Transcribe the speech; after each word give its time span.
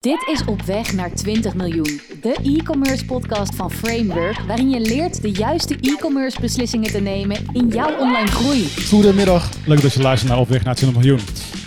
Dit 0.00 0.28
is 0.32 0.44
Op 0.44 0.62
Weg 0.62 0.92
naar 0.92 1.14
20 1.14 1.54
miljoen, 1.54 2.00
de 2.22 2.36
e-commerce 2.42 3.04
podcast 3.04 3.54
van 3.54 3.70
Framework, 3.70 4.38
waarin 4.38 4.70
je 4.70 4.80
leert 4.80 5.22
de 5.22 5.30
juiste 5.30 5.76
e-commerce 5.80 6.40
beslissingen 6.40 6.90
te 6.90 7.00
nemen 7.00 7.36
in 7.52 7.68
jouw 7.68 7.98
online 7.98 8.26
groei. 8.26 8.68
Goedemiddag, 8.86 9.50
leuk 9.66 9.82
dat 9.82 9.92
je 9.92 10.02
luistert 10.02 10.30
naar 10.30 10.40
Op 10.40 10.48
Weg 10.48 10.64
naar 10.64 10.74
20 10.74 11.00
miljoen. 11.00 11.20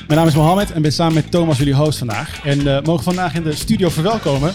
Mijn 0.07 0.19
naam 0.19 0.27
is 0.27 0.35
Mohamed 0.35 0.71
en 0.71 0.81
ben 0.81 0.91
samen 0.93 1.13
met 1.13 1.31
Thomas 1.31 1.57
jullie 1.57 1.75
host 1.75 1.97
vandaag. 1.97 2.45
En 2.45 2.59
uh, 2.59 2.81
mogen 2.81 3.03
vandaag 3.03 3.35
in 3.35 3.43
de 3.43 3.53
studio 3.53 3.89
verwelkomen 3.89 4.53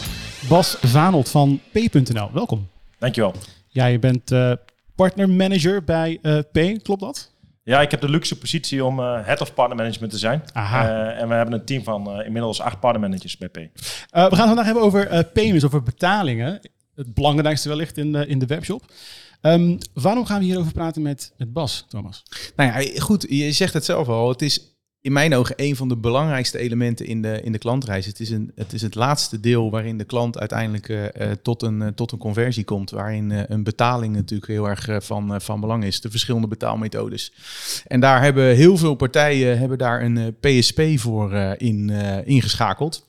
Bas 0.48 0.76
Vanelt 0.80 1.28
van 1.28 1.60
P.nl. 1.72 2.32
Welkom. 2.32 2.68
Dankjewel. 2.98 3.34
Ja, 3.68 3.86
je 3.86 3.98
bent 3.98 4.30
uh, 4.30 4.52
partnermanager 4.94 5.84
bij 5.84 6.18
uh, 6.22 6.38
P, 6.38 6.82
klopt 6.82 7.00
dat? 7.00 7.35
Ja, 7.66 7.80
ik 7.80 7.90
heb 7.90 8.00
de 8.00 8.08
luxe 8.08 8.38
positie 8.38 8.84
om 8.84 9.00
uh, 9.00 9.24
head 9.24 9.40
of 9.40 9.54
partner 9.54 9.76
management 9.76 10.12
te 10.12 10.18
zijn. 10.18 10.42
Uh, 10.56 11.20
en 11.20 11.28
we 11.28 11.34
hebben 11.34 11.54
een 11.54 11.64
team 11.64 11.82
van 11.82 12.18
uh, 12.18 12.26
inmiddels 12.26 12.60
acht 12.60 12.80
partnermanagers 12.80 13.36
bij 13.36 13.48
P. 13.48 13.54
we 13.54 13.68
gaan 14.10 14.30
het 14.30 14.38
vandaag 14.38 14.64
hebben 14.64 14.82
over 14.82 15.24
payments, 15.24 15.64
over 15.64 15.82
betalingen. 15.82 16.60
Het 16.94 17.14
belangrijkste 17.14 17.68
wellicht 17.68 17.96
in 17.96 18.12
de, 18.12 18.26
in 18.26 18.38
de 18.38 18.46
webshop. 18.46 18.92
Um, 19.42 19.78
waarom 19.94 20.26
gaan 20.26 20.38
we 20.38 20.44
hierover 20.44 20.72
praten 20.72 21.02
met, 21.02 21.32
met 21.36 21.52
Bas, 21.52 21.84
Thomas? 21.88 22.22
Nou 22.56 22.70
ja, 22.70 23.00
goed, 23.00 23.26
je 23.28 23.52
zegt 23.52 23.72
het 23.72 23.84
zelf 23.84 24.08
al. 24.08 24.28
Het 24.28 24.42
is 24.42 24.75
in 25.00 25.12
mijn 25.12 25.34
ogen 25.34 25.54
een 25.56 25.76
van 25.76 25.88
de 25.88 25.96
belangrijkste 25.96 26.58
elementen 26.58 27.06
in 27.06 27.22
de, 27.22 27.40
in 27.42 27.52
de 27.52 27.58
klantreis. 27.58 28.06
Het 28.06 28.20
is, 28.20 28.30
een, 28.30 28.52
het 28.54 28.72
is 28.72 28.82
het 28.82 28.94
laatste 28.94 29.40
deel 29.40 29.70
waarin 29.70 29.98
de 29.98 30.04
klant 30.04 30.38
uiteindelijk 30.38 30.88
uh, 30.88 31.30
tot, 31.42 31.62
een, 31.62 31.80
uh, 31.80 31.86
tot 31.88 32.12
een 32.12 32.18
conversie 32.18 32.64
komt. 32.64 32.90
Waarin 32.90 33.30
een 33.30 33.62
betaling 33.62 34.14
natuurlijk 34.14 34.50
heel 34.50 34.68
erg 34.68 34.88
van, 35.04 35.40
van 35.40 35.60
belang 35.60 35.84
is. 35.84 36.00
De 36.00 36.10
verschillende 36.10 36.46
betaalmethodes. 36.48 37.32
En 37.86 38.00
daar 38.00 38.22
hebben 38.22 38.54
heel 38.54 38.76
veel 38.76 38.94
partijen 38.94 39.58
hebben 39.58 39.78
daar 39.78 40.02
een 40.02 40.36
PSP 40.40 40.82
voor 40.94 41.32
in, 41.56 41.90
ingeschakeld. 42.24 43.04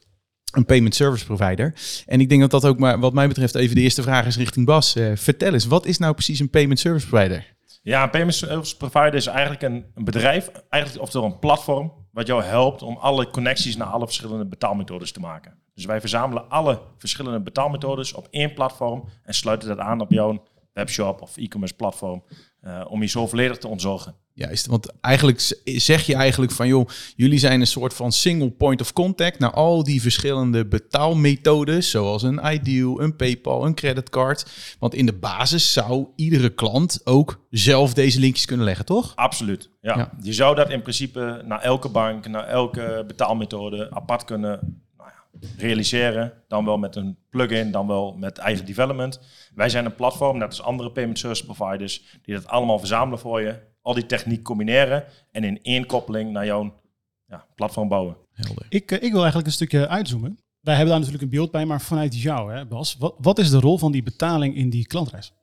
Een 0.52 0.66
payment 0.66 0.96
service 0.96 1.26
provider. 1.26 1.74
En 2.06 2.22
ik 2.22 2.30
denk 2.30 2.42
dat 2.42 2.52
dat 2.52 2.66
ook 2.66 2.80
maar 2.80 3.00
wat 3.00 3.14
mij 3.14 3.28
betreft 3.28 3.56
even 3.56 3.76
de 3.76 3.82
eerste 3.82 4.02
vraag 4.02 4.26
is 4.26 4.38
richting 4.38 4.66
Bas. 4.66 4.96
vertel 5.14 5.54
eens, 5.54 5.66
wat 5.66 5.86
is 5.86 5.98
nou 5.98 6.14
precies 6.14 6.40
een 6.40 6.50
payment 6.50 6.80
service 6.80 7.08
provider? 7.08 7.57
Ja, 7.88 8.08
payment 8.08 8.36
service 8.36 8.78
provider 8.78 9.14
is 9.14 9.26
eigenlijk 9.26 9.62
een, 9.62 9.86
bedrijf, 10.04 10.50
eigenlijk 10.70 11.04
oftewel 11.04 11.28
een 11.28 11.40
platform, 11.40 11.94
wat 12.12 12.28
jou 12.28 12.44
helpt 12.44 12.82
om 12.82 12.98
alle 12.98 13.30
connecties 13.30 13.76
naar 13.76 13.88
alle 13.88 14.06
verschillende 14.06 14.46
betaalmethodes 14.46 15.12
te 15.12 15.20
maken. 15.20 15.60
Dus 15.74 15.86
wij 15.86 16.00
verzamelen 16.00 16.50
alle 16.50 16.82
verschillende 16.98 17.40
betaalmethodes 17.40 18.14
op 18.14 18.28
één 18.30 18.54
platform 18.54 19.10
en 19.24 19.34
sluiten 19.34 19.68
dat 19.68 19.80
aan 19.80 20.02
op 20.02 20.12
jouw 20.12 20.44
webshop 20.74 21.22
of 21.22 21.38
e-commerce 21.38 21.76
platform, 21.76 22.24
uh, 22.62 22.86
om 22.90 23.02
je 23.02 23.08
zo 23.08 23.28
volledig 23.28 23.58
te 23.58 23.68
ontzorgen. 23.68 24.16
Juist, 24.38 24.66
want 24.66 24.94
eigenlijk 25.02 25.54
zeg 25.64 26.06
je 26.06 26.16
eigenlijk 26.16 26.52
van 26.52 26.68
joh, 26.68 26.88
jullie 27.16 27.40
zijn 27.40 27.60
een 27.60 27.68
soort 27.68 27.94
van 27.94 28.12
single 28.12 28.52
point 28.52 28.82
of 28.82 28.94
contact 28.94 29.40
naar 29.40 29.52
al 29.52 29.84
die 29.84 30.02
verschillende 30.02 30.66
betaalmethodes, 30.66 31.90
zoals 31.90 32.24
een 32.24 32.40
Ideal, 32.44 33.02
een 33.02 33.16
PayPal, 33.16 33.66
een 33.66 33.74
creditcard. 33.74 34.46
Want 34.80 34.94
in 34.94 35.06
de 35.06 35.14
basis 35.14 35.74
zou 35.74 36.08
iedere 36.16 36.50
klant 36.50 37.02
ook 37.04 37.46
zelf 37.50 37.94
deze 37.94 38.20
linkjes 38.20 38.46
kunnen 38.46 38.66
leggen, 38.66 38.86
toch? 38.86 39.16
Absoluut. 39.16 39.70
Ja. 39.82 39.98
ja. 39.98 40.12
Je 40.22 40.34
zou 40.34 40.56
dat 40.56 40.70
in 40.70 40.82
principe 40.82 41.42
naar 41.46 41.62
elke 41.62 41.90
bank, 41.90 42.28
naar 42.28 42.48
elke 42.48 43.04
betaalmethode 43.08 43.92
apart 43.92 44.24
kunnen 44.24 44.82
realiseren. 45.58 46.34
Dan 46.48 46.66
wel 46.66 46.78
met 46.78 46.96
een 46.96 47.18
plugin, 47.30 47.72
dan 47.72 47.88
wel 47.88 48.14
met 48.14 48.38
eigen 48.38 48.66
development. 48.66 49.20
Wij 49.56 49.70
zijn 49.70 49.86
een 49.86 49.96
platform, 49.96 50.38
net 50.38 50.48
als 50.48 50.62
andere 50.62 50.92
payment 50.92 51.20
service 51.20 51.46
providers, 51.46 52.20
die 52.22 52.36
dat 52.36 52.48
allemaal 52.48 52.80
verzamelen 52.80 53.20
voor 53.20 53.42
je 53.42 53.60
al 53.82 53.94
die 53.94 54.06
techniek 54.06 54.44
combineren 54.44 55.04
en 55.32 55.44
in 55.44 55.60
één 55.62 55.86
koppeling 55.86 56.32
naar 56.32 56.46
jouw 56.46 56.82
ja, 57.26 57.46
platform 57.56 57.88
bouwen. 57.88 58.18
Helder. 58.34 58.66
Ik, 58.70 58.92
uh, 58.92 59.02
ik 59.02 59.12
wil 59.12 59.20
eigenlijk 59.20 59.48
een 59.48 59.54
stukje 59.54 59.88
uitzoomen. 59.88 60.40
Wij 60.60 60.76
hebben 60.76 60.92
daar 60.92 61.04
natuurlijk 61.04 61.32
een 61.32 61.38
beeld 61.38 61.52
bij, 61.52 61.66
maar 61.66 61.82
vanuit 61.82 62.22
jou, 62.22 62.54
hè, 62.54 62.66
Bas, 62.66 62.96
wat, 63.00 63.16
wat 63.18 63.40
is 63.40 63.50
de 63.50 63.60
rol 63.60 63.78
van 63.78 63.92
die 63.92 64.04
betaling 64.04 64.56
in 64.56 64.70
die 64.70 64.88
klantreis? 64.88 65.34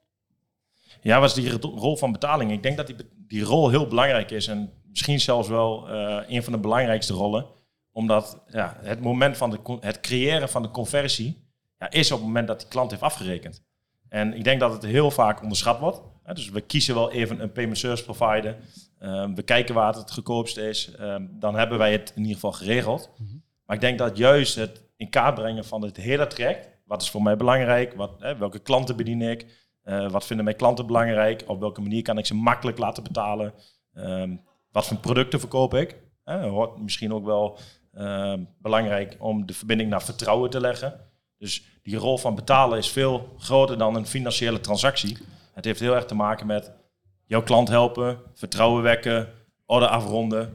Ja, 1.03 1.21
wat 1.21 1.37
is 1.37 1.45
die 1.45 1.51
rol 1.61 1.97
van 1.97 2.13
betaling? 2.13 2.53
Ik 2.53 2.63
denk 2.63 2.77
dat 2.77 2.87
die, 2.87 2.97
die 3.17 3.43
rol 3.43 3.71
heel 3.71 3.87
belangrijk 3.87 4.31
is 4.31 4.47
en 4.47 4.73
misschien 4.89 5.21
zelfs 5.21 5.49
wel 5.49 5.91
uh, 5.91 6.21
een 6.29 6.43
van 6.43 6.53
de 6.53 6.59
belangrijkste 6.59 7.13
rollen. 7.13 7.47
Omdat 7.95 8.43
ja, 8.49 8.77
het 8.81 9.01
moment 9.01 9.37
van 9.37 9.51
de, 9.51 9.79
het 9.81 10.01
creëren 10.01 10.49
van 10.49 10.63
de 10.63 10.71
conversie 10.71 11.49
ja, 11.79 11.91
is 11.91 12.13
op 12.13 12.19
het 12.19 12.27
moment 12.27 12.47
dat 12.47 12.61
die 12.61 12.69
klant 12.69 12.91
heeft 12.91 13.03
afgerekend. 13.03 13.63
En 14.09 14.35
ik 14.35 14.45
denk 14.45 14.61
dat 14.61 14.73
het 14.73 14.83
heel 14.83 15.11
vaak 15.11 15.43
onderschat 15.43 15.79
wordt 15.79 16.01
dus 16.33 16.49
we 16.49 16.61
kiezen 16.61 16.95
wel 16.95 17.13
even 17.13 17.41
een 17.41 17.53
payment 17.53 17.79
service 17.79 18.05
provider. 18.05 18.57
Um, 19.01 19.35
we 19.35 19.43
kijken 19.43 19.75
waar 19.75 19.87
het 19.87 19.97
het 19.97 20.13
goedkoopst 20.13 20.57
is. 20.57 20.91
Um, 21.01 21.31
dan 21.39 21.57
hebben 21.57 21.79
wij 21.79 21.93
het 21.93 22.13
in 22.15 22.21
ieder 22.21 22.35
geval 22.35 22.53
geregeld. 22.53 23.11
Mhm. 23.19 23.37
Maar 23.67 23.77
ik 23.77 23.83
denk 23.83 23.99
dat 23.99 24.17
juist 24.17 24.55
het 24.55 24.83
in 24.97 25.11
kaart 25.11 25.35
brengen 25.35 25.65
van 25.65 25.83
het 25.83 25.97
hele 25.97 26.27
traject. 26.27 26.69
Wat 26.85 27.03
is 27.03 27.11
voor 27.11 27.23
mij 27.23 27.37
belangrijk? 27.37 27.95
Wat, 27.95 28.11
hè, 28.19 28.37
welke 28.37 28.59
klanten 28.59 28.97
bedien 28.97 29.23
ik? 29.23 29.47
Uh, 29.85 30.11
wat 30.11 30.27
vinden 30.27 30.45
mijn 30.45 30.57
klanten 30.57 30.87
belangrijk? 30.87 31.45
Op 31.47 31.61
welke 31.61 31.81
manier 31.81 32.03
kan 32.03 32.19
ik 32.19 32.27
ze 32.27 32.35
makkelijk 32.35 32.79
laten 32.79 33.03
betalen? 33.03 33.55
Um, 33.95 34.41
wat 34.73 34.87
voor 34.87 34.97
producten 34.97 35.41
verkoop 35.41 35.75
ik? 35.75 35.97
Uh, 36.25 36.43
hoort 36.43 36.79
misschien 36.79 37.13
ook 37.13 37.25
wel 37.25 37.59
belangrijk 38.59 39.17
om 39.19 39.47
de 39.47 39.55
verbinding 39.55 39.91
naar 39.91 40.03
vertrouwen 40.03 40.51
te 40.51 40.61
leggen. 40.61 41.01
Dus 41.39 41.65
die 41.83 41.97
rol 41.97 42.19
van 42.19 42.35
betalen 42.35 42.79
is 42.79 42.91
veel 42.91 43.35
groter 43.39 43.79
dan 43.79 43.95
een 43.95 44.07
financiële 44.07 44.61
transactie. 44.61 45.19
Het 45.53 45.65
heeft 45.65 45.81
heel 45.81 45.95
erg 45.95 46.05
te 46.05 46.15
maken 46.15 46.47
met 46.47 46.73
jouw 47.27 47.43
klant 47.43 47.69
helpen, 47.69 48.19
vertrouwen 48.35 48.83
wekken, 48.83 49.29
order 49.67 49.89
afronden, 49.89 50.55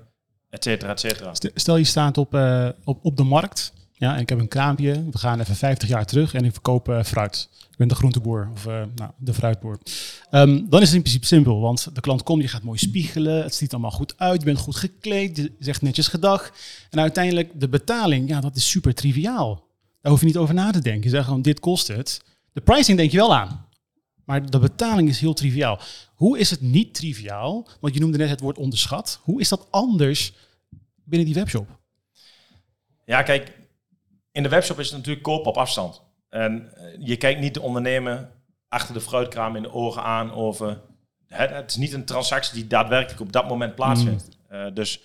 et 0.49 0.63
cetera, 0.63 0.91
et 0.91 0.99
cetera. 0.99 1.31
Stel 1.33 1.75
je 1.75 1.83
staat 1.83 2.17
op, 2.17 2.33
uh, 2.33 2.69
op, 2.83 3.05
op 3.05 3.17
de 3.17 3.23
markt 3.23 3.73
ja, 3.99 4.15
en 4.15 4.21
ik 4.21 4.29
heb 4.29 4.39
een 4.39 4.47
kraampje. 4.47 5.09
We 5.11 5.17
gaan 5.17 5.39
even 5.39 5.55
50 5.55 5.89
jaar 5.89 6.05
terug 6.05 6.33
en 6.33 6.45
ik 6.45 6.51
verkoop 6.51 6.89
uh, 6.89 7.03
fruit. 7.03 7.49
Ik 7.71 7.77
ben 7.77 7.87
de 7.87 7.95
groenteboer 7.95 8.49
of 8.53 8.65
uh, 8.65 8.83
nou, 8.95 9.11
de 9.17 9.33
fruitboer. 9.33 9.79
Um, 10.31 10.69
dan 10.69 10.81
is 10.81 10.87
het 10.87 10.95
in 10.95 11.01
principe 11.01 11.25
simpel, 11.25 11.59
want 11.59 11.95
de 11.95 12.01
klant 12.01 12.23
komt, 12.23 12.41
je 12.41 12.47
gaat 12.47 12.63
mooi 12.63 12.77
spiegelen. 12.77 13.43
Het 13.43 13.55
ziet 13.55 13.71
allemaal 13.73 13.91
goed 13.91 14.13
uit, 14.17 14.39
je 14.39 14.45
bent 14.45 14.57
goed 14.57 14.75
gekleed, 14.75 15.37
je 15.37 15.51
zegt 15.59 15.81
netjes 15.81 16.07
gedag. 16.07 16.51
En 16.89 16.99
uiteindelijk 16.99 17.59
de 17.59 17.69
betaling, 17.69 18.29
ja, 18.29 18.39
dat 18.41 18.55
is 18.55 18.69
super 18.69 18.93
triviaal. 18.93 19.67
Daar 20.01 20.11
hoef 20.11 20.19
je 20.19 20.25
niet 20.25 20.37
over 20.37 20.53
na 20.53 20.71
te 20.71 20.81
denken. 20.81 21.03
Je 21.03 21.09
zegt 21.09 21.25
gewoon, 21.25 21.41
dit 21.41 21.59
kost 21.59 21.87
het. 21.87 22.21
De 22.53 22.61
pricing 22.61 22.97
denk 22.97 23.11
je 23.11 23.17
wel 23.17 23.35
aan. 23.35 23.65
Maar 24.25 24.49
de 24.49 24.59
betaling 24.59 25.09
is 25.09 25.19
heel 25.19 25.33
triviaal. 25.33 25.79
Hoe 26.15 26.39
is 26.39 26.49
het 26.49 26.61
niet 26.61 26.93
triviaal? 26.93 27.67
Want 27.79 27.93
je 27.93 27.99
noemde 27.99 28.17
net 28.17 28.29
het 28.29 28.39
woord 28.39 28.57
onderschat. 28.57 29.19
Hoe 29.23 29.39
is 29.39 29.49
dat 29.49 29.67
anders 29.69 30.33
binnen 31.03 31.27
die 31.27 31.35
webshop? 31.35 31.67
Ja, 33.05 33.23
kijk, 33.23 33.58
in 34.31 34.43
de 34.43 34.49
webshop 34.49 34.79
is 34.79 34.87
het 34.87 34.97
natuurlijk 34.97 35.23
koop 35.23 35.45
op 35.45 35.57
afstand. 35.57 36.01
En 36.29 36.73
eh, 36.73 36.83
je 36.99 37.17
kijkt 37.17 37.39
niet 37.39 37.53
de 37.53 37.61
ondernemer 37.61 38.31
achter 38.67 38.93
de 38.93 39.01
fruitkraam 39.01 39.55
in 39.55 39.61
de 39.61 39.73
ogen 39.73 40.03
aan 40.03 40.33
over... 40.33 40.81
Het, 41.27 41.49
het 41.49 41.69
is 41.69 41.75
niet 41.75 41.93
een 41.93 42.05
transactie 42.05 42.53
die 42.53 42.67
daadwerkelijk 42.67 43.21
op 43.21 43.31
dat 43.31 43.47
moment 43.47 43.75
plaatsvindt. 43.75 44.29
Mm. 44.49 44.57
Uh, 44.57 44.65
dus 44.73 45.01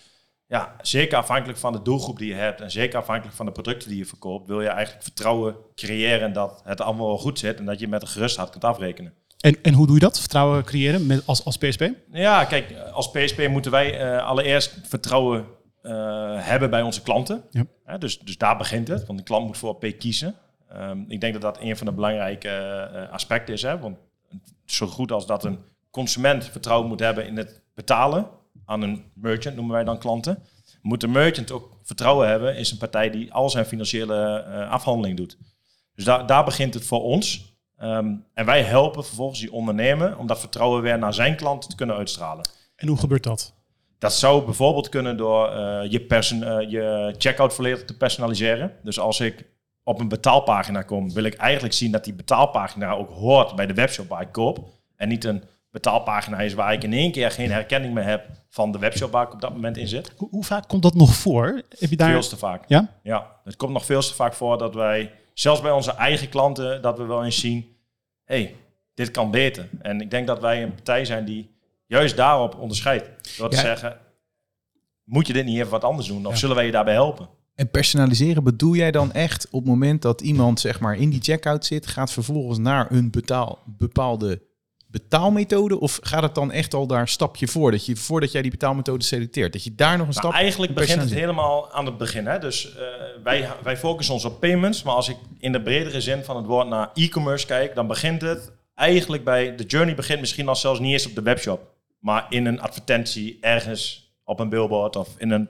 ja, 0.47 0.77
zeker 0.83 1.19
afhankelijk 1.19 1.59
van 1.59 1.73
de 1.73 1.83
doelgroep 1.83 2.19
die 2.19 2.29
je 2.29 2.35
hebt 2.35 2.61
en 2.61 2.71
zeker 2.71 2.99
afhankelijk 2.99 3.37
van 3.37 3.47
de 3.47 3.53
producten 3.53 3.89
die 3.89 3.99
je 3.99 4.07
verkoopt, 4.07 4.49
wil 4.49 4.61
je 4.61 4.69
eigenlijk 4.69 5.03
vertrouwen 5.03 5.57
creëren 5.75 6.33
dat 6.33 6.61
het 6.65 6.81
allemaal 6.81 7.07
wel 7.07 7.19
goed 7.19 7.39
zit 7.39 7.59
en 7.59 7.65
dat 7.65 7.81
je 7.81 7.89
met 7.89 8.03
een 8.03 8.09
gerust 8.09 8.37
hart 8.37 8.51
kunt 8.51 8.65
afrekenen. 8.65 9.15
En, 9.41 9.63
en 9.63 9.75
hoe 9.75 9.87
doe 9.87 9.95
je 9.95 10.01
dat? 10.01 10.21
Vertrouwen 10.21 10.65
creëren 10.65 11.07
met, 11.07 11.27
als, 11.27 11.45
als 11.45 11.59
PSP? 11.59 11.91
Ja, 12.13 12.45
kijk, 12.45 12.75
als 12.93 13.11
PSP 13.11 13.49
moeten 13.49 13.71
wij 13.71 14.15
uh, 14.15 14.27
allereerst 14.27 14.79
vertrouwen 14.83 15.47
hebben 16.39 16.71
bij 16.71 16.83
onze 16.83 17.03
klanten. 17.03 17.45
Ja. 17.51 17.99
dus, 17.99 18.19
dus 18.19 18.39
daar 18.39 18.57
begint 18.57 18.89
het, 18.89 19.07
want 19.07 19.19
de 19.19 19.25
klant 19.25 19.47
moet 19.47 19.59
voor 19.59 19.77
P 19.77 19.99
kiezen. 19.99 20.35
Um, 20.73 21.05
ik 21.09 21.21
denk 21.21 21.33
dat 21.33 21.43
dat 21.43 21.59
een 21.61 21.77
van 21.77 21.87
de 21.87 21.93
belangrijke 21.93 22.49
uh, 22.95 23.13
aspecten 23.13 23.55
is. 23.55 23.63
Hè? 23.63 23.79
Want 23.79 23.97
zo 24.65 24.87
goed 24.87 25.13
als 25.13 25.27
dat 25.27 25.45
een 25.45 25.59
consument 25.91 26.45
vertrouwen 26.45 26.89
moet 26.89 27.01
hebben 27.01 27.27
in 27.27 27.37
het 27.37 27.63
betalen, 27.75 28.29
aan 28.65 28.83
een 28.83 29.05
merchant, 29.15 29.57
noemen 29.57 29.75
wij 29.75 29.85
dan 29.85 29.99
klanten. 29.99 30.43
Moet 30.83 31.01
de 31.01 31.09
merchant 31.09 31.53
ook 31.53 31.77
vertrouwen 31.83 32.29
hebben, 32.29 32.57
is 32.57 32.71
een 32.71 32.79
partij 32.79 33.11
die 33.11 33.33
al 33.33 33.51
zijn 33.51 33.65
financiële 33.65 34.45
uh, 34.49 34.71
afhandeling 34.71 35.17
doet. 35.17 35.39
Dus 35.95 36.05
daar, 36.05 36.27
daar 36.27 36.45
begint 36.45 36.75
het 36.75 36.87
voor 36.87 37.03
ons. 37.03 37.53
Um, 37.83 38.25
en 38.35 38.45
wij 38.45 38.63
helpen 38.63 39.05
vervolgens 39.05 39.41
die 39.41 39.53
ondernemer 39.53 40.19
om 40.19 40.27
dat 40.27 40.41
vertrouwen 40.41 40.83
weer 40.83 40.99
naar 40.99 41.15
zijn 41.15 41.37
klanten 41.37 41.71
te 41.71 41.77
kunnen 41.77 41.97
uitstralen. 41.97 42.49
En 42.77 42.89
hoe 42.89 42.99
gebeurt 42.99 43.23
dat? 43.23 43.55
Dat 44.05 44.15
zou 44.15 44.45
bijvoorbeeld 44.45 44.89
kunnen 44.89 45.17
door 45.17 45.57
uh, 45.57 45.91
je, 45.91 46.01
person, 46.01 46.43
uh, 46.43 46.71
je 46.71 47.15
checkout 47.19 47.55
volledig 47.55 47.85
te 47.85 47.97
personaliseren. 47.97 48.73
Dus 48.83 48.99
als 48.99 49.21
ik 49.21 49.45
op 49.85 50.01
een 50.01 50.09
betaalpagina 50.09 50.83
kom, 50.83 51.13
wil 51.13 51.25
ik 51.25 51.35
eigenlijk 51.35 51.75
zien 51.75 51.93
dat 51.93 52.05
die 52.05 52.15
betaalpagina 52.15 52.93
ook 52.93 53.11
hoort 53.11 53.57
bij 53.57 53.67
de 53.67 53.75
webshop 53.75 54.09
waar 54.09 54.21
ik 54.21 54.33
koop. 54.33 54.69
En 54.97 55.09
niet 55.09 55.25
een 55.25 55.43
betaalpagina 55.71 56.41
is 56.41 56.55
waar 56.55 56.73
ik 56.73 56.83
in 56.83 56.93
één 56.93 57.13
keer 57.13 57.31
geen 57.31 57.51
herkenning 57.51 57.95
meer 57.95 58.05
heb 58.05 58.27
van 58.49 58.73
de 58.73 58.79
webshop 58.79 59.13
waar 59.13 59.27
ik 59.27 59.33
op 59.33 59.41
dat 59.41 59.53
moment 59.53 59.77
in 59.77 59.89
zit. 59.89 60.13
Hoe, 60.17 60.29
hoe 60.31 60.45
vaak 60.45 60.69
komt 60.69 60.83
dat 60.83 60.95
nog 60.95 61.15
voor? 61.15 61.63
Heb 61.79 61.91
je 61.91 61.97
daar... 61.97 62.11
Veel 62.11 62.29
te 62.29 62.37
vaak. 62.37 62.65
Ja? 62.69 62.89
Ja, 63.03 63.31
het 63.45 63.57
komt 63.57 63.73
nog 63.73 63.85
veel 63.85 64.01
te 64.01 64.15
vaak 64.15 64.35
voor 64.35 64.59
dat 64.59 64.75
wij, 64.75 65.13
zelfs 65.35 65.61
bij 65.61 65.73
onze 65.73 65.93
eigen 65.93 66.29
klanten, 66.29 66.83
dat 66.83 66.99
we 66.99 67.05
wel 67.05 67.25
eens 67.25 67.41
zien, 67.41 67.77
hey, 68.25 68.55
dit 68.95 69.11
kan 69.11 69.31
beter. 69.31 69.69
En 69.83 70.01
ik 70.01 70.11
denk 70.11 70.27
dat 70.27 70.41
wij 70.41 70.63
een 70.63 70.75
partij 70.75 71.05
zijn 71.05 71.25
die 71.25 71.54
juist 71.95 72.17
daarop 72.17 72.55
onderscheidt. 72.59 73.37
Door 73.39 73.51
te 73.51 73.57
zeggen, 73.57 73.97
moet 75.05 75.27
je 75.27 75.33
dit 75.33 75.45
niet 75.45 75.59
even 75.59 75.71
wat 75.71 75.85
anders 75.85 76.09
doen? 76.09 76.27
Of 76.27 76.39
zullen 76.39 76.57
wij 76.57 76.67
je 76.67 76.73
daarbij 76.73 76.95
helpen? 76.95 77.29
En 77.55 77.71
personaliseren 77.71 78.45
bedoel 78.45 78.75
jij 78.75 78.91
dan 78.91 79.13
echt 79.13 79.47
op 79.51 79.61
het 79.61 79.69
moment 79.69 80.03
dat 80.03 80.21
iemand 80.21 80.61
zeg 80.61 80.81
maar 80.81 80.97
in 80.97 81.11
die 81.11 81.23
checkout 81.23 81.65
zit, 81.65 81.87
gaat 81.87 82.13
vervolgens 82.13 82.59
naar 82.59 82.87
een 82.91 83.11
betaal, 83.11 83.59
bepaalde 83.67 84.43
betaalmethode? 84.87 85.81
Of 85.81 85.99
gaat 86.03 86.23
het 86.23 86.35
dan 86.35 86.53
echt 86.53 86.75
al 86.75 86.87
daar 86.87 87.01
een 87.01 87.09
stapje 87.09 87.49
voor? 87.49 87.71
Dat 87.71 87.87
je 87.87 87.97
voordat 87.97 88.33
jij 88.33 88.43
die 88.43 88.51
betaalmethode 88.51 89.05
selecteert, 89.05 89.53
dat 89.53 89.65
je 89.65 89.75
daar 89.75 89.97
nog 89.99 90.07
een 90.07 90.13
Nou, 90.13 90.27
stap. 90.27 90.33
eigenlijk 90.33 90.75
begint 90.75 91.01
het 91.01 91.13
helemaal 91.15 91.73
aan 91.73 91.87
het 91.87 91.99
begin. 91.99 92.27
Hè? 92.27 92.39
Dus 92.39 92.75
eh, 92.77 92.83
wij, 93.23 93.49
wij 93.63 93.77
focussen 93.77 94.15
ons 94.15 94.25
op 94.25 94.41
payments. 94.41 94.83
Maar 94.83 94.95
als 94.95 95.09
ik 95.09 95.17
in 95.39 95.53
de 95.53 95.63
bredere 95.63 96.01
zin 96.01 96.25
van 96.25 96.37
het 96.37 96.47
woord 96.47 96.69
naar 96.69 96.91
e-commerce 96.95 97.47
kijk, 97.47 97.75
dan 97.75 97.87
begint 97.87 98.21
het 98.23 98.53
eigenlijk 98.75 99.25
bij... 99.25 99.55
De 99.57 99.65
journey 99.65 99.95
begint 99.95 100.21
misschien 100.21 100.49
al 100.49 100.57
zelfs 100.57 100.81
niet 100.81 100.93
eens 100.93 101.07
op 101.07 101.15
de 101.15 101.23
webshop. 101.23 101.74
Maar 102.05 102.27
in 102.29 102.47
een 102.47 102.61
advertentie 102.61 103.39
ergens 103.41 104.13
op 104.25 104.41
een 104.41 104.49
billboard 104.49 104.97
of 104.97 105.09
in 105.19 105.31
een 105.31 105.49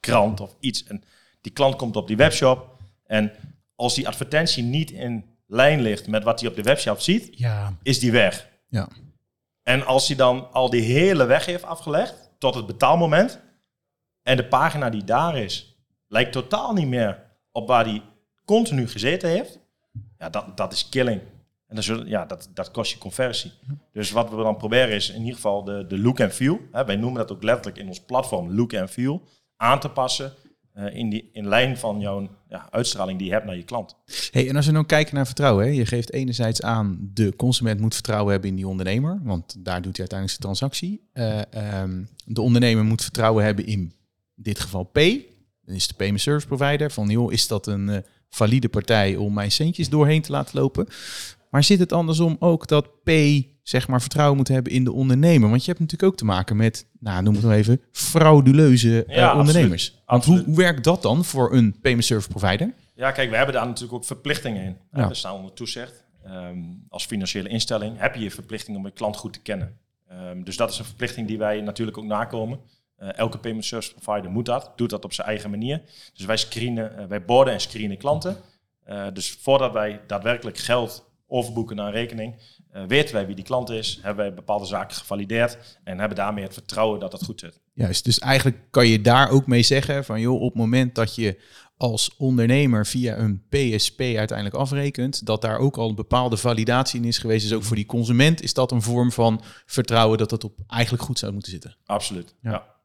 krant 0.00 0.40
of 0.40 0.56
iets. 0.60 0.84
En 0.84 1.04
die 1.40 1.52
klant 1.52 1.76
komt 1.76 1.96
op 1.96 2.06
die 2.06 2.16
webshop. 2.16 2.76
En 3.06 3.32
als 3.74 3.94
die 3.94 4.08
advertentie 4.08 4.62
niet 4.62 4.90
in 4.90 5.24
lijn 5.46 5.80
ligt 5.80 6.06
met 6.06 6.24
wat 6.24 6.40
hij 6.40 6.48
op 6.48 6.56
de 6.56 6.62
webshop 6.62 7.00
ziet, 7.00 7.38
Ja, 7.38 7.76
is 7.82 7.98
die 7.98 8.12
weg. 8.12 8.48
Ja. 8.68 8.88
En 9.62 9.86
als 9.86 10.06
hij 10.06 10.16
dan 10.16 10.52
al 10.52 10.70
die 10.70 10.82
hele 10.82 11.24
weg 11.24 11.46
heeft 11.46 11.64
afgelegd 11.64 12.30
tot 12.38 12.54
het 12.54 12.66
betaalmoment 12.66 13.40
en 14.22 14.36
de 14.36 14.48
pagina 14.48 14.90
die 14.90 15.04
daar 15.04 15.36
is, 15.36 15.76
lijkt 16.06 16.32
totaal 16.32 16.72
niet 16.72 16.88
meer 16.88 17.24
op 17.52 17.68
waar 17.68 17.84
hij 17.84 18.02
continu 18.44 18.88
gezeten 18.88 19.28
heeft, 19.28 19.58
ja, 20.18 20.28
dat, 20.30 20.56
dat 20.56 20.72
is 20.72 20.88
killing. 20.88 21.20
En 21.68 21.76
dat, 21.76 21.84
ja, 22.06 22.24
dat, 22.24 22.50
dat 22.54 22.70
kost 22.70 22.92
je 22.92 22.98
conversie. 22.98 23.52
Dus 23.92 24.10
wat 24.10 24.30
we 24.30 24.36
dan 24.36 24.56
proberen 24.56 24.94
is 24.94 25.10
in 25.10 25.20
ieder 25.20 25.34
geval 25.34 25.64
de, 25.64 25.86
de 25.88 25.98
look 25.98 26.18
en 26.18 26.32
feel, 26.32 26.60
hè, 26.72 26.84
wij 26.84 26.96
noemen 26.96 27.20
dat 27.20 27.32
ook 27.32 27.42
letterlijk 27.42 27.78
in 27.78 27.88
ons 27.88 28.00
platform 28.00 28.54
look 28.54 28.72
en 28.72 28.88
feel, 28.88 29.22
aan 29.56 29.80
te 29.80 29.88
passen 29.88 30.32
eh, 30.78 30.94
in, 30.94 31.10
die, 31.10 31.30
in 31.32 31.48
lijn 31.48 31.78
van 31.78 32.00
jouw 32.00 32.28
ja, 32.48 32.68
uitstraling 32.70 33.18
die 33.18 33.26
je 33.26 33.32
hebt 33.32 33.46
naar 33.46 33.56
je 33.56 33.62
klant. 33.62 33.96
Hey, 34.30 34.48
en 34.48 34.56
als 34.56 34.66
we 34.66 34.72
nou 34.72 34.86
kijken 34.86 35.14
naar 35.14 35.26
vertrouwen, 35.26 35.64
hè? 35.64 35.70
je 35.70 35.86
geeft 35.86 36.12
enerzijds 36.12 36.62
aan 36.62 37.10
de 37.14 37.36
consument 37.36 37.80
moet 37.80 37.94
vertrouwen 37.94 38.32
hebben 38.32 38.50
in 38.50 38.56
die 38.56 38.68
ondernemer, 38.68 39.20
want 39.22 39.64
daar 39.64 39.82
doet 39.82 39.96
hij 39.96 40.06
uiteindelijk 40.08 40.30
zijn 40.30 40.40
transactie. 40.40 41.08
Eh, 41.12 41.80
ehm, 41.80 42.02
de 42.24 42.40
ondernemer 42.40 42.84
moet 42.84 43.02
vertrouwen 43.02 43.44
hebben 43.44 43.66
in 43.66 43.92
dit 44.34 44.60
geval 44.60 44.84
P, 44.84 44.94
dan 45.64 45.74
is 45.74 45.86
de 45.86 45.94
payment 45.94 46.20
service 46.20 46.46
provider 46.46 46.90
van 46.90 47.08
joh, 47.08 47.32
is 47.32 47.46
dat 47.46 47.66
een 47.66 47.88
eh, 47.88 47.98
valide 48.28 48.68
partij 48.68 49.16
om 49.16 49.32
mijn 49.32 49.52
centjes 49.52 49.88
doorheen 49.88 50.22
te 50.22 50.32
laten 50.32 50.58
lopen? 50.60 50.86
Maar 51.50 51.64
zit 51.64 51.78
het 51.78 51.92
andersom 51.92 52.36
ook 52.38 52.66
dat 52.66 53.02
P 53.04 53.10
zeg 53.62 53.88
maar 53.88 54.00
vertrouwen 54.00 54.36
moet 54.36 54.48
hebben 54.48 54.72
in 54.72 54.84
de 54.84 54.92
ondernemer? 54.92 55.48
Want 55.48 55.60
je 55.60 55.68
hebt 55.68 55.80
natuurlijk 55.82 56.12
ook 56.12 56.18
te 56.18 56.24
maken 56.24 56.56
met, 56.56 56.86
nou 57.00 57.22
noem 57.22 57.34
het 57.34 57.42
maar 57.44 57.56
even, 57.56 57.80
frauduleuze 57.92 59.04
eh, 59.04 59.16
Ja, 59.16 59.26
absoluut. 59.26 59.46
ondernemers. 59.46 59.90
Want 60.06 60.24
hoe, 60.24 60.34
Absoluut. 60.34 60.44
hoe 60.44 60.64
werkt 60.64 60.84
dat 60.84 61.02
dan 61.02 61.24
voor 61.24 61.52
een 61.52 61.80
payment 61.80 62.04
service 62.04 62.28
provider? 62.28 62.72
Ja, 62.94 63.10
kijk, 63.10 63.30
we 63.30 63.36
hebben 63.36 63.54
daar 63.54 63.66
natuurlijk 63.66 63.92
ook 63.92 64.04
verplichtingen 64.04 64.62
in. 64.64 64.76
Ja. 64.92 65.08
We 65.08 65.14
staan 65.14 65.34
onder 65.34 65.52
toezicht. 65.52 66.04
Ehm, 66.24 66.58
als 66.88 67.06
financiële 67.06 67.48
instelling 67.48 67.98
heb 67.98 68.14
je 68.14 68.22
je 68.22 68.30
verplichting 68.30 68.76
om 68.76 68.84
je 68.84 68.90
klant 68.92 69.16
goed 69.16 69.32
te 69.32 69.40
kennen. 69.40 69.76
Ehm, 70.08 70.42
dus 70.42 70.56
dat 70.56 70.70
is 70.70 70.78
een 70.78 70.84
verplichting 70.84 71.26
die 71.26 71.38
wij 71.38 71.60
natuurlijk 71.60 71.98
ook 71.98 72.04
nakomen. 72.04 72.58
Eh, 72.96 73.08
elke 73.18 73.38
payment 73.38 73.64
service 73.64 73.94
provider 73.94 74.30
moet 74.30 74.46
dat, 74.46 74.72
doet 74.76 74.90
dat 74.90 75.04
op 75.04 75.12
zijn 75.12 75.28
eigen 75.28 75.50
manier. 75.50 75.82
Dus 76.14 76.24
wij 76.26 76.36
screenen, 76.36 76.98
eh, 76.98 77.04
wij 77.04 77.24
borden 77.24 77.54
en 77.54 77.60
screenen 77.60 77.96
klanten. 77.96 78.36
Dus 79.12 79.38
voordat 79.40 79.72
wij 79.72 80.00
daadwerkelijk 80.06 80.58
geld 80.58 81.07
overboeken 81.28 81.76
naar 81.76 81.86
een 81.86 81.92
rekening, 81.92 82.34
eh, 82.70 82.82
weten 82.86 83.14
wij 83.14 83.26
wie 83.26 83.34
die 83.34 83.44
klant 83.44 83.70
is, 83.70 83.98
hebben 84.02 84.24
wij 84.24 84.34
bepaalde 84.34 84.66
zaken 84.66 84.96
gevalideerd 84.96 85.78
en 85.84 85.98
hebben 85.98 86.16
daarmee 86.16 86.44
het 86.44 86.52
vertrouwen 86.52 87.00
dat 87.00 87.12
het 87.12 87.24
goed 87.24 87.40
zit. 87.40 87.60
Juist, 87.74 88.04
dus 88.04 88.18
eigenlijk 88.18 88.56
kan 88.70 88.86
je 88.86 89.00
daar 89.00 89.30
ook 89.30 89.46
mee 89.46 89.62
zeggen 89.62 90.04
van 90.04 90.20
joh, 90.20 90.40
op 90.40 90.48
het 90.48 90.58
moment 90.58 90.94
dat 90.94 91.14
je 91.14 91.38
als 91.76 92.14
ondernemer 92.16 92.86
via 92.86 93.18
een 93.18 93.42
PSP 93.48 94.00
uiteindelijk 94.00 94.56
afrekent, 94.56 95.26
dat 95.26 95.42
daar 95.42 95.58
ook 95.58 95.76
al 95.76 95.88
een 95.88 95.94
bepaalde 95.94 96.36
validatie 96.36 97.00
in 97.00 97.06
is 97.06 97.18
geweest. 97.18 97.48
Dus 97.48 97.56
ook 97.56 97.62
voor 97.62 97.76
die 97.76 97.86
consument 97.86 98.42
is 98.42 98.54
dat 98.54 98.72
een 98.72 98.82
vorm 98.82 99.12
van 99.12 99.42
vertrouwen 99.66 100.18
dat 100.18 100.30
het 100.30 100.44
op 100.44 100.58
eigenlijk 100.66 101.02
goed 101.02 101.18
zou 101.18 101.32
moeten 101.32 101.50
zitten. 101.50 101.76
Absoluut. 101.86 102.34
Ja. 102.42 102.76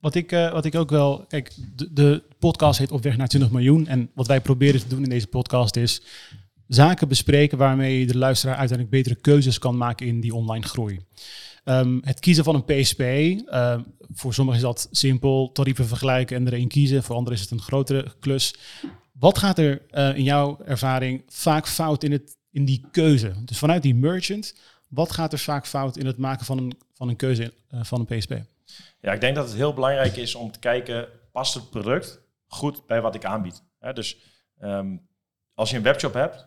Wat 0.00 0.14
ik, 0.14 0.32
eh, 0.32 0.52
wat 0.52 0.64
ik 0.64 0.74
ook 0.74 0.90
wel. 0.90 1.24
Kijk, 1.28 1.52
de, 1.76 1.92
de 1.92 2.22
podcast 2.38 2.78
heet 2.78 2.90
Op 2.90 3.02
weg 3.02 3.16
naar 3.16 3.28
20 3.28 3.50
miljoen. 3.50 3.86
En 3.86 4.10
wat 4.14 4.26
wij 4.26 4.40
proberen 4.40 4.80
te 4.80 4.88
doen 4.88 5.02
in 5.02 5.08
deze 5.08 5.26
podcast 5.26 5.76
is 5.76 6.02
zaken 6.66 7.08
bespreken 7.08 7.58
waarmee 7.58 8.06
de 8.06 8.18
luisteraar 8.18 8.56
uiteindelijk 8.56 8.96
betere 8.96 9.20
keuzes 9.20 9.58
kan 9.58 9.76
maken 9.76 10.06
in 10.06 10.20
die 10.20 10.34
online 10.34 10.66
groei. 10.66 11.00
Ehm, 11.64 11.98
het 12.00 12.20
kiezen 12.20 12.44
van 12.44 12.54
een 12.54 12.64
PSP, 12.64 13.00
ehm, 13.00 13.82
voor 14.12 14.34
sommigen 14.34 14.60
is 14.60 14.66
dat 14.66 14.88
simpel, 14.90 15.52
tarieven 15.52 15.86
vergelijken 15.86 16.36
en 16.36 16.46
er 16.46 16.52
een 16.52 16.68
kiezen. 16.68 17.02
Voor 17.02 17.16
anderen 17.16 17.38
is 17.38 17.40
het 17.40 17.50
een 17.50 17.60
grotere 17.60 18.14
klus. 18.20 18.54
Wat 19.12 19.38
gaat 19.38 19.58
er 19.58 19.82
eh, 19.90 20.16
in 20.16 20.22
jouw 20.22 20.60
ervaring 20.64 21.22
vaak 21.28 21.68
fout 21.68 22.02
in, 22.02 22.12
het, 22.12 22.36
in 22.50 22.64
die 22.64 22.86
keuze? 22.90 23.32
Dus 23.44 23.58
vanuit 23.58 23.82
die 23.82 23.94
merchant, 23.94 24.54
wat 24.88 25.12
gaat 25.12 25.32
er 25.32 25.38
vaak 25.38 25.66
fout 25.66 25.96
in 25.96 26.06
het 26.06 26.18
maken 26.18 26.46
van 26.46 26.58
een, 26.58 26.72
van 26.92 27.08
een 27.08 27.16
keuze 27.16 27.52
eh, 27.68 27.84
van 27.84 28.00
een 28.00 28.18
PSP? 28.18 28.32
Ja, 29.00 29.12
ik 29.12 29.20
denk 29.20 29.34
dat 29.34 29.46
het 29.46 29.56
heel 29.56 29.74
belangrijk 29.74 30.16
is 30.16 30.34
om 30.34 30.50
te 30.50 30.58
kijken, 30.58 31.08
past 31.32 31.54
het 31.54 31.70
product 31.70 32.20
goed 32.46 32.86
bij 32.86 33.00
wat 33.00 33.14
ik 33.14 33.24
aanbied? 33.24 33.62
Hè, 33.78 33.92
dus 33.92 34.18
ehm, 34.58 34.96
als 35.54 35.70
je 35.70 35.76
een 35.76 35.82
webshop 35.82 36.14
hebt, 36.14 36.46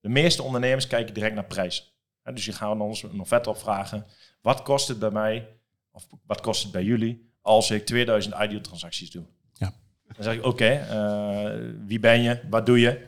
de 0.00 0.08
meeste 0.08 0.42
ondernemers 0.42 0.86
kijken 0.86 1.14
direct 1.14 1.34
naar 1.34 1.44
prijs. 1.44 1.96
Dus 2.22 2.44
je 2.44 2.52
gaat 2.52 2.80
ons 2.80 3.02
een 3.02 3.20
offerte 3.20 3.50
opvragen. 3.50 4.06
Wat 4.40 4.62
kost 4.62 4.88
het 4.88 4.98
bij 4.98 5.10
mij, 5.10 5.48
of 5.90 6.06
wat 6.26 6.40
kost 6.40 6.62
het 6.62 6.72
bij 6.72 6.84
jullie, 6.84 7.32
als 7.40 7.70
ik 7.70 7.86
2000 7.86 8.34
ideal 8.34 8.60
transacties 8.60 9.10
doe? 9.10 9.24
Ja. 9.52 9.74
Dan 10.06 10.24
zeg 10.24 10.34
ik, 10.34 10.44
oké, 10.44 10.68
eh, 10.68 11.74
wie 11.86 12.00
ben 12.00 12.22
je? 12.22 12.40
Wat 12.50 12.66
doe 12.66 12.80
je? 12.80 13.06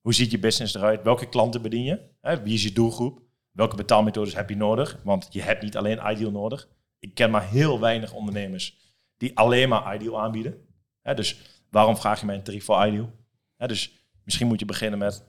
Hoe 0.00 0.14
ziet 0.14 0.30
je 0.30 0.38
business 0.38 0.74
eruit? 0.74 1.02
Welke 1.02 1.28
klanten 1.28 1.62
bedien 1.62 1.84
je? 1.84 2.00
Hè, 2.20 2.42
wie 2.42 2.54
is 2.54 2.62
je 2.62 2.72
doelgroep? 2.72 3.22
Welke 3.52 3.76
betaalmethodes 3.76 4.34
heb 4.34 4.48
je 4.48 4.56
nodig? 4.56 5.00
Want 5.04 5.26
je 5.30 5.42
hebt 5.42 5.62
niet 5.62 5.76
alleen 5.76 6.10
ideal 6.10 6.30
nodig. 6.30 6.68
Ik 6.98 7.14
ken 7.14 7.30
maar 7.30 7.48
heel 7.48 7.80
weinig 7.80 8.12
ondernemers 8.12 8.78
die 9.16 9.36
alleen 9.36 9.68
maar 9.68 9.94
ideal 9.94 10.20
aanbieden. 10.20 10.66
Hè, 11.02 11.14
dus 11.14 11.40
waarom 11.70 11.96
vraag 11.96 12.20
je 12.20 12.26
mij 12.26 12.34
een 12.34 12.42
tarief 12.42 12.64
voor 12.64 12.86
ideal? 12.86 13.12
Hè, 13.56 13.66
dus 13.66 13.92
misschien 14.24 14.46
moet 14.46 14.60
je 14.60 14.66
beginnen 14.66 14.98
met... 14.98 15.24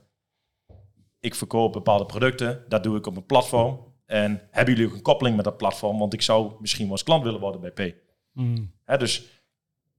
Ik 1.20 1.34
verkoop 1.34 1.72
bepaalde 1.72 2.06
producten, 2.06 2.64
dat 2.68 2.82
doe 2.82 2.96
ik 2.96 3.06
op 3.06 3.16
een 3.16 3.26
platform. 3.26 3.86
En 4.06 4.48
hebben 4.50 4.74
jullie 4.74 4.90
ook 4.90 4.96
een 4.96 5.02
koppeling 5.02 5.36
met 5.36 5.44
dat 5.44 5.56
platform? 5.56 5.98
Want 5.98 6.14
ik 6.14 6.22
zou 6.22 6.54
misschien 6.60 6.84
wel 6.84 6.92
eens 6.92 7.02
klant 7.02 7.24
willen 7.24 7.40
worden 7.40 7.60
bij 7.60 7.70
P. 7.70 7.94
Mm. 8.32 8.72
Hè, 8.84 8.96
dus 8.96 9.42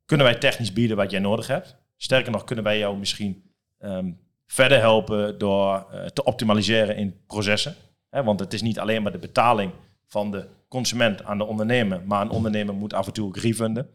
kunnen 0.06 0.26
wij 0.26 0.36
technisch 0.36 0.74
bieden 0.74 0.98
wat 0.98 1.12
jij 1.12 1.20
nodig 1.20 1.48
hebt? 1.48 1.78
Sterker 1.98 2.32
nog, 2.32 2.44
kunnen 2.44 2.64
wij 2.64 2.78
jou 2.78 2.98
misschien 2.98 3.52
ehm, 3.78 4.12
verder 4.48 4.80
helpen 4.80 5.38
door 5.38 5.88
eh, 5.92 6.06
te 6.06 6.24
optimaliseren 6.24 6.96
in 6.96 7.26
processen? 7.28 7.76
Hè, 8.10 8.24
want 8.24 8.40
het 8.40 8.54
is 8.54 8.62
niet 8.62 8.80
alleen 8.80 9.04
maar 9.04 9.12
de 9.12 9.20
betaling 9.20 9.72
van 10.06 10.32
de 10.32 10.48
consument 10.68 11.24
aan 11.24 11.38
de 11.38 11.46
ondernemer, 11.46 12.02
maar 12.06 12.22
een 12.22 12.30
ondernemer 12.30 12.74
moet 12.74 12.94
af 12.94 13.08
en 13.08 13.14
toe 13.14 13.28
ook 13.28 13.38
refunden. 13.38 13.90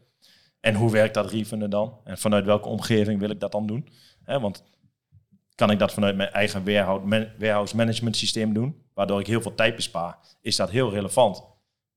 En 0.59 0.75
hoe 0.75 0.91
werkt 0.91 1.13
dat 1.13 1.31
refunden 1.31 1.69
dan? 1.69 1.97
En 2.03 2.17
vanuit 2.17 2.45
welke 2.45 2.69
omgeving 2.69 3.19
wil 3.19 3.29
ik 3.29 3.39
dat 3.39 3.51
dan 3.51 3.67
doen? 3.67 3.87
Hè, 4.23 4.39
want 4.39 4.63
kan 5.55 5.71
ik 5.71 5.79
dat 5.79 5.93
vanuit 5.93 6.15
mijn 6.15 6.31
eigen 6.31 6.65
warehouse, 6.65 7.05
man- 7.05 7.27
warehouse 7.37 7.75
management 7.75 8.17
systeem 8.17 8.53
doen, 8.53 8.75
waardoor 8.93 9.19
ik 9.19 9.27
heel 9.27 9.41
veel 9.41 9.55
tijd 9.55 9.75
bespaar? 9.75 10.17
Is 10.41 10.55
dat 10.55 10.69
heel 10.69 10.91
relevant? 10.91 11.43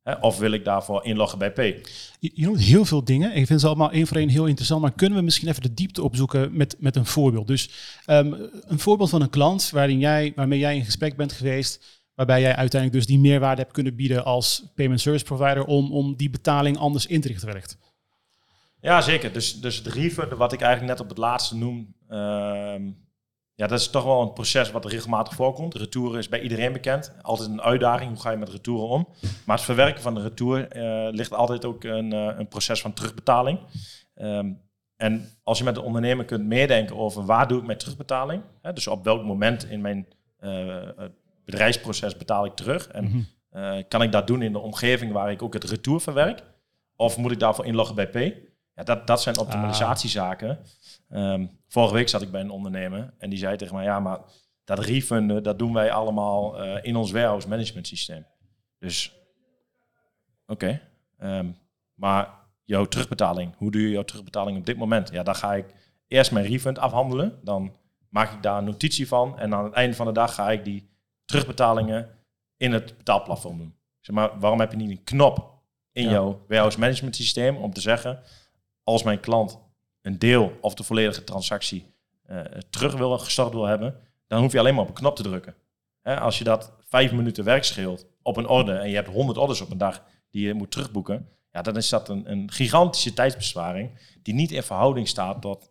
Hè, 0.02 0.14
of 0.14 0.38
wil 0.38 0.50
ik 0.50 0.64
daarvoor 0.64 1.04
inloggen 1.04 1.38
bij 1.38 1.50
P? 1.50 1.88
Je, 2.18 2.30
noemt 2.34 2.60
heel 2.60 2.84
veel 2.84 3.04
dingen. 3.04 3.34
Ik 3.34 3.46
vind 3.46 3.60
ze 3.60 3.66
allemaal 3.66 3.90
één 3.90 4.06
voor 4.06 4.16
één 4.16 4.28
heel 4.28 4.46
interessant. 4.46 4.80
Maar 4.80 4.92
kunnen 4.92 5.18
we 5.18 5.24
misschien 5.24 5.48
even 5.48 5.62
de 5.62 5.74
diepte 5.74 6.02
opzoeken 6.02 6.56
met, 6.56 6.76
met 6.78 6.96
een 6.96 7.06
voorbeeld? 7.06 7.46
Dus 7.46 7.70
ehm, 8.04 8.32
een 8.66 8.78
voorbeeld 8.78 9.10
van 9.10 9.22
een 9.22 9.30
klant 9.30 9.70
waarin 9.70 9.98
jij, 9.98 10.32
waarmee 10.36 10.58
jij 10.58 10.76
in 10.76 10.84
gesprek 10.84 11.16
bent 11.16 11.32
geweest. 11.32 12.00
Waarbij 12.14 12.40
jij 12.40 12.56
uiteindelijk 12.56 13.00
dus 13.00 13.14
die 13.14 13.18
meerwaarde 13.18 13.60
hebt 13.60 13.72
kunnen 13.72 13.96
bieden 13.96 14.24
als 14.24 14.64
payment 14.74 15.00
service 15.00 15.24
provider 15.24 15.64
om, 15.64 15.92
om 15.92 16.16
die 16.16 16.30
betaling 16.30 16.78
anders 16.78 17.06
in 17.06 17.20
te 17.20 17.28
richten 17.28 17.46
wellicht. 17.46 17.78
Ja, 18.80 19.00
zeker. 19.00 19.32
Dus, 19.32 19.60
dus 19.60 19.76
het 19.76 20.36
wat 20.36 20.52
ik 20.52 20.60
eigenlijk 20.60 20.92
net 20.92 21.00
op 21.00 21.08
het 21.08 21.18
laatste 21.18 21.56
noem, 21.56 21.94
ehm, 22.08 22.82
ja, 23.58 23.66
dat 23.66 23.80
is 23.80 23.90
toch 23.90 24.04
wel 24.04 24.22
een 24.22 24.32
proces 24.32 24.70
wat 24.70 24.84
regelmatig 24.84 25.34
voorkomt. 25.34 25.74
Retouren 25.74 26.18
is 26.18 26.28
bij 26.28 26.40
iedereen 26.40 26.72
bekend. 26.72 27.12
Altijd 27.22 27.48
een 27.48 27.62
uitdaging, 27.62 28.10
hoe 28.10 28.20
ga 28.20 28.30
je 28.30 28.36
met 28.36 28.48
retouren 28.48 28.88
om? 28.88 29.08
Maar 29.46 29.56
het 29.56 29.64
verwerken 29.64 30.02
van 30.02 30.14
de 30.14 30.22
retour 30.22 30.68
eh, 30.68 31.12
ligt 31.12 31.32
altijd 31.34 31.64
ook 31.64 31.84
een, 31.84 32.12
eh, 32.12 32.38
een 32.38 32.48
proces 32.48 32.80
van 32.80 32.92
terugbetaling. 32.92 33.58
Ehm, 34.14 34.52
en 34.96 35.28
als 35.42 35.58
je 35.58 35.64
met 35.64 35.74
de 35.74 35.82
ondernemer 35.82 36.24
kunt 36.24 36.44
meedenken 36.44 36.96
over 36.96 37.24
waar 37.24 37.48
doe 37.48 37.58
ik 37.58 37.66
mijn 37.66 37.78
terugbetaling, 37.78 38.42
hè, 38.62 38.72
dus 38.72 38.86
op 38.86 39.04
welk 39.04 39.24
moment 39.24 39.64
in 39.70 39.80
mijn 39.80 40.06
eh, 40.38 40.76
bedrijfsproces 41.44 42.16
betaal 42.16 42.44
ik 42.44 42.54
terug 42.54 42.88
en 42.88 43.04
Mhm. 43.50 43.82
kan 43.88 44.02
ik 44.02 44.12
dat 44.12 44.26
doen 44.26 44.42
in 44.42 44.52
de 44.52 44.58
omgeving 44.58 45.12
waar 45.12 45.30
ik 45.30 45.42
ook 45.42 45.52
het 45.52 45.64
retour 45.64 46.00
verwerk? 46.00 46.42
Of 46.96 47.16
moet 47.16 47.30
ik 47.32 47.38
daarvoor 47.38 47.64
inloggen 47.66 47.94
bij 47.94 48.06
P? 48.08 48.14
Ja, 48.74 48.82
dat, 48.84 49.06
dat 49.06 49.22
zijn 49.22 49.38
optimalisatiezaken. 49.38 50.58
Ehm, 51.08 51.46
vorige 51.68 51.94
week 51.94 52.08
zat 52.08 52.22
ik 52.22 52.30
bij 52.30 52.40
een 52.40 52.50
ondernemer 52.50 53.14
en 53.18 53.30
die 53.30 53.38
zei 53.38 53.56
tegen 53.56 53.74
mij, 53.74 53.84
ja, 53.84 54.00
maar 54.00 54.18
dat 54.64 54.78
refunden, 54.78 55.42
dat 55.42 55.58
doen 55.58 55.72
wij 55.72 55.92
allemaal 55.92 56.62
eh, 56.62 56.84
in 56.84 56.96
ons 56.96 57.10
warehouse 57.10 57.48
management 57.48 57.86
systeem. 57.86 58.26
Dus, 58.78 59.12
oké. 60.46 60.80
Ehm, 61.18 61.50
maar 61.94 62.34
jouw 62.64 62.84
terugbetaling, 62.84 63.56
hoe 63.56 63.70
doe 63.70 63.80
je 63.82 63.90
jouw 63.90 64.02
terugbetaling 64.02 64.58
op 64.58 64.66
dit 64.66 64.76
moment? 64.76 65.10
Ja, 65.10 65.22
daar 65.22 65.34
ga 65.34 65.54
ik 65.54 65.74
eerst 66.06 66.32
mijn 66.32 66.46
refund 66.46 66.78
afhandelen. 66.78 67.38
Dan 67.42 67.76
maak 68.08 68.32
ik 68.32 68.42
daar 68.42 68.58
een 68.58 68.64
notitie 68.64 69.08
van. 69.08 69.38
En 69.38 69.54
aan 69.54 69.64
het 69.64 69.72
einde 69.72 69.96
van 69.96 70.06
de 70.06 70.12
dag 70.12 70.34
ga 70.34 70.50
ik 70.50 70.64
die 70.64 70.90
terugbetalingen 71.24 72.08
in 72.56 72.72
het 72.72 72.96
betaalplatform 72.96 73.58
doen. 73.58 73.74
Zeg 74.00 74.14
maar, 74.14 74.38
waarom 74.38 74.60
heb 74.60 74.70
je 74.70 74.76
niet 74.76 74.90
een 74.90 75.04
knop 75.04 75.62
in 75.92 76.04
Ja. 76.04 76.10
jouw 76.10 76.44
warehouse 76.46 76.78
management 76.78 77.16
systeem 77.16 77.56
om 77.56 77.72
te 77.72 77.80
zeggen, 77.80 78.22
als 78.82 79.02
mijn 79.02 79.20
klant 79.20 79.58
een 80.02 80.18
deel 80.18 80.58
of 80.60 80.74
de 80.74 80.82
volledige 80.82 81.24
transactie 81.24 81.86
eh, 82.26 82.40
terug 82.70 82.94
wil 82.94 83.18
gestart 83.18 83.52
wil 83.52 83.64
hebben, 83.64 83.94
dan 84.26 84.40
hoef 84.40 84.52
je 84.52 84.58
alleen 84.58 84.74
maar 84.74 84.82
op 84.82 84.88
een 84.88 84.94
knop 84.94 85.16
te 85.16 85.22
drukken. 85.22 85.54
Hè, 86.02 86.20
als 86.20 86.38
je 86.38 86.44
dat 86.44 86.72
vijf 86.88 87.12
minuten 87.12 87.44
werk 87.44 87.64
scheelt 87.64 88.06
op 88.22 88.36
een 88.36 88.48
orde 88.48 88.72
en 88.72 88.88
je 88.88 88.94
hebt 88.94 89.08
100 89.08 89.38
orders 89.38 89.60
op 89.60 89.70
een 89.70 89.78
dag 89.78 90.04
die 90.30 90.46
je 90.46 90.54
moet 90.54 90.70
terugboeken, 90.70 91.28
ja, 91.52 91.62
dan 91.62 91.76
is 91.76 91.88
dat 91.88 92.08
een, 92.08 92.30
een 92.30 92.50
gigantische 92.50 93.12
tijdsbesparing 93.12 93.90
die 94.22 94.34
niet 94.34 94.50
in 94.50 94.62
verhouding 94.62 95.08
staat 95.08 95.40
tot 95.40 95.70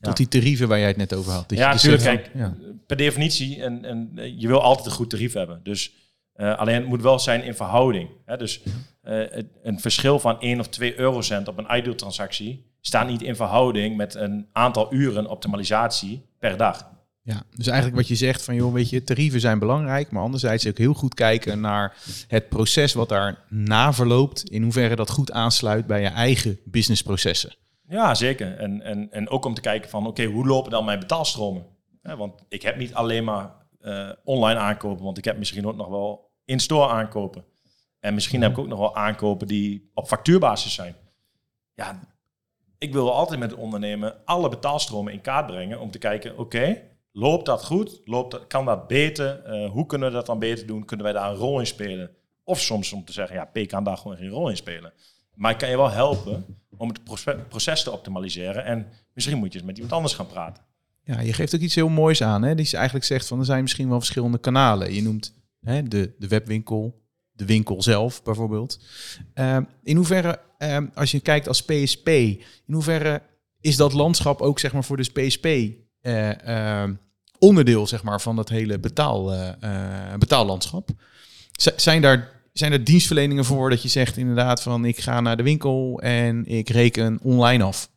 Tot 0.00 0.16
die 0.16 0.28
tarieven 0.28 0.68
waar 0.68 0.78
jij 0.78 0.88
het 0.88 0.96
net 0.96 1.14
over 1.14 1.32
had. 1.32 1.50
Ja, 1.50 1.72
dus 1.72 1.82
natuurlijk. 1.82 2.02
zegt 2.02 2.32
Kijk, 2.32 2.34
ja. 2.34 2.56
per 2.86 2.96
definitie, 2.96 3.62
en, 3.62 3.84
en, 3.84 4.12
eh, 4.14 4.40
je 4.40 4.46
wil 4.46 4.62
altijd 4.62 4.86
een 4.86 4.92
goed 4.92 5.10
tarief 5.10 5.32
hebben. 5.32 5.60
Dus 5.62 5.92
eh, 6.36 6.58
alleen 6.58 6.74
het 6.74 6.86
moet 6.86 7.02
wel 7.02 7.18
zijn 7.18 7.44
in 7.44 7.54
verhouding. 7.54 8.08
Hè? 8.24 8.36
Dus 8.36 8.62
eh, 9.02 9.18
het- 9.30 9.46
een 9.62 9.80
verschil 9.80 10.18
van 10.18 10.36
1 10.40 10.60
of 10.60 10.68
2 10.68 10.98
eurocent 10.98 11.48
op 11.48 11.58
een 11.58 11.76
ideal 11.78 11.94
transactie 11.94 12.66
staat 12.80 13.06
niet 13.08 13.22
in 13.22 13.36
verhouding 13.36 13.96
met 13.96 14.14
een 14.14 14.46
aantal 14.52 14.94
uren 14.94 15.26
optimalisatie 15.26 16.26
per 16.38 16.56
dag. 16.56 16.94
Ja, 17.22 17.42
dus 17.56 17.66
eigenlijk 17.66 17.96
wat 17.96 18.08
je 18.08 18.14
zegt 18.14 18.44
van, 18.44 18.54
joh, 18.54 18.72
weet 18.72 18.90
je, 18.90 19.04
tarieven 19.04 19.40
zijn 19.40 19.58
belangrijk, 19.58 20.10
maar 20.10 20.22
anderzijds 20.22 20.66
ook 20.68 20.78
heel 20.78 20.94
goed 20.94 21.14
kijken 21.14 21.60
naar 21.60 21.96
het 22.28 22.48
proces 22.48 22.92
wat 22.92 23.08
daar 23.08 23.44
na 23.48 23.92
verloopt, 23.92 24.42
in 24.44 24.62
hoeverre 24.62 24.96
dat 24.96 25.10
goed 25.10 25.32
aansluit 25.32 25.86
bij 25.86 26.00
je 26.00 26.06
eigen 26.08 26.58
businessprocessen. 26.64 27.54
Ja, 27.88 28.14
zeker. 28.14 28.56
En, 28.58 28.82
en, 28.82 29.08
en 29.12 29.28
ook 29.28 29.44
om 29.44 29.54
te 29.54 29.60
kijken 29.60 29.90
van, 29.90 30.06
oké, 30.06 30.24
hoe 30.24 30.46
lopen 30.46 30.70
dan 30.70 30.84
mijn 30.84 30.98
betaalstromen? 30.98 31.64
Want 32.02 32.42
ik 32.48 32.62
heb 32.62 32.76
niet 32.76 32.94
alleen 32.94 33.24
maar 33.24 33.50
eh, 33.80 34.08
online 34.24 34.58
aankopen, 34.60 35.04
want 35.04 35.18
ik 35.18 35.24
heb 35.24 35.38
misschien 35.38 35.66
ook 35.66 35.76
nog 35.76 35.88
wel 35.88 36.25
in-store 36.46 36.88
aankopen. 36.88 37.44
En 38.00 38.14
misschien 38.14 38.42
heb 38.42 38.50
ik 38.50 38.58
ook 38.58 38.66
nog 38.66 38.78
wel 38.78 38.96
aankopen 38.96 39.46
die 39.46 39.90
op 39.94 40.06
factuurbasis 40.06 40.74
zijn. 40.74 40.96
Ja, 41.74 42.00
ik 42.78 42.92
wil 42.92 43.14
altijd 43.14 43.40
met 43.40 43.54
ondernemen 43.54 44.14
alle 44.24 44.48
betaalstromen 44.48 45.12
in 45.12 45.20
kaart 45.20 45.46
brengen 45.46 45.80
om 45.80 45.90
te 45.90 45.98
kijken, 45.98 46.38
oké, 46.38 46.82
loopt 47.12 47.46
dat 47.46 47.64
goed? 47.64 48.00
Loopt 48.04 48.30
dat, 48.30 48.46
kan 48.46 48.64
dat 48.64 48.86
beter? 48.86 49.42
Eh, 49.42 49.70
hoe 49.70 49.86
kunnen 49.86 50.08
we 50.08 50.14
dat 50.14 50.26
dan 50.26 50.38
beter 50.38 50.66
doen? 50.66 50.84
Kunnen 50.84 51.06
wij 51.06 51.14
daar 51.14 51.30
een 51.30 51.36
rol 51.36 51.60
in 51.60 51.66
spelen? 51.66 52.10
Of 52.44 52.60
soms 52.60 52.92
om 52.92 53.04
te 53.04 53.12
zeggen, 53.12 53.36
ja, 53.36 53.44
P 53.44 53.68
kan 53.68 53.84
daar 53.84 53.96
gewoon 53.96 54.16
geen 54.16 54.28
rol 54.28 54.48
in 54.48 54.56
spelen. 54.56 54.92
Maar 55.34 55.50
ik 55.50 55.58
kan 55.58 55.68
je 55.68 55.76
wel 55.76 55.90
helpen 55.90 56.44
om 56.76 56.88
het 56.88 57.04
proces- 57.04 57.36
proces 57.48 57.82
te 57.82 57.90
optimaliseren. 57.90 58.64
En 58.64 58.86
misschien 59.12 59.38
moet 59.38 59.52
je 59.52 59.58
eens 59.58 59.66
met 59.66 59.76
iemand 59.76 59.94
anders 59.94 60.14
gaan 60.14 60.26
praten. 60.26 60.64
Ja, 61.02 61.20
je 61.20 61.32
geeft 61.32 61.54
ook 61.54 61.60
iets 61.60 61.74
heel 61.74 61.88
moois 61.88 62.22
aan, 62.22 62.42
hè? 62.42 62.54
Die 62.54 62.76
eigenlijk 62.76 63.04
zegt 63.04 63.26
van, 63.26 63.38
er 63.38 63.44
zijn 63.44 63.62
misschien 63.62 63.88
wel 63.88 63.98
verschillende 63.98 64.38
kanalen. 64.38 64.94
Je 64.94 65.02
noemt 65.02 65.34
hè, 65.66 65.82
de, 65.82 66.14
de 66.18 66.28
webwinkel, 66.28 67.02
de 67.32 67.44
winkel 67.44 67.82
zelf 67.82 68.22
bijvoorbeeld. 68.22 68.80
Ehm, 69.34 69.62
in 69.82 69.96
hoeverre, 69.96 70.40
ehm, 70.58 70.86
als 70.94 71.10
je 71.10 71.20
kijkt 71.20 71.48
als 71.48 71.62
PSP, 71.62 72.08
in 72.08 72.72
hoeverre 72.72 73.22
is 73.60 73.76
dat 73.76 73.92
landschap 73.92 74.40
ook 74.40 74.58
zeg 74.58 74.72
maar 74.72 74.84
voor 74.84 74.96
de 74.96 75.10
PSP 75.12 75.46
eh, 76.00 76.80
ehm, 76.80 76.94
onderdeel 77.38 77.86
zeg 77.86 78.02
maar 78.02 78.20
van 78.20 78.36
dat 78.36 78.48
hele 78.48 78.78
betaal, 78.78 79.32
eh, 79.32 79.48
eh, 80.12 80.18
betaallandschap? 80.18 80.90
Zijn 81.76 82.02
daar 82.02 82.34
zijn 82.52 82.72
er 82.72 82.84
dienstverleningen 82.84 83.44
voor 83.44 83.70
dat 83.70 83.82
je 83.82 83.88
zegt 83.88 84.16
inderdaad 84.16 84.62
van 84.62 84.84
ik 84.84 84.98
ga 84.98 85.20
naar 85.20 85.36
de 85.36 85.42
winkel 85.42 86.00
en 86.00 86.46
ik 86.46 86.68
reken 86.68 87.18
online 87.22 87.64
af? 87.64 87.90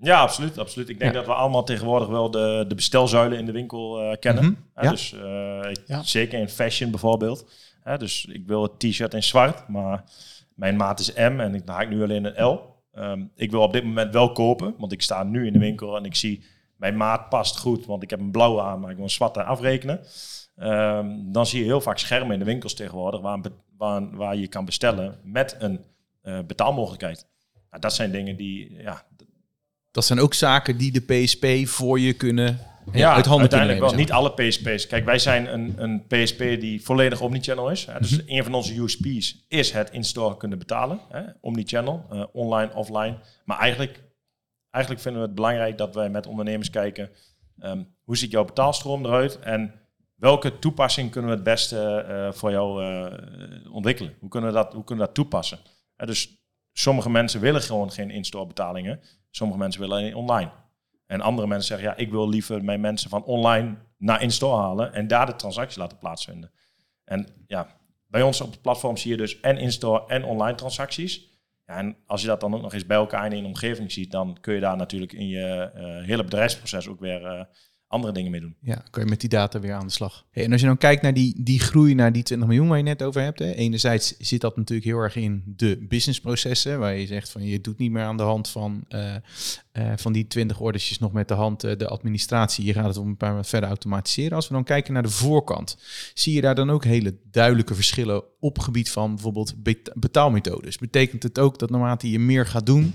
Ja, 0.00 0.20
absoluut. 0.20 0.58
absoluut. 0.58 0.88
Ik 0.88 0.98
denk 0.98 1.12
Ja. 1.12 1.18
dat 1.18 1.26
we 1.26 1.34
allemaal 1.34 1.64
tegenwoordig 1.64 2.08
wel 2.08 2.30
de, 2.30 2.64
de 2.68 2.74
bestelzuilen 2.74 3.38
in 3.38 3.46
de 3.46 3.52
winkel 3.52 4.00
eh, 4.00 4.16
kennen. 4.18 4.44
Mhm, 4.44 4.84
ja. 4.84 4.90
Dus 4.90 5.12
eh, 5.12 5.70
ik- 5.70 5.82
Ja. 5.86 6.02
zeker 6.02 6.38
in 6.40 6.48
fashion 6.48 6.90
bijvoorbeeld. 6.90 7.50
Dus 7.98 8.24
ik 8.24 8.46
wil 8.46 8.62
het 8.62 8.78
t-shirt 8.78 9.14
in 9.14 9.22
zwart, 9.22 9.68
maar 9.68 10.04
mijn 10.54 10.76
maat 10.76 11.00
is 11.00 11.12
M 11.14 11.40
en 11.40 11.54
ik, 11.54 11.62
haak 11.64 11.82
ik 11.82 11.88
nu 11.88 12.02
alleen 12.02 12.24
een 12.24 12.44
L. 12.44 12.60
Ehm, 12.92 13.24
ik 13.34 13.50
wil 13.50 13.60
op 13.62 13.72
dit 13.72 13.84
moment 13.84 14.12
wel 14.12 14.32
kopen, 14.32 14.74
want 14.78 14.92
ik 14.92 15.02
sta 15.02 15.22
nu 15.22 15.46
in 15.46 15.52
de 15.52 15.58
winkel 15.58 15.96
en 15.96 16.04
ik 16.04 16.14
zie 16.14 16.44
mijn 16.76 16.96
maat 16.96 17.28
past 17.28 17.58
goed, 17.58 17.86
want 17.86 18.02
ik 18.02 18.10
heb 18.10 18.20
een 18.20 18.30
blauwe 18.30 18.60
aan, 18.62 18.80
maar 18.80 18.90
ik 18.90 18.96
wil 18.96 19.04
een 19.04 19.10
zwarte 19.10 19.42
afrekenen. 19.42 20.00
Ehm, 20.56 21.06
dan 21.32 21.46
zie 21.46 21.58
je 21.60 21.64
heel 21.64 21.80
vaak 21.80 21.98
schermen 21.98 22.32
in 22.32 22.38
de 22.38 22.44
winkels 22.44 22.74
tegenwoordig 22.74 23.20
waar, 23.20 23.38
waar, 23.76 24.16
waar 24.16 24.36
je 24.36 24.48
kan 24.48 24.64
bestellen 24.64 25.18
met 25.22 25.56
een 25.58 25.84
eh, 26.22 26.38
betaalmogelijkheid. 26.46 27.26
Nou, 27.70 27.82
dat 27.82 27.94
zijn 27.94 28.10
dingen 28.10 28.36
die, 28.36 28.74
ja, 28.82 29.02
Dat 29.90 30.04
zijn 30.04 30.20
ook 30.20 30.34
zaken 30.34 30.76
die 30.76 30.92
de 30.92 31.00
PSP 31.00 31.68
voor 31.68 32.00
je 32.00 32.12
kunnen 32.12 32.58
eh, 32.92 32.98
ja, 33.00 33.14
uit 33.14 33.24
handen 33.26 33.40
uiteindelijk 33.40 33.80
nemen. 33.80 33.96
wel. 33.96 34.04
Niet 34.04 34.12
alle 34.12 34.32
PSP's. 34.48 34.86
Kijk, 34.86 35.04
wij 35.04 35.18
zijn 35.18 35.52
een, 35.52 35.74
een 35.76 36.06
PSP 36.06 36.38
die 36.38 36.82
volledig 36.84 37.20
omnichannel 37.20 37.70
is. 37.70 37.86
Hè. 37.86 37.98
Dus 38.00 38.10
Mhm. 38.10 38.22
een 38.26 38.44
van 38.44 38.54
onze 38.54 38.74
USP's 38.80 39.44
is 39.48 39.72
het 39.72 39.90
in-store 39.90 40.36
kunnen 40.36 40.58
betalen. 40.58 41.00
Hè. 41.08 41.22
Omnichannel, 41.40 42.06
eh, 42.10 42.24
online, 42.32 42.74
offline. 42.74 43.16
Maar 43.44 43.58
eigenlijk, 43.58 44.02
eigenlijk 44.70 45.02
vinden 45.04 45.20
we 45.22 45.26
het 45.26 45.36
belangrijk 45.36 45.78
dat 45.78 45.94
wij 45.94 46.10
met 46.10 46.26
ondernemers 46.26 46.70
kijken... 46.70 47.10
ehm, 47.58 47.82
hoe 48.04 48.16
ziet 48.16 48.30
jouw 48.30 48.44
betaalstroom 48.44 49.04
eruit 49.06 49.38
en 49.38 49.74
welke 50.16 50.58
toepassing 50.58 51.10
kunnen 51.10 51.30
we 51.30 51.36
het 51.36 51.44
beste 51.44 51.78
eh, 52.08 52.32
voor 52.32 52.50
jou 52.50 52.82
ontwikkelen? 53.70 54.14
Hoe 54.20 54.28
kunnen 54.28 54.50
we 54.50 54.56
dat, 54.56 54.72
hoe 54.72 54.84
kunnen 54.84 55.04
we 55.06 55.12
dat 55.12 55.22
toepassen? 55.24 55.58
Dus 55.96 56.38
sommige 56.72 57.10
mensen 57.10 57.40
willen 57.40 57.62
gewoon 57.62 57.90
geen 57.92 58.10
in-store 58.10 58.46
betalingen. 58.46 59.00
Sommige 59.30 59.58
mensen 59.58 59.80
willen 59.80 60.14
online. 60.14 60.50
En 61.06 61.20
andere 61.20 61.46
mensen 61.46 61.68
zeggen, 61.68 61.88
ja, 61.88 62.04
ik 62.04 62.10
wil 62.10 62.28
liever 62.28 62.64
mijn 62.64 62.80
mensen 62.80 63.10
van 63.10 63.24
online 63.24 63.76
naar 63.98 64.22
in-store 64.22 64.56
halen 64.56 64.92
en 64.92 65.06
daar 65.06 65.26
de 65.26 65.36
transactie 65.36 65.78
laten 65.78 65.98
plaatsvinden. 65.98 66.52
En 67.04 67.26
ja, 67.46 67.66
bij 68.06 68.22
ons 68.22 68.40
op 68.40 68.50
het 68.50 68.62
platform 68.62 68.96
zie 68.96 69.10
je 69.10 69.16
dus 69.16 69.40
en 69.40 69.58
in-store 69.58 70.06
en 70.06 70.24
online 70.24 70.56
transacties. 70.56 71.28
Ja, 71.66 71.76
en 71.76 71.96
als 72.06 72.20
je 72.20 72.26
dat 72.26 72.40
dan 72.40 72.54
ook 72.54 72.62
nog 72.62 72.72
eens 72.72 72.86
bij 72.86 72.96
elkaar 72.96 73.26
in 73.26 73.32
een 73.32 73.44
omgeving 73.44 73.92
ziet, 73.92 74.10
dan 74.10 74.36
kun 74.40 74.54
je 74.54 74.60
daar 74.60 74.76
natuurlijk 74.76 75.12
in 75.12 75.28
je 75.28 75.70
eh, 75.74 76.04
hele 76.06 76.24
bedrijfsproces 76.24 76.88
ook 76.88 77.00
weer 77.00 77.24
eh, 77.26 77.44
andere 77.90 78.12
dingen 78.12 78.30
mee 78.30 78.40
doen. 78.40 78.54
Ja, 78.60 78.82
kan 78.90 79.02
je 79.04 79.08
met 79.08 79.20
die 79.20 79.28
data 79.28 79.60
weer 79.60 79.72
aan 79.74 79.86
de 79.86 79.92
slag. 79.92 80.24
Hey, 80.30 80.44
en 80.44 80.52
als 80.52 80.60
je 80.60 80.66
dan 80.66 80.76
kijkt 80.76 81.02
naar 81.02 81.14
die, 81.14 81.34
die 81.42 81.60
groei 81.60 81.94
naar 81.94 82.12
die 82.12 82.22
20 82.22 82.48
miljoen 82.48 82.68
waar 82.68 82.76
je 82.76 82.82
net 82.82 83.02
over 83.02 83.22
hebt. 83.22 83.38
Hè, 83.38 83.52
enerzijds 83.52 84.16
zit 84.18 84.40
dat 84.40 84.56
natuurlijk 84.56 84.88
heel 84.88 84.98
erg 84.98 85.16
in 85.16 85.42
de 85.46 85.86
businessprocessen. 85.88 86.78
Waar 86.78 86.94
je 86.94 87.06
zegt 87.06 87.30
van 87.30 87.42
je 87.44 87.60
doet 87.60 87.78
niet 87.78 87.90
meer 87.90 88.02
aan 88.02 88.16
de 88.16 88.22
hand 88.22 88.48
van, 88.48 88.84
eh, 88.88 89.14
eh, 89.14 89.20
van 89.96 90.12
die 90.12 90.26
20 90.26 90.60
ordertjes 90.60 90.98
nog 90.98 91.12
met 91.12 91.28
de 91.28 91.34
hand 91.34 91.64
eh, 91.64 91.76
de 91.76 91.88
administratie. 91.88 92.64
Je 92.64 92.72
gaat 92.72 92.86
het 92.86 92.96
op 92.96 93.04
een 93.06 93.16
paar 93.16 93.34
wat 93.34 93.48
verder 93.48 93.68
automatiseren. 93.68 94.36
Als 94.36 94.48
we 94.48 94.54
dan 94.54 94.64
kijken 94.64 94.92
naar 94.92 95.02
de 95.02 95.08
voorkant. 95.08 95.76
Zie 96.14 96.34
je 96.34 96.40
daar 96.40 96.54
dan 96.54 96.70
ook 96.70 96.84
hele 96.84 97.16
duidelijke 97.30 97.74
verschillen 97.74 98.22
op 98.40 98.58
gebied 98.58 98.90
van 98.90 99.14
bijvoorbeeld 99.14 99.62
bet- 99.62 99.92
betaalmethodes. 99.94 100.78
Betekent 100.78 101.22
het 101.22 101.38
ook 101.38 101.58
dat 101.58 101.70
naarmate 101.70 102.10
je 102.10 102.18
meer 102.18 102.46
gaat 102.46 102.66
doen, 102.66 102.94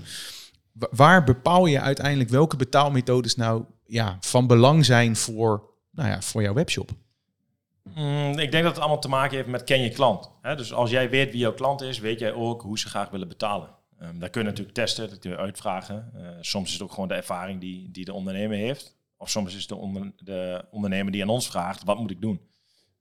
Wa- 0.72 0.88
Waar 0.90 1.24
bepaal 1.24 1.66
je 1.66 1.80
uiteindelijk 1.80 2.30
welke 2.30 2.56
betaalmethodes 2.56 3.34
nou 3.34 3.64
ja, 3.86 4.16
van 4.20 4.46
belang 4.46 4.84
zijn 4.84 5.16
voor, 5.16 5.70
nou 5.90 6.08
ja, 6.08 6.20
voor 6.20 6.42
jouw 6.42 6.54
webshop? 6.54 6.90
Mm, 7.94 8.38
ik 8.38 8.50
denk 8.50 8.64
dat 8.64 8.72
het 8.72 8.78
allemaal 8.78 9.00
te 9.00 9.08
maken 9.08 9.36
heeft 9.36 9.48
met 9.48 9.64
ken 9.64 9.80
je 9.80 9.90
klant. 9.90 10.30
Dus 10.42 10.72
als 10.72 10.90
jij 10.90 11.10
weet 11.10 11.30
wie 11.30 11.40
jouw 11.40 11.54
klant 11.54 11.80
is, 11.80 11.98
weet 11.98 12.18
jij 12.18 12.32
ook 12.32 12.62
hoe 12.62 12.78
ze 12.78 12.88
graag 12.88 13.10
willen 13.10 13.28
betalen. 13.28 13.74
Um, 14.02 14.18
dat 14.18 14.30
kun 14.30 14.40
je 14.40 14.48
natuurlijk 14.48 14.76
testen, 14.76 15.08
dat 15.10 15.18
kun 15.18 15.30
je 15.30 15.36
uitvragen. 15.36 16.12
Uh, 16.16 16.28
soms 16.40 16.66
is 16.66 16.72
het 16.72 16.82
ook 16.82 16.92
gewoon 16.92 17.08
de 17.08 17.14
ervaring 17.14 17.60
die, 17.60 17.90
die 17.90 18.04
de 18.04 18.12
ondernemer 18.12 18.56
heeft. 18.56 18.96
Of 19.16 19.30
soms 19.30 19.54
is 19.54 19.60
het 19.60 19.68
de, 19.68 20.12
de 20.16 20.64
ondernemer 20.70 21.12
die 21.12 21.22
aan 21.22 21.28
ons 21.28 21.48
vraagt, 21.48 21.84
wat 21.84 21.98
moet 21.98 22.10
ik 22.10 22.20
doen? 22.20 22.40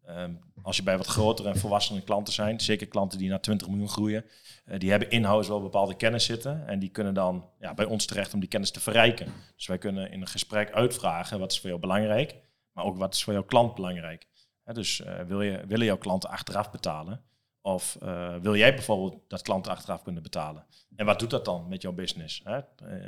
Um, 0.09 0.39
als 0.62 0.77
je 0.77 0.83
bij 0.83 0.97
wat 0.97 1.07
grotere 1.07 1.50
en 1.50 1.57
volwassene 1.57 2.01
klanten 2.01 2.33
zijn, 2.33 2.59
zeker 2.59 2.88
klanten 2.88 3.17
die 3.17 3.29
naar 3.29 3.41
20 3.41 3.67
miljoen 3.67 3.89
groeien, 3.89 4.25
uh, 4.65 4.79
die 4.79 4.89
hebben 4.89 5.09
in-house 5.09 5.50
wel 5.50 5.62
bepaalde 5.62 5.95
kennis 5.95 6.25
zitten. 6.25 6.67
En 6.67 6.79
die 6.79 6.89
kunnen 6.89 7.13
dan 7.13 7.50
ja, 7.59 7.74
bij 7.74 7.85
ons 7.85 8.05
terecht 8.05 8.33
om 8.33 8.39
die 8.39 8.50
kennis 8.50 8.71
te 8.71 8.79
verrijken. 8.79 9.33
Dus 9.55 9.67
wij 9.67 9.77
kunnen 9.77 10.12
in 10.12 10.21
een 10.21 10.27
gesprek 10.27 10.71
uitvragen, 10.71 11.39
wat 11.39 11.51
is 11.51 11.59
voor 11.59 11.69
jou 11.69 11.81
belangrijk? 11.81 12.35
Maar 12.71 12.85
ook 12.85 12.97
wat 12.97 13.13
is 13.13 13.24
voor 13.24 13.33
jouw 13.33 13.43
klant 13.43 13.75
belangrijk? 13.75 14.27
Dus 14.63 15.00
uh, 15.00 15.19
wil 15.19 15.41
je, 15.41 15.65
willen 15.67 15.85
jouw 15.85 15.97
klanten 15.97 16.29
achteraf 16.29 16.71
betalen? 16.71 17.21
Of 17.62 17.97
uh, 18.03 18.35
wil 18.35 18.55
jij 18.55 18.74
bijvoorbeeld 18.74 19.21
dat 19.27 19.41
klanten 19.41 19.71
achteraf 19.71 20.01
kunnen 20.01 20.24
betalen? 20.24 20.65
En 20.95 21.05
wat 21.05 21.19
doet 21.19 21.29
dat 21.29 21.45
dan 21.45 21.67
met 21.67 21.81
jouw 21.81 21.91
business? 21.91 22.43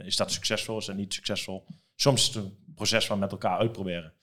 Is 0.03 0.15
dat 0.15 0.31
succesvol? 0.31 0.77
Is 0.77 0.85
dat 0.85 0.95
niet 0.95 1.13
succesvol? 1.13 1.65
Soms 1.95 2.21
is 2.21 2.35
het 2.35 2.43
een 2.43 2.73
proces 2.75 3.05
van 3.05 3.19
met 3.19 3.31
elkaar 3.31 3.57
uitproberen. 3.57 4.13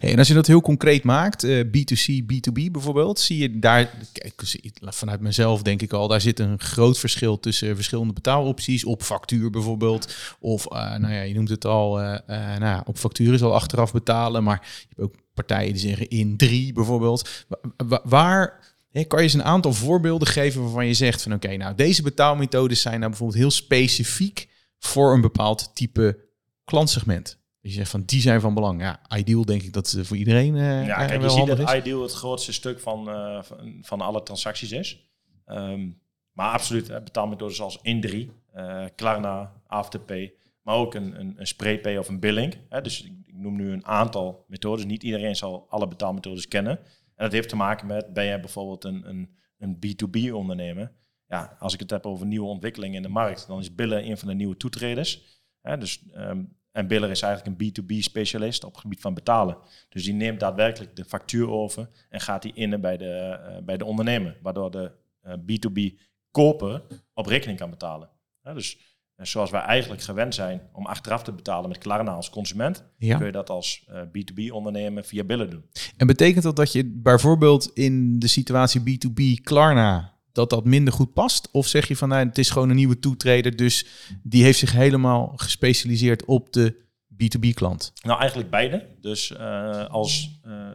En 0.00 0.18
als 0.18 0.28
je 0.28 0.34
dat 0.34 0.46
heel 0.46 0.60
concreet 0.60 1.02
maakt, 1.04 1.44
uh, 1.44 1.64
B2C, 1.64 2.22
B2B 2.22 2.70
bijvoorbeeld, 2.70 3.20
zie 3.20 3.38
je 3.38 3.58
daar, 3.58 3.90
kijk, 4.12 4.42
vanuit 4.80 5.20
mezelf 5.20 5.62
denk 5.62 5.82
ik 5.82 5.92
al, 5.92 6.08
daar 6.08 6.20
zit 6.20 6.38
een 6.38 6.60
groot 6.60 6.98
verschil 6.98 7.40
tussen 7.40 7.74
verschillende 7.74 8.12
betaalopties, 8.12 8.84
op 8.84 9.02
factuur 9.02 9.50
bijvoorbeeld, 9.50 10.14
of 10.40 10.66
uh, 10.72 10.96
nou 10.96 11.12
ja, 11.12 11.22
je 11.22 11.34
noemt 11.34 11.48
het 11.48 11.64
al, 11.64 12.00
uh, 12.00 12.18
nou 12.26 12.64
ja, 12.64 12.82
op 12.86 12.98
factuur 12.98 13.34
is 13.34 13.42
al 13.42 13.54
achteraf 13.54 13.92
betalen, 13.92 14.44
maar 14.44 14.60
je 14.62 14.86
hebt 14.88 15.00
ook 15.00 15.14
partijen 15.34 15.72
die 15.72 15.82
zeggen 15.82 16.08
in 16.08 16.36
drie 16.36 16.72
bijvoorbeeld. 16.72 17.44
Wa 17.76 18.00
waar 18.04 18.74
kan 18.92 19.18
je 19.18 19.24
eens 19.24 19.34
een 19.34 19.44
aantal 19.44 19.72
voorbeelden 19.72 20.28
geven 20.28 20.62
waarvan 20.62 20.86
je 20.86 20.94
zegt 20.94 21.22
van 21.22 21.32
oké, 21.32 21.56
nou 21.56 21.74
deze 21.74 22.02
betaalmethodes 22.02 22.80
zijn 22.80 22.98
nou 22.98 23.08
bijvoorbeeld 23.10 23.38
heel 23.38 23.50
specifiek 23.50 24.48
voor 24.78 25.12
een 25.12 25.20
bepaald 25.20 25.70
type 25.74 26.18
klantsegment? 26.64 27.38
Je 27.64 27.72
zegt 27.72 27.90
van 27.90 28.02
die 28.04 28.20
zijn 28.20 28.40
van 28.40 28.54
belang. 28.54 28.80
Ja, 28.80 29.00
ideal 29.16 29.44
denk 29.44 29.62
ik 29.62 29.72
dat 29.72 29.88
ze 29.88 30.04
voor 30.04 30.16
iedereen 30.16 30.54
uh, 30.54 30.86
Ja, 30.86 31.00
eh, 31.00 31.06
kijk, 31.06 31.22
je 31.22 31.30
ziet 31.30 31.46
dat 31.46 31.58
is. 31.58 31.74
Ideal 31.74 32.02
het 32.02 32.12
grootste 32.12 32.52
stuk 32.52 32.80
van, 32.80 33.08
eh, 33.08 33.42
van, 33.42 33.78
van 33.80 34.00
alle 34.00 34.22
transacties 34.22 34.72
is. 34.72 35.10
Ehm, 35.44 35.90
maar 36.32 36.50
absoluut, 36.50 36.86
betaalmethodes 37.04 37.60
als 37.60 37.78
Indri, 37.82 38.30
eh 38.52 38.84
Klarna, 38.94 39.52
Afterpay, 39.66 40.34
maar 40.62 40.74
ook 40.74 40.94
een, 40.94 41.20
een, 41.20 41.34
een 41.36 41.46
SprayPay 41.46 41.96
of 41.96 42.08
een 42.08 42.20
Billing. 42.20 42.56
Hè. 42.68 42.80
Dus 42.80 43.02
ik, 43.02 43.12
ik 43.24 43.34
noem 43.34 43.56
nu 43.56 43.72
een 43.72 43.86
aantal 43.86 44.44
methodes. 44.48 44.84
Niet 44.84 45.02
iedereen 45.02 45.36
zal 45.36 45.66
alle 45.68 45.88
betaalmethodes 45.88 46.48
kennen. 46.48 46.78
En 47.14 47.24
dat 47.24 47.32
heeft 47.32 47.48
te 47.48 47.56
maken 47.56 47.86
met, 47.86 48.12
ben 48.12 48.24
jij 48.24 48.40
bijvoorbeeld 48.40 48.84
een, 48.84 49.08
een, 49.08 49.36
een 49.58 49.76
B2B 49.76 50.32
ondernemer? 50.32 50.92
Ja, 51.28 51.56
als 51.58 51.74
ik 51.74 51.80
het 51.80 51.90
heb 51.90 52.06
over 52.06 52.26
nieuwe 52.26 52.48
ontwikkelingen 52.48 52.96
in 52.96 53.02
de 53.02 53.08
markt, 53.08 53.46
dan 53.46 53.58
is 53.58 53.74
Billen 53.74 54.08
een 54.08 54.18
van 54.18 54.28
de 54.28 54.34
nieuwe 54.34 54.56
toetreders. 54.56 55.42
Hè, 55.60 55.78
dus, 55.78 56.02
ehm, 56.12 56.42
en 56.74 56.86
Biller 56.86 57.10
is 57.10 57.22
eigenlijk 57.22 57.60
een 57.60 57.66
B2B-specialist 57.72 58.64
op 58.64 58.72
het 58.72 58.80
gebied 58.80 59.00
van 59.00 59.14
betalen. 59.14 59.56
Dus 59.88 60.04
die 60.04 60.14
neemt 60.14 60.40
daadwerkelijk 60.40 60.96
de 60.96 61.04
factuur 61.04 61.50
over 61.50 61.88
en 62.08 62.20
gaat 62.20 62.42
die 62.42 62.52
innen 62.54 62.80
bij 62.80 62.96
de, 62.96 63.10
eh, 63.10 63.62
bij 63.64 63.76
de 63.76 63.84
ondernemer. 63.84 64.38
Waardoor 64.42 64.70
de 64.70 64.92
eh, 65.20 65.32
B2B 65.46 66.00
koper 66.30 66.82
op 67.14 67.26
rekening 67.26 67.58
kan 67.58 67.70
betalen. 67.70 68.08
Hè, 68.42 68.54
dus 68.54 68.78
eh, 69.16 69.26
zoals 69.26 69.50
wij 69.50 69.60
eigenlijk 69.60 70.02
gewend 70.02 70.34
zijn 70.34 70.60
om 70.72 70.86
achteraf 70.86 71.22
te 71.22 71.32
betalen 71.32 71.68
met 71.68 71.78
Klarna 71.78 72.12
als 72.12 72.30
consument, 72.30 72.84
Ja. 72.98 73.16
kun 73.16 73.26
je 73.26 73.32
dat 73.32 73.50
als 73.50 73.84
eh, 73.88 74.00
B2B-ondernemer 74.02 75.04
via 75.04 75.24
Billen 75.24 75.50
doen. 75.50 75.64
En 75.96 76.06
betekent 76.06 76.42
dat 76.44 76.56
dat 76.56 76.72
je 76.72 76.84
bijvoorbeeld 77.02 77.70
in 77.74 78.18
de 78.18 78.26
situatie 78.28 78.80
B2B 78.80 79.42
Klarna 79.42 80.13
dat 80.34 80.50
dat 80.50 80.64
minder 80.64 80.92
goed 80.92 81.12
past? 81.12 81.48
Of 81.50 81.66
zeg 81.66 81.88
je 81.88 81.96
van 81.96 82.08
nou, 82.08 82.26
het 82.26 82.38
is 82.38 82.50
gewoon 82.50 82.70
een 82.70 82.76
nieuwe 82.76 82.98
toetreder, 82.98 83.56
dus 83.56 83.86
die 84.22 84.44
heeft 84.44 84.58
zich 84.58 84.72
helemaal 84.72 85.32
gespecialiseerd 85.36 86.24
op 86.24 86.52
de 86.52 86.82
B2B 87.12 87.48
klant? 87.54 87.92
Nou, 88.02 88.20
eigenlijk 88.20 88.50
beide. 88.50 88.86
Dus 89.00 89.32
eh, 89.32 89.86
als 89.86 90.40
uh, 90.46 90.68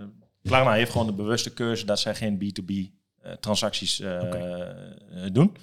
Klarna 0.44 0.74
heeft 0.74 0.92
gewoon 0.92 1.08
de 1.08 1.14
bewuste 1.14 1.54
keuze 1.54 1.86
dat 1.86 2.00
zij 2.00 2.16
geen 2.16 2.36
B2B 2.44 2.72
uh, 2.72 3.32
transacties 3.32 4.04
doen. 5.32 5.58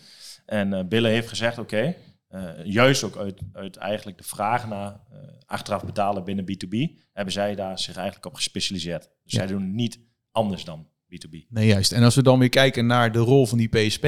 En 0.47 0.89
Billen 0.89 1.11
heeft 1.11 1.29
gezegd, 1.29 1.59
oké, 1.59 1.95
okay, 2.29 2.65
juist 2.65 3.03
ook 3.03 3.17
uit, 3.17 3.41
uit 3.53 3.77
eigenlijk 3.77 4.19
de 4.19 4.25
vraag 4.25 4.69
naar 4.69 5.01
achteraf 5.47 5.85
betalen 5.85 6.25
binnen 6.25 6.45
B2B, 6.45 7.01
hebben 7.13 7.33
zij 7.33 7.55
daar 7.55 7.79
zich 7.79 7.97
eigenlijk 7.97 8.27
op 8.27 8.35
gespecialiseerd. 8.35 9.03
Dus 9.23 9.33
ja. 9.33 9.39
zij 9.39 9.47
doen 9.47 9.75
niet 9.75 10.01
anders 10.31 10.65
dan 10.65 10.87
B2B. 11.17 11.49
Nee, 11.49 11.67
juist. 11.67 11.93
En 11.93 12.03
als 12.03 12.15
we 12.15 12.23
dan 12.23 12.39
weer 12.39 12.49
kijken 12.49 12.87
naar 12.87 13.13
de 13.13 13.19
rol 13.19 13.47
van 13.47 13.59
die 13.59 13.69
PSP, 13.69 14.07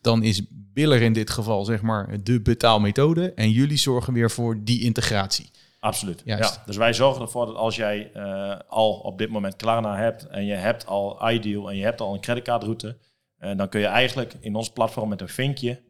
dan 0.00 0.22
is 0.22 0.42
Biller 0.50 1.02
in 1.02 1.12
dit 1.12 1.30
geval 1.30 1.64
zeg 1.64 1.82
maar 1.82 2.22
de 2.22 2.40
betaalmethode 2.40 3.32
en 3.32 3.50
jullie 3.50 3.76
zorgen 3.76 4.12
weer 4.12 4.30
voor 4.30 4.64
die 4.64 4.80
integratie. 4.82 5.50
Absoluut. 5.80 6.22
Ja, 6.24 6.62
dus 6.66 6.76
wij 6.76 6.92
zorgen 6.92 7.22
ervoor 7.22 7.46
dat 7.46 7.56
als 7.56 7.76
jij 7.76 8.10
uh, 8.16 8.58
al 8.68 8.92
op 8.92 9.18
dit 9.18 9.30
moment 9.30 9.56
Klarna 9.56 9.96
hebt 9.96 10.26
en 10.26 10.44
je 10.44 10.54
hebt 10.54 10.86
al 10.86 11.30
Ideal 11.30 11.70
en 11.70 11.76
je 11.76 11.84
hebt 11.84 12.00
al 12.00 12.14
een 12.14 12.20
creditcardroute, 12.20 12.96
uh, 13.40 13.56
dan 13.56 13.68
kun 13.68 13.80
je 13.80 13.86
eigenlijk 13.86 14.34
in 14.40 14.54
ons 14.54 14.70
platform 14.70 15.08
met 15.08 15.20
een 15.20 15.28
vinkje, 15.28 15.82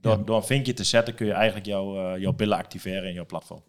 door, 0.00 0.16
ja. 0.18 0.24
door 0.24 0.36
een 0.36 0.42
vinkje 0.42 0.72
te 0.72 0.84
zetten, 0.84 1.14
kun 1.14 1.26
je 1.26 1.32
eigenlijk 1.32 1.66
jouw, 1.66 2.14
uh, 2.14 2.20
jouw 2.20 2.32
billen 2.32 2.56
activeren 2.56 3.08
in 3.08 3.14
jouw 3.14 3.26
platform. 3.26 3.62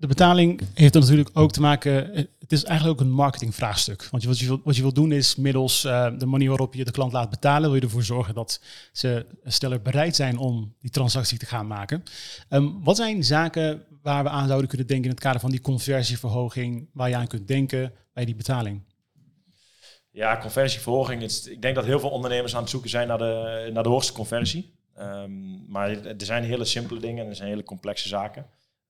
De 0.00 0.06
betaling 0.06 0.60
heeft 0.74 0.94
er 0.94 1.00
natuurlijk 1.00 1.30
ook 1.32 1.52
te 1.52 1.60
maken. 1.60 1.94
Het 2.38 2.52
is 2.52 2.64
eigenlijk 2.64 3.00
ook 3.00 3.06
een 3.06 3.12
marketingvraagstuk. 3.12 4.08
Want 4.10 4.24
wat 4.24 4.38
je, 4.38 4.46
wil, 4.46 4.60
wat 4.64 4.76
je 4.76 4.92
doen 4.92 5.12
is 5.12 5.36
middels 5.36 5.84
uh, 5.84 6.18
de 6.18 6.26
manier 6.26 6.48
waarop 6.48 6.74
je 6.74 6.84
de 6.84 6.90
klant 6.90 7.12
laat 7.12 7.30
betalen, 7.30 7.70
wil 7.70 7.74
je 7.74 7.84
ervoor 7.84 8.02
zorgen 8.02 8.34
dat 8.34 8.60
ze 8.92 9.26
sneller 9.44 9.82
bereid 9.82 10.16
zijn 10.16 10.38
om 10.38 10.74
die 10.80 10.90
transactie 10.90 11.38
te 11.38 11.46
gaan 11.46 11.66
maken. 11.66 12.02
Um, 12.50 12.84
wat 12.84 12.96
zijn 12.96 13.24
zaken 13.24 13.84
waar 14.02 14.22
we 14.22 14.28
aan 14.28 14.46
zouden 14.46 14.68
kunnen 14.68 14.86
denken 14.86 15.04
in 15.04 15.10
het 15.10 15.20
kader 15.20 15.40
van 15.40 15.50
die 15.50 15.60
conversieverhoging, 15.60 16.88
waar 16.92 17.08
je 17.08 17.16
aan 17.16 17.26
kunt 17.26 17.48
denken 17.48 17.92
bij 18.12 18.24
die 18.24 18.36
betaling? 18.36 18.82
Ja, 20.10 20.38
conversieverhoging. 20.38 21.22
Ik 21.22 21.62
denk 21.62 21.74
dat 21.74 21.84
heel 21.84 22.00
veel 22.00 22.10
ondernemers 22.10 22.54
aan 22.54 22.60
het 22.60 22.70
zoeken 22.70 22.90
zijn 22.90 23.08
naar 23.08 23.18
de, 23.18 23.70
naar 23.72 23.82
de 23.82 23.88
hoogste 23.88 24.12
conversie. 24.12 24.74
Um, 24.98 25.64
maar 25.68 25.90
er 25.90 26.14
zijn 26.16 26.44
hele 26.44 26.64
simpele 26.64 27.00
dingen 27.00 27.24
en 27.24 27.30
er 27.30 27.36
zijn 27.36 27.48
hele 27.48 27.64
complexe 27.64 28.08
zaken. 28.08 28.46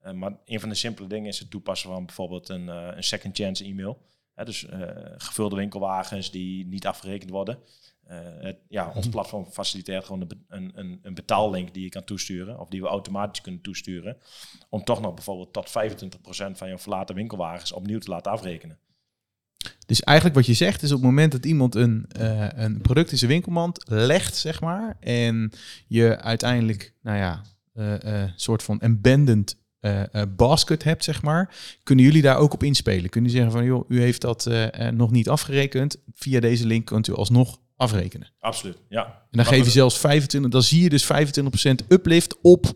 Uh, 0.08 0.14
maar 0.14 0.32
een 0.44 0.60
van 0.60 0.68
de 0.68 0.74
simpele 0.74 1.08
dingen 1.08 1.28
is 1.28 1.38
het 1.38 1.50
toepassen 1.50 1.90
van 1.90 2.06
bijvoorbeeld 2.06 2.48
een, 2.48 2.66
uh, 2.66 2.88
een 2.94 3.04
second 3.04 3.36
chance 3.36 3.64
e-mail. 3.64 4.06
Dus 4.44 4.64
uh, 4.64 4.90
gevulde 5.16 5.56
winkelwagens 5.56 6.30
die 6.30 6.66
niet 6.66 6.86
afgerekend 6.86 7.30
worden. 7.30 7.58
Het, 8.38 8.56
ja, 8.68 8.92
ons 8.94 9.08
platform 9.08 9.46
faciliteert 9.46 10.04
gewoon 10.04 10.20
een, 10.48 10.72
een, 10.74 10.98
een, 11.02 11.14
betaallink 11.14 11.74
die 11.74 11.82
je 11.82 11.88
kan 11.88 12.04
toesturen. 12.04 12.60
Of 12.60 12.68
die 12.68 12.82
we 12.82 12.88
automatisch 12.88 13.40
kunnen 13.40 13.60
toesturen. 13.60 14.16
Om 14.68 14.84
toch 14.84 15.00
nog 15.00 15.14
bijvoorbeeld 15.14 15.52
tot 15.52 15.68
25% 15.68 15.70
van 16.52 16.68
je 16.68 16.78
verlaten 16.78 17.14
winkelwagens 17.14 17.72
opnieuw 17.72 17.98
te 17.98 18.10
laten 18.10 18.32
afrekenen. 18.32 18.78
Dus 19.86 20.02
eigenlijk 20.02 20.36
wat 20.36 20.46
je 20.46 20.54
zegt 20.54 20.82
is 20.82 20.90
op 20.90 20.96
het 20.96 21.06
moment 21.06 21.32
dat 21.32 21.46
iemand 21.46 21.74
een, 21.74 22.04
een 22.62 22.80
product 22.80 23.10
in 23.10 23.18
zijn 23.18 23.30
winkelmand 23.30 23.84
legt, 23.88 24.36
zeg 24.36 24.60
maar. 24.60 24.96
En 25.00 25.52
je 25.86 26.20
uiteindelijk, 26.20 26.94
nou 27.02 27.18
ja, 27.18 27.42
een 27.72 28.32
soort 28.36 28.62
van 28.62 28.82
abandoned 28.82 29.56
uh, 29.80 30.02
uh, 30.12 30.22
basket 30.36 30.84
hebt, 30.84 31.04
zeg 31.04 31.22
maar, 31.22 31.54
kunnen 31.82 32.04
jullie 32.04 32.22
daar 32.22 32.36
ook 32.36 32.52
op 32.52 32.62
inspelen? 32.62 33.10
Kunnen 33.10 33.30
jullie 33.30 33.46
zeggen 33.46 33.52
van, 33.52 33.76
joh, 33.76 33.90
u 33.90 34.00
heeft 34.00 34.20
dat 34.20 34.46
uh, 34.46 34.66
nog 34.88 35.10
niet 35.10 35.28
afgerekend. 35.28 35.96
Via 36.14 36.40
deze 36.40 36.66
link 36.66 36.86
kunt 36.86 37.08
u 37.08 37.14
alsnog 37.14 37.58
afrekenen. 37.76 38.32
Absoluut, 38.40 38.78
ja. 38.88 39.04
En 39.04 39.14
dan 39.30 39.46
geef 39.46 39.64
je 39.64 39.70
zelfs 39.70 39.98
25, 39.98 40.50
dan 40.50 40.62
zie 40.62 40.82
je 40.82 40.88
dus 40.88 41.04
25% 41.04 41.86
uplift 41.88 42.40
op, 42.40 42.66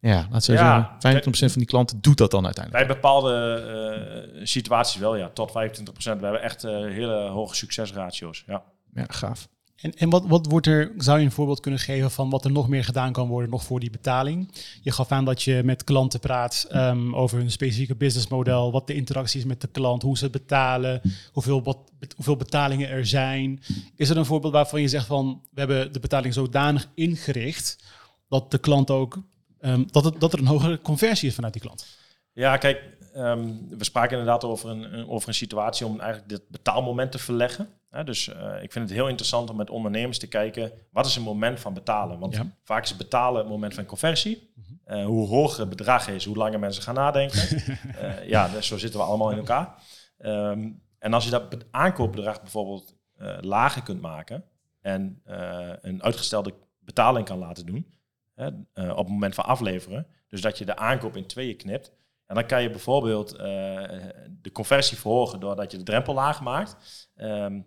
ja, 0.00 0.28
laat 0.30 0.44
ze 0.44 0.52
ja, 0.52 0.96
zeggen, 0.98 1.32
25% 1.32 1.32
van 1.32 1.58
die 1.58 1.66
klanten 1.66 2.00
doet 2.00 2.18
dat 2.18 2.30
dan 2.30 2.44
uiteindelijk. 2.44 2.86
Bij 2.86 2.94
bepaalde 2.96 4.40
situaties 4.42 5.00
wel, 5.00 5.16
ja, 5.16 5.28
tot 5.28 5.50
25%. 5.50 5.52
We 5.94 6.08
hebben 6.08 6.42
echt 6.42 6.62
hele 6.62 7.28
hoge 7.28 7.54
succesratio's, 7.54 8.44
ja. 8.46 8.62
Ja, 8.94 9.04
gaaf. 9.08 9.48
En, 9.80 9.94
en 9.94 10.10
wat, 10.10 10.26
wat 10.26 10.46
wordt 10.46 10.66
er, 10.66 10.92
zou 10.96 11.18
je 11.18 11.24
een 11.24 11.30
voorbeeld 11.30 11.60
kunnen 11.60 11.80
geven 11.80 12.10
van 12.10 12.30
wat 12.30 12.44
er 12.44 12.50
nog 12.50 12.68
meer 12.68 12.84
gedaan 12.84 13.12
kan 13.12 13.28
worden 13.28 13.50
nog 13.50 13.64
voor 13.64 13.80
die 13.80 13.90
betaling? 13.90 14.52
Je 14.82 14.92
gaf 14.92 15.12
aan 15.12 15.24
dat 15.24 15.42
je 15.42 15.62
met 15.64 15.84
klanten 15.84 16.20
praat 16.20 16.66
um, 16.72 17.16
over 17.16 17.38
hun 17.38 17.50
specifieke 17.50 17.96
businessmodel, 17.96 18.72
wat 18.72 18.86
de 18.86 18.94
interactie 18.94 19.40
is 19.40 19.46
met 19.46 19.60
de 19.60 19.68
klant, 19.68 20.02
hoe 20.02 20.18
ze 20.18 20.30
betalen, 20.30 21.00
hoeveel, 21.32 21.62
wat, 21.62 21.78
hoeveel 22.16 22.36
betalingen 22.36 22.88
er 22.88 23.06
zijn. 23.06 23.62
Is 23.96 24.10
er 24.10 24.16
een 24.16 24.24
voorbeeld 24.24 24.52
waarvan 24.52 24.80
je 24.80 24.88
zegt 24.88 25.06
van, 25.06 25.42
we 25.50 25.60
hebben 25.60 25.92
de 25.92 26.00
betaling 26.00 26.34
zodanig 26.34 26.88
ingericht 26.94 27.84
dat 28.28 28.50
de 28.50 28.58
klant 28.58 28.90
ook, 28.90 29.22
um, 29.60 29.86
dat, 29.90 30.20
dat 30.20 30.32
er 30.32 30.38
een 30.38 30.46
hogere 30.46 30.80
conversie 30.80 31.28
is 31.28 31.34
vanuit 31.34 31.52
die 31.52 31.62
klant? 31.62 31.86
Ja, 32.32 32.56
kijk, 32.56 32.82
um, 33.16 33.68
we 33.78 33.84
spraken 33.84 34.18
inderdaad 34.18 34.44
over 34.44 34.70
een, 34.70 35.08
over 35.08 35.28
een 35.28 35.34
situatie 35.34 35.86
om 35.86 36.00
eigenlijk 36.00 36.28
dit 36.28 36.42
betaalmoment 36.48 37.12
te 37.12 37.18
verleggen. 37.18 37.68
Ja, 37.90 38.02
dus 38.02 38.28
uh, 38.28 38.62
ik 38.62 38.72
vind 38.72 38.88
het 38.88 38.98
heel 38.98 39.08
interessant 39.08 39.50
om 39.50 39.56
met 39.56 39.70
ondernemers 39.70 40.18
te 40.18 40.26
kijken, 40.26 40.72
wat 40.90 41.06
is 41.06 41.16
een 41.16 41.22
moment 41.22 41.60
van 41.60 41.74
betalen? 41.74 42.18
Want 42.18 42.34
ja. 42.34 42.46
vaak 42.62 42.84
is 42.84 42.96
betalen 42.96 43.40
het 43.40 43.48
moment 43.48 43.74
van 43.74 43.84
conversie. 43.84 44.52
Uh, 44.86 45.04
hoe 45.04 45.28
hoger 45.28 45.60
het 45.60 45.68
bedrag 45.68 46.08
is, 46.08 46.24
hoe 46.24 46.36
langer 46.36 46.58
mensen 46.58 46.82
gaan 46.82 46.94
nadenken. 46.94 47.62
uh, 48.02 48.28
ja, 48.34 48.48
dus 48.48 48.66
zo 48.66 48.78
zitten 48.78 49.00
we 49.00 49.06
allemaal 49.06 49.30
in 49.30 49.38
elkaar. 49.38 49.82
Um, 50.18 50.82
en 50.98 51.12
als 51.12 51.24
je 51.24 51.30
dat 51.30 51.56
aankoopbedrag 51.70 52.40
bijvoorbeeld 52.40 52.98
lager 53.40 53.82
kunt 53.82 54.00
maken 54.00 54.44
en 54.80 55.22
een 55.80 56.02
uitgestelde 56.02 56.54
betaling 56.78 57.26
kan 57.26 57.38
laten 57.38 57.66
doen 57.66 57.86
op 58.74 58.96
het 58.96 59.08
moment 59.08 59.34
van 59.34 59.44
afleveren, 59.44 60.06
dus 60.28 60.40
dat 60.40 60.58
je 60.58 60.64
de 60.64 60.76
aankoop 60.76 61.16
in 61.16 61.26
tweeën 61.26 61.56
knipt, 61.56 61.92
en 62.26 62.34
dan 62.34 62.46
kan 62.46 62.62
je 62.62 62.70
bijvoorbeeld 62.70 63.30
de 64.42 64.50
conversie 64.52 64.98
verhogen 64.98 65.40
doordat 65.40 65.70
je 65.70 65.78
de 65.78 65.84
drempel 65.84 66.14
laag 66.14 66.40
maakt. 66.40 66.76
Um, 67.16 67.66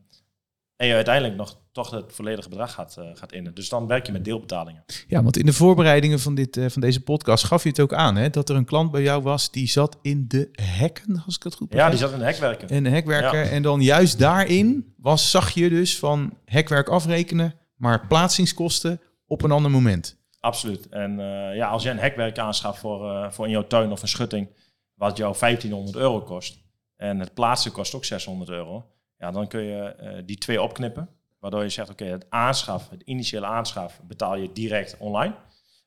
en 0.84 0.90
je 0.90 0.96
uiteindelijk 0.96 1.36
nog 1.36 1.58
toch 1.72 1.92
het 1.92 2.14
volledige 2.14 2.50
bedrag 2.50 2.74
gaat, 2.74 2.96
uh, 3.00 3.06
gaat 3.14 3.32
innen. 3.32 3.54
Dus 3.54 3.70
dan 3.70 3.88
werk 3.88 4.06
je 4.06 4.12
met 4.12 4.26
deelbetalingen. 4.26 4.84
Ja, 5.08 5.24
want 5.24 5.38
in 5.38 5.46
de 5.46 5.54
voorbereidingen 5.54 6.20
van, 6.20 6.36
dit, 6.36 6.58
uh, 6.58 6.70
van 6.70 6.82
deze 6.82 7.02
podcast 7.02 7.44
gaf 7.44 7.64
je 7.64 7.70
het 7.70 7.80
ook 7.80 7.94
aan, 7.94 8.16
hè, 8.16 8.30
dat 8.30 8.50
er 8.50 8.56
een 8.56 8.66
klant 8.66 8.92
bij 8.92 9.02
jou 9.02 9.22
was 9.22 9.52
die 9.52 9.68
zat 9.68 9.98
in 10.02 10.26
de 10.28 10.50
hekken, 10.52 11.24
als 11.26 11.36
ik 11.36 11.44
het 11.44 11.56
goed 11.56 11.70
begrijp. 11.70 11.92
Ja, 11.92 11.98
die 11.98 12.08
zat 12.08 12.14
in 12.14 12.20
de 12.20 12.26
hekwerken. 12.26 12.68
In 12.68 12.84
de 12.84 12.90
hekwerken. 12.90 13.40
Ja. 13.40 13.46
En 13.46 13.62
dan 13.62 13.82
juist 13.82 14.20
daarin 14.20 14.94
was, 14.98 15.32
zag 15.32 15.52
je 15.52 15.70
dus 15.70 16.00
van 16.00 16.38
hekwerk 16.46 16.90
afrekenen, 16.90 17.56
maar 17.76 18.08
plaatsingskosten 18.08 19.02
op 19.26 19.42
een 19.42 19.52
ander 19.52 19.72
moment. 19.72 20.22
Absoluut. 20.40 20.90
En 20.90 21.12
uh, 21.20 21.56
ja, 21.56 21.68
als 21.68 21.84
je 21.84 21.90
een 21.90 22.00
hekwerk 22.00 22.38
aanschaft 22.38 22.80
voor, 22.80 23.32
voor 23.32 23.46
in 23.46 23.52
jouw 23.52 23.68
tuin 23.68 23.92
of 23.92 24.02
een 24.02 24.08
schutting, 24.08 24.50
wat 24.94 25.18
jou 25.18 25.36
1500 25.40 25.98
euro 25.98 26.22
kost, 26.22 26.58
en 26.96 27.20
het 27.20 27.34
plaatsen 27.34 27.72
kost 27.72 27.96
ook 27.96 28.06
600 28.06 28.50
euro, 28.50 28.93
ja, 29.24 29.32
dan 29.32 29.48
kun 29.48 29.62
je 29.62 29.96
uh, 30.02 30.22
die 30.26 30.38
twee 30.38 30.62
opknippen. 30.62 31.10
Waardoor 31.40 31.64
je 31.64 31.70
zegt, 31.70 31.90
oké, 31.90 32.04
okay, 32.04 32.14
het 32.14 32.26
aanschaf, 32.30 32.90
het 32.90 33.02
initiële 33.02 33.46
aanschaf 33.46 34.02
betaal 34.08 34.36
je 34.36 34.52
direct 34.52 34.98
online. 34.98 35.36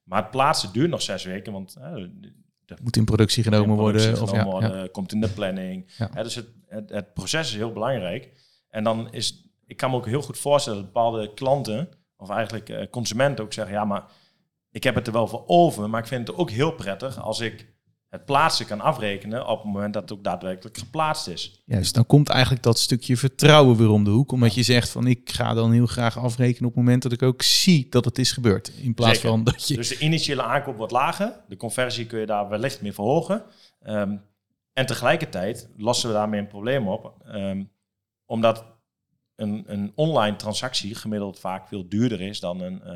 Maar 0.05 0.23
het 0.23 0.31
plaatsen 0.31 0.73
duurt 0.73 0.91
nog 0.91 1.03
zes 1.03 1.25
weken, 1.25 1.53
want... 1.53 1.77
Uh, 1.79 1.95
de, 2.67 2.77
moet 2.83 2.97
in 2.97 3.05
productie 3.05 3.43
genomen 3.43 3.69
in 3.71 3.77
productie 3.77 4.11
worden. 4.11 4.29
Genomen 4.29 4.47
of, 4.47 4.61
ja, 4.61 4.69
worden, 4.69 4.83
ja. 4.83 4.89
komt 4.93 5.13
in 5.13 5.21
de 5.21 5.29
planning. 5.29 5.93
Ja. 5.97 6.23
dus 6.23 6.35
het, 6.35 6.47
het, 6.69 6.91
het, 6.91 7.15
proces 7.15 7.49
is 7.49 7.55
heel 7.55 7.73
belangrijk. 7.73 8.33
En 8.69 8.85
dan 8.85 9.13
is, 9.13 9.51
ik 9.67 9.77
kan 9.77 9.91
me 9.91 9.97
ook 9.97 10.07
heel 10.07 10.23
goed 10.23 10.39
voorstellen 10.39 10.79
dat 10.79 10.93
bepaalde 10.93 11.35
klanten, 11.35 11.89
of 12.17 12.31
eigenlijk 12.31 12.69
uh, 12.69 12.87
consumenten 12.91 13.45
ook 13.45 13.53
zeggen, 13.53 13.75
ja, 13.75 13.85
maar 13.85 14.05
ik 14.71 14.85
heb 14.85 14.95
het 14.95 15.07
er 15.07 15.13
wel 15.13 15.29
voor 15.29 15.45
over, 15.47 15.91
maar 15.91 16.01
ik 16.01 16.07
vind 16.07 16.29
het 16.29 16.37
ook 16.37 16.51
heel 16.51 16.73
prettig 16.73 17.21
als 17.21 17.41
ik 17.41 17.76
het 18.09 18.25
plaatsen 18.25 18.67
kan 18.67 18.81
afrekenen 18.81 19.47
op 19.47 19.63
het 19.63 19.73
moment 19.73 19.95
dat 19.95 20.03
het 20.03 20.13
ook 20.13 20.25
daadwerkelijk 20.25 20.79
geplaatst 20.79 21.29
is. 21.29 21.63
Juist, 21.65 21.95
dan 21.95 22.07
komt 22.07 22.29
eigenlijk 22.29 22.63
dat 22.63 22.79
stukje 22.79 23.17
vertrouwen 23.17 23.77
weer 23.77 23.91
om 23.91 24.05
de 24.05 24.11
hoek. 24.11 24.33
Omdat 24.33 24.55
je 24.55 24.63
zegt 24.63 24.89
van 24.89 25.07
ik 25.07 25.31
ga 25.31 25.55
dan 25.55 25.73
heel 25.73 25.87
graag 25.87 26.19
afrekenen 26.19 26.69
op 26.69 26.75
het 26.75 26.85
moment 26.85 27.03
dat 27.03 27.13
ik 27.13 27.23
ook 27.23 27.43
zie 27.43 27.87
dat 27.91 28.05
het 28.05 28.19
is 28.19 28.33
gebeurd. 28.33 28.69
In 28.69 28.95
plaats 28.95 29.15
Zeker. 29.15 29.29
van 29.29 29.45
dat 29.45 29.69
je... 29.69 29.75
Dus 29.75 29.89
de 29.89 29.99
initiële 29.99 30.43
aankoop 30.43 30.77
wordt 30.77 30.93
lager. 30.93 31.41
De 31.49 31.57
conversie 31.57 32.07
kun 32.07 32.21
je 32.21 32.27
daar 32.27 32.49
wellicht 32.49 32.83
mee 32.83 32.93
verhogen. 32.93 33.43
Ehm, 33.83 34.17
en 34.73 34.87
tegelijkertijd 34.87 35.69
lossen 35.77 36.09
we 36.09 36.15
daarmee 36.15 36.41
een 36.41 36.47
probleem 36.47 36.89
op. 36.89 37.15
Ehm, 37.25 37.65
omdat 38.25 38.65
een, 39.37 39.65
een 39.67 39.93
online 39.95 40.37
transactie 40.37 40.95
gemiddeld 40.95 41.39
vaak 41.39 41.69
veel 41.69 41.89
duurder 41.89 42.21
is 42.21 42.41
dan 42.41 42.61
een, 42.61 42.83
eh, 42.83 42.95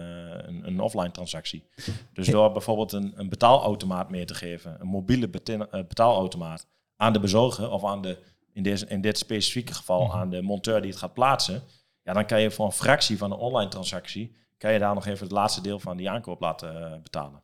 een, 0.48 0.66
een 0.66 0.81
offline 0.81 1.11
transactie. 1.11 1.64
Dus 2.12 2.26
door 2.26 2.53
bijvoorbeeld 2.53 2.92
een, 2.92 3.12
een 3.16 3.29
betaalautomaat 3.29 4.11
mee 4.11 4.24
te 4.24 4.35
geven, 4.35 4.76
een 4.81 4.87
mobiele 4.87 5.31
eh, 5.31 5.68
betaalautomaat, 5.70 6.66
aan 6.96 7.12
de 7.12 7.20
bezorger 7.20 7.70
of 7.70 7.85
aan 7.85 8.03
de, 8.03 8.18
in, 8.53 8.62
deze, 8.62 8.87
in 8.87 9.00
dit 9.00 9.18
specifieke 9.18 9.74
geval 9.74 10.14
aan 10.14 10.31
de 10.31 10.42
monteur 10.42 10.81
die 10.81 10.90
het 10.90 11.00
gaat 11.00 11.14
plaatsen, 11.14 11.62
ja, 12.03 12.12
dan 12.12 12.26
kan 12.26 12.40
je 12.40 12.50
voor 12.50 12.66
een 12.66 12.72
fractie 12.72 13.18
van 13.18 13.33
een 13.33 13.38
online 13.38 13.70
transactie, 13.70 14.37
kan 14.59 14.72
je 14.72 14.79
daar 14.79 14.94
nog 14.94 15.07
even 15.07 15.22
het 15.22 15.33
laatste 15.33 15.61
deel 15.61 15.81
van 15.81 15.96
die 15.96 16.11
aankoop 16.11 16.40
laten 16.40 16.92
eh, 16.92 17.03
betalen. 17.03 17.42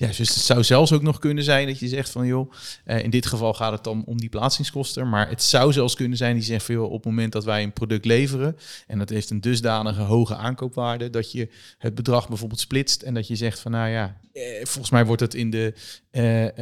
Ja, 0.00 0.06
dus 0.06 0.18
het 0.18 0.28
zou 0.28 0.64
zelfs 0.64 0.92
ook 0.92 1.02
nog 1.02 1.18
kunnen 1.18 1.44
zijn 1.44 1.66
dat 1.66 1.78
je 1.78 1.88
zegt 1.88 2.10
van 2.10 2.26
joh, 2.26 2.52
eh, 2.84 3.02
in 3.02 3.10
dit 3.10 3.26
geval 3.26 3.54
gaat 3.54 3.72
het 3.72 3.84
dan 3.84 4.04
om 4.06 4.20
die 4.20 4.28
plaatsingskosten. 4.28 5.08
Maar 5.08 5.28
het 5.28 5.42
zou 5.42 5.72
zelfs 5.72 5.94
kunnen 5.94 6.16
zijn 6.16 6.34
die 6.34 6.44
zegt 6.44 6.64
van 6.64 6.74
joh, 6.74 6.84
op 6.84 6.92
het 6.92 7.04
moment 7.04 7.32
dat 7.32 7.44
wij 7.44 7.62
een 7.62 7.72
product 7.72 8.04
leveren 8.04 8.56
en 8.86 8.98
dat 8.98 9.08
heeft 9.08 9.30
een 9.30 9.40
dusdanige 9.40 10.00
hoge 10.00 10.36
aankoopwaarde, 10.36 11.10
dat 11.10 11.32
je 11.32 11.48
het 11.78 11.94
bedrag 11.94 12.28
bijvoorbeeld 12.28 12.60
splitst 12.60 13.02
en 13.02 13.14
dat 13.14 13.26
je 13.26 13.36
zegt 13.36 13.60
van 13.60 13.70
nou 13.70 13.88
ja, 13.88 14.16
eh, 14.32 14.42
volgens 14.62 14.90
mij 14.90 15.06
wordt 15.06 15.20
het 15.20 15.34
in 15.34 15.50
de, 15.50 15.74
eh, 16.10 16.58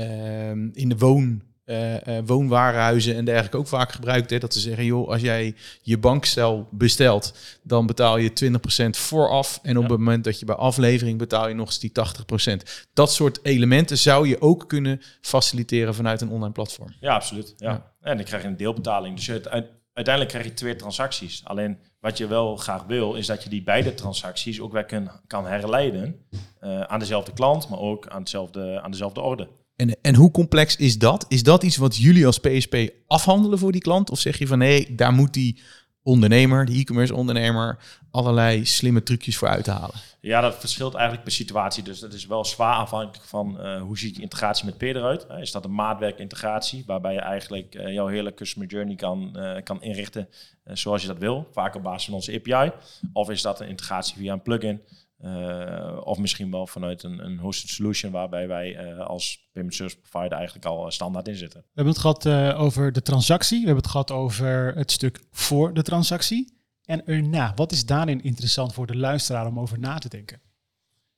ehm, 0.50 0.68
in 0.72 0.88
de 0.88 0.96
woon. 0.96 1.42
Eh, 1.68 2.18
woonwarenhuizen 2.26 3.14
en 3.16 3.24
dergelijke 3.24 3.56
ook 3.56 3.68
vaak 3.68 3.92
gebruikt. 3.92 4.30
Hè, 4.30 4.38
dat 4.38 4.52
ze 4.54 4.60
zeggen, 4.60 4.84
joh, 4.84 5.08
als 5.08 5.20
jij 5.20 5.54
je 5.82 5.98
bankstel 5.98 6.68
bestelt, 6.70 7.34
dan 7.62 7.86
betaal 7.86 8.16
je 8.16 8.32
20% 8.32 8.96
vooraf. 8.98 9.58
En 9.62 9.76
op 9.76 9.82
Ja. 9.84 9.88
het 9.88 9.98
moment 9.98 10.24
dat 10.24 10.38
je 10.38 10.44
bij 10.46 10.54
aflevering 10.54 11.18
betaal 11.18 11.48
je 11.48 11.54
nog 11.54 11.66
eens 11.66 11.78
die 11.78 11.92
80%. 11.92 12.86
Dat 12.92 13.12
soort 13.12 13.38
elementen 13.42 13.98
zou 13.98 14.28
je 14.28 14.40
ook 14.40 14.68
kunnen 14.68 15.00
faciliteren 15.20 15.94
vanuit 15.94 16.20
een 16.20 16.30
online 16.30 16.52
platform. 16.52 16.94
Ja, 17.00 17.14
absoluut. 17.14 17.54
Ja. 17.56 17.70
Ja. 17.70 17.92
En 18.00 18.16
dan 18.16 18.24
krijg 18.26 18.42
je 18.42 18.48
een 18.48 18.56
deelbetaling. 18.56 19.16
Dus 19.16 19.26
het, 19.26 19.48
uiteindelijk 19.92 20.28
krijg 20.28 20.44
je 20.44 20.54
twee 20.54 20.76
transacties. 20.76 21.40
Alleen 21.44 21.78
wat 22.00 22.18
je 22.18 22.26
wel 22.26 22.56
graag 22.56 22.84
wil, 22.84 23.14
is 23.14 23.26
dat 23.26 23.42
je 23.42 23.48
die 23.48 23.62
beide 23.62 23.94
transacties 23.94 24.60
ook 24.60 24.72
weer 24.72 24.84
kan, 24.84 25.10
kan 25.26 25.46
herleiden 25.46 26.26
eh, 26.60 26.80
aan 26.80 26.98
dezelfde 26.98 27.32
klant, 27.32 27.68
maar 27.68 27.78
ook 27.78 28.08
aan, 28.08 28.20
hetzelfde, 28.20 28.80
aan 28.82 28.90
dezelfde 28.90 29.20
orde. 29.20 29.48
En, 29.78 29.96
en 30.02 30.14
hoe 30.14 30.30
complex 30.30 30.76
is 30.76 30.98
dat? 30.98 31.24
Is 31.28 31.42
dat 31.42 31.62
iets 31.62 31.76
wat 31.76 31.96
jullie 31.96 32.26
als 32.26 32.38
PSP 32.38 32.76
afhandelen 33.06 33.58
voor 33.58 33.72
die 33.72 33.80
klant? 33.80 34.10
Of 34.10 34.18
zeg 34.18 34.38
je 34.38 34.46
van 34.46 34.58
nee, 34.58 34.94
daar 34.94 35.12
moet 35.12 35.32
die 35.32 35.60
ondernemer, 36.02 36.64
die 36.64 36.80
e-commerce 36.80 37.14
ondernemer, 37.14 37.78
allerlei 38.10 38.64
slimme 38.64 39.02
trucjes 39.02 39.36
voor 39.36 39.48
uithalen? 39.48 39.94
Ja, 40.20 40.40
dat 40.40 40.58
verschilt 40.58 40.94
eigenlijk 40.94 41.24
per 41.24 41.32
situatie. 41.32 41.82
Dus 41.82 42.00
dat 42.00 42.12
is 42.12 42.26
wel 42.26 42.44
zwaar 42.44 42.74
afhankelijk 42.74 43.24
van 43.24 43.60
eh, 43.60 43.80
hoe 43.80 43.98
ziet 43.98 44.14
die 44.14 44.22
integratie 44.22 44.64
met 44.64 44.78
P 44.78 44.82
eruit. 44.82 45.26
Is 45.40 45.52
dat 45.52 45.64
een 45.64 45.74
maatwerkintegratie, 45.74 46.84
waarbij 46.86 47.12
je 47.12 47.20
eigenlijk 47.20 47.74
eh, 47.74 47.92
jouw 47.92 48.06
hele 48.06 48.34
customer 48.34 48.68
journey 48.68 48.96
kan, 48.96 49.36
eh, 49.36 49.62
kan 49.62 49.82
inrichten 49.82 50.28
zoals 50.64 51.02
je 51.02 51.08
dat 51.08 51.18
wil, 51.18 51.48
vaak 51.52 51.74
op 51.74 51.82
basis 51.82 52.04
van 52.04 52.14
onze 52.14 52.42
API. 52.44 52.72
Of 53.12 53.30
is 53.30 53.42
dat 53.42 53.60
een 53.60 53.68
integratie 53.68 54.16
via 54.16 54.32
een 54.32 54.42
plugin? 54.42 54.80
Eh, 55.18 56.00
of 56.04 56.18
misschien 56.18 56.50
wel 56.50 56.66
vanuit 56.66 57.02
een, 57.02 57.24
een 57.24 57.38
hosted 57.38 57.70
solution 57.70 58.12
waarbij 58.12 58.48
wij 58.48 58.76
eh, 58.76 59.06
als 59.06 59.48
payment 59.52 59.74
service 59.74 59.98
provider 59.98 60.32
eigenlijk 60.32 60.66
al 60.66 60.84
eh, 60.84 60.90
standaard 60.90 61.28
in 61.28 61.36
zitten. 61.36 61.60
We 61.60 61.66
hebben 61.74 61.92
het 61.92 62.02
gehad 62.02 62.26
eh, 62.26 62.60
over 62.60 62.92
de 62.92 63.02
transactie. 63.02 63.58
We 63.58 63.64
hebben 63.64 63.82
het 63.82 63.92
gehad 63.92 64.10
over 64.10 64.76
het 64.76 64.90
stuk 64.90 65.20
voor 65.30 65.74
de 65.74 65.82
transactie. 65.82 66.56
En 66.84 67.06
erna, 67.06 67.52
wat 67.54 67.72
is 67.72 67.86
daarin 67.86 68.22
interessant 68.22 68.74
voor 68.74 68.86
de 68.86 68.96
luisteraar 68.96 69.46
om 69.46 69.60
over 69.60 69.78
na 69.78 69.98
te 69.98 70.08
denken? 70.08 70.40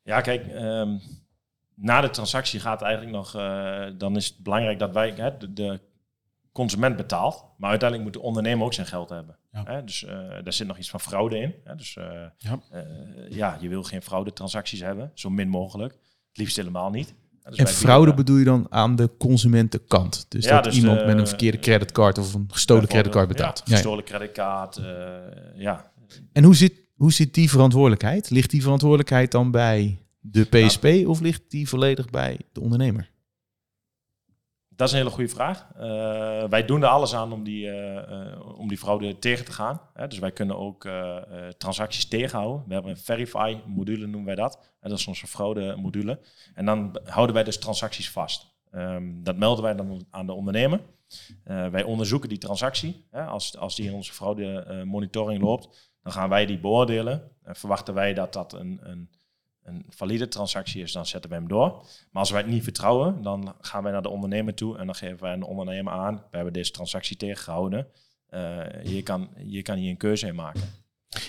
Ja, 0.03 0.21
kijk, 0.21 0.47
ehm, 0.47 0.99
na 1.75 2.01
de 2.01 2.11
transactie 2.11 2.61
gaat 2.61 2.83
eigenlijk 2.83 3.17
nog, 3.17 3.33
dan 3.99 4.17
is 4.17 4.27
het 4.27 4.39
belangrijk 4.39 4.79
dat 4.79 4.93
wij, 4.93 5.13
hè, 5.17 5.37
de, 5.37 5.53
de 5.53 5.81
consument 6.53 6.97
betaalt, 6.97 7.45
maar 7.59 7.71
uiteindelijk 7.71 8.11
moet 8.11 8.21
de 8.23 8.27
ondernemer 8.29 8.65
ook 8.65 8.75
zijn 8.75 8.87
geld 8.87 9.09
hebben. 9.09 9.37
Ja. 9.53 9.63
Hè, 9.67 9.85
dus 9.85 10.05
eh, 10.05 10.13
daar 10.19 10.53
zit 10.53 10.67
nog 10.67 10.79
iets 10.79 10.91
van 10.91 11.01
fraude 11.01 11.39
in. 11.39 11.55
Hè, 11.65 11.75
dus 11.77 11.97
eh, 11.97 12.05
Ja. 12.37 12.61
eh, 12.71 12.81
ja, 13.29 13.57
je 13.61 13.69
wil 13.69 13.83
geen 13.83 14.03
fraude-transacties 14.03 14.81
hebben, 14.81 15.11
zo 15.15 15.31
min 15.31 15.49
mogelijk. 15.49 15.93
Het 16.29 16.39
liefst 16.39 16.57
helemaal 16.57 16.91
niet. 16.91 17.15
Dus 17.49 17.59
En 17.59 17.67
fraude 17.67 18.07
bieden- 18.07 18.25
bedoel 18.25 18.37
je 18.39 18.45
dan 18.45 18.67
aan 18.71 18.97
de 18.97 19.11
consumentenkant? 19.19 20.27
Dus 20.29 20.45
Ja, 20.45 20.55
dat 20.55 20.65
dus 20.65 20.77
iemand 20.77 20.99
de- 21.01 21.07
met 21.07 21.19
een 21.19 21.27
verkeerde 21.27 21.59
creditcard 21.59 22.19
of 22.19 22.35
een 22.35 22.49
gestolen 22.53 22.89
creditcard 22.89 23.29
betaalt. 23.29 23.63
Ja, 23.65 23.73
gestolen 23.75 24.05
creditcard, 24.05 24.81
ja. 25.55 25.93
En 26.33 26.45
hoe 26.45 26.55
zit, 26.57 26.73
hoe 26.97 27.13
zit 27.13 27.35
die 27.35 27.51
verantwoordelijkheid? 27.51 28.31
Ligt 28.31 28.51
die 28.51 28.63
verantwoordelijkheid 28.63 29.31
dan 29.31 29.51
bij 29.51 29.99
de 30.21 30.45
PSP 30.45 30.85
of 31.07 31.21
ligt 31.21 31.43
die 31.49 31.69
volledig 31.69 32.11
bij 32.11 32.39
de 32.53 32.61
ondernemer? 32.61 33.11
Dat 34.81 34.89
is 34.89 34.95
een 34.95 35.01
hele 35.01 35.15
goede 35.15 35.31
vraag. 35.31 35.67
Eh, 35.77 36.49
wij 36.49 36.65
doen 36.65 36.83
er 36.83 36.89
alles 36.89 37.15
aan 37.15 37.33
om 37.33 37.45
die, 37.45 37.71
eh, 37.71 38.33
eh, 38.33 38.59
om 38.59 38.69
die 38.69 38.79
fraude 38.79 39.19
tegen 39.19 39.45
te 39.45 39.53
gaan. 39.53 39.81
Dus 40.09 40.19
wij 40.19 40.33
kunnen 40.33 40.59
ook 40.59 40.89
transacties 41.59 42.09
tegenhouden. 42.09 42.65
We 42.67 42.73
hebben 42.73 42.91
een 42.91 42.97
Verify 42.97 43.57
module, 43.67 44.07
noemen 44.07 44.25
wij 44.25 44.35
dat. 44.35 44.59
En 44.81 44.91
dat 44.91 44.99
is 44.99 45.07
onze 45.07 45.27
fraude 45.27 45.77
module. 45.77 46.21
En 46.55 46.65
dan 46.65 46.99
houden 47.05 47.35
wij 47.35 47.45
dus 47.45 47.59
transacties 47.59 48.11
vast. 48.11 48.55
Ehm, 48.71 49.23
dat 49.23 49.37
melden 49.37 49.65
wij 49.65 49.75
dan 49.75 50.07
aan 50.11 50.27
de 50.27 50.33
ondernemer. 50.33 50.81
Wij 51.45 51.83
onderzoeken 51.83 52.29
die 52.29 52.39
transactie. 52.39 53.07
Als, 53.13 53.57
als 53.57 53.77
die 53.77 53.87
in 53.87 53.95
onze 53.95 54.13
fraude 54.13 54.63
eh, 54.63 54.83
monitoring 54.83 55.43
loopt, 55.43 55.91
dan 56.03 56.13
gaan 56.13 56.29
wij 56.29 56.47
die 56.47 56.59
beoordelen. 56.59 57.31
En 57.43 57.57
verwachten 57.57 57.95
wij 57.95 58.15
dat 58.15 58.33
dat 58.33 58.53
een, 58.53 58.81
een, 58.83 59.11
een 59.71 59.85
valide 59.89 60.29
transactie 60.29 60.83
is, 60.83 60.93
dan 60.93 61.07
zetten 61.07 61.31
we 61.31 61.37
hem 61.37 61.49
door. 61.49 61.69
Maar 62.11 62.23
als 62.23 62.31
wij 62.31 62.41
het 62.41 62.51
niet 62.51 62.63
vertrouwen, 62.63 63.23
dan 63.23 63.55
gaan 63.61 63.83
wij 63.83 63.93
naar 63.93 64.03
de 64.03 64.09
ondernemer 64.09 64.55
toe 64.55 64.79
en 64.79 64.87
dan 64.87 64.95
geven 64.95 65.21
wij 65.21 65.37
de 65.37 65.47
ondernemer 65.47 65.93
aan. 65.93 66.15
We 66.15 66.37
hebben 66.37 66.53
deze 66.53 66.71
transactie 66.71 67.17
tegengehouden. 67.17 67.87
Eh, 68.27 68.85
je, 68.85 69.03
kan, 69.03 69.29
je 69.37 69.63
kan 69.63 69.77
hier 69.77 69.91
een 69.91 69.97
keuze 69.97 70.27
in 70.27 70.35
maken. 70.35 70.63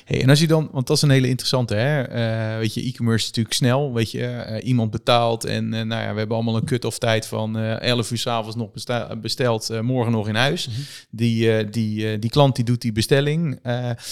Hey, 0.06 0.22
en 0.22 0.30
als 0.30 0.40
je 0.40 0.48
dan, 0.48 0.70
want 0.72 0.88
dat 0.88 0.96
is 0.96 1.02
een 1.02 1.10
hele 1.10 1.28
interessante, 1.28 1.76
hè? 1.76 2.02
Eh, 2.02 2.58
weet 2.58 2.74
je, 2.74 2.82
e-commerce 2.82 3.22
is 3.22 3.28
natuurlijk 3.28 3.56
snel. 3.56 3.94
Weet 3.94 4.12
je, 4.12 4.26
eh, 4.26 4.68
iemand 4.68 4.92
betaalt 4.92 5.44
en 5.46 5.74
eh, 5.74 5.82
nou 5.82 6.02
ja, 6.02 6.12
we 6.12 6.18
hebben 6.18 6.36
allemaal 6.36 6.56
een 6.56 6.66
cut-off 6.66 6.98
tijd 6.98 7.26
van 7.28 7.58
eh 7.58 7.82
11 7.82 8.12
uur 8.12 8.18
s'avonds 8.18 8.56
nog 8.56 8.70
besteld, 9.22 9.82
morgen 9.82 10.12
nog 10.12 10.28
in 10.28 10.36
huis. 10.36 10.70
Die, 11.10 11.58
eh, 11.58 11.68
die, 11.72 12.12
eh, 12.12 12.20
die 12.20 12.30
klant 12.30 12.56
die 12.56 12.66
doet 12.66 12.82
die 12.82 12.92
bestelling. 12.92 13.60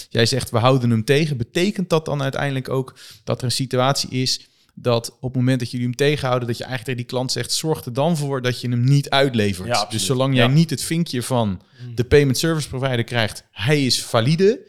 Jij 0.09 0.25
zegt 0.25 0.49
we 0.49 0.57
houden 0.57 0.89
hem 0.89 1.03
tegen. 1.05 1.37
Betekent 1.37 1.89
dat 1.89 2.05
dan 2.05 2.21
uiteindelijk 2.21 2.69
ook 2.69 2.97
dat 3.23 3.37
er 3.39 3.43
een 3.43 3.51
situatie 3.51 4.09
is 4.09 4.47
dat 4.73 5.11
op 5.11 5.21
het 5.21 5.35
moment 5.35 5.59
dat 5.59 5.71
jullie 5.71 5.85
hem 5.85 5.95
tegenhouden, 5.95 6.47
dat 6.47 6.57
je 6.57 6.63
eigenlijk 6.63 6.91
tegen 6.97 7.07
die 7.07 7.17
klant 7.17 7.31
zegt, 7.31 7.51
zorg 7.51 7.85
er 7.85 7.93
dan 7.93 8.17
voor 8.17 8.41
dat 8.41 8.61
je 8.61 8.69
hem 8.69 8.83
niet 8.83 9.09
uitlevert. 9.09 9.67
Ja, 9.67 9.85
dus 9.89 10.05
zolang 10.05 10.35
jij 10.35 10.45
Ja. 10.47 10.51
niet 10.53 10.69
het 10.69 10.81
vinkje 10.81 11.21
van 11.23 11.61
de 11.95 12.03
payment 12.03 12.37
service 12.37 12.67
provider 12.69 13.03
krijgt, 13.03 13.43
hij 13.51 13.85
is 13.85 14.03
valide, 14.03 14.59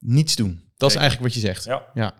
niets 0.00 0.36
doen. 0.36 0.62
Dat 0.76 0.90
is 0.90 0.96
eigenlijk 0.96 1.26
wat 1.26 1.42
je 1.42 1.46
zegt. 1.46 1.64
Ja. 1.64 1.86
Ja. 1.94 2.14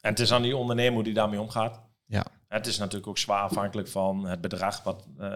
En 0.00 0.10
het 0.10 0.20
is 0.20 0.32
aan 0.32 0.42
die 0.42 0.56
ondernemer 0.56 0.94
hoe 0.94 1.02
die 1.02 1.14
daarmee 1.14 1.40
omgaat. 1.40 1.80
Ja. 2.06 2.26
Het 2.48 2.66
is 2.66 2.78
natuurlijk 2.78 3.06
ook 3.06 3.18
zwaar 3.18 3.42
afhankelijk 3.42 3.88
van 3.88 4.26
het 4.26 4.40
bedrag 4.40 4.82
wat, 4.82 5.06
eh, 5.18 5.30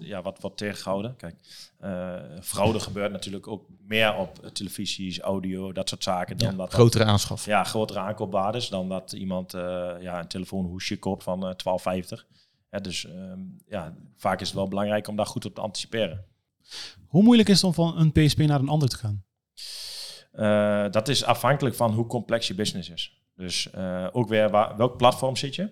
ja, 0.00 0.22
wat 0.22 0.38
wordt 0.40 0.56
tegengehouden. 0.56 1.16
Kijk, 1.16 1.34
eh, 1.78 2.14
fraude 2.42 2.80
gebeurt 2.80 3.12
natuurlijk 3.12 3.46
ook 3.46 3.66
meer 3.86 4.14
op 4.14 4.50
televisies, 4.52 5.18
audio, 5.20 5.72
dat 5.72 5.88
soort 5.88 6.02
zaken. 6.02 6.38
Dan 6.38 6.50
Ja, 6.50 6.56
dat 6.56 6.72
grotere 6.72 7.04
aanschaf. 7.04 7.44
ja, 7.44 7.64
grotere 7.64 7.98
aankoopwaardes 7.98 8.68
dan 8.68 8.88
dat 8.88 9.12
iemand 9.12 9.54
eh, 9.54 9.90
ja, 10.00 10.18
een 10.18 10.28
telefoonhoesje 10.28 10.98
koopt 10.98 11.22
van 11.22 11.46
eh 11.46 11.54
12,50. 11.56 12.26
Ja, 12.70 12.78
dus 12.78 13.06
ehm, 13.06 13.40
ja, 13.66 13.94
vaak 14.16 14.40
is 14.40 14.46
het 14.46 14.56
wel 14.56 14.68
belangrijk 14.68 15.08
om 15.08 15.16
daar 15.16 15.26
goed 15.26 15.44
op 15.44 15.54
te 15.54 15.60
anticiperen. 15.60 16.24
Hoe 17.06 17.22
moeilijk 17.22 17.48
is 17.48 17.56
het 17.56 17.64
om 17.64 17.74
van 17.74 17.98
een 17.98 18.12
PSP 18.12 18.38
naar 18.38 18.60
een 18.60 18.68
ander 18.68 18.88
te 18.88 18.96
gaan? 18.96 19.24
Eh, 20.38 20.90
dat 20.90 21.08
is 21.08 21.24
afhankelijk 21.24 21.76
van 21.76 21.92
hoe 21.92 22.06
complex 22.06 22.46
je 22.46 22.54
business 22.54 22.90
is. 22.90 23.22
Dus 23.34 23.70
eh, 23.70 24.06
ook 24.12 24.28
weer 24.28 24.50
waar, 24.50 24.76
welk 24.76 24.96
platform 24.96 25.36
zit 25.36 25.54
je? 25.54 25.70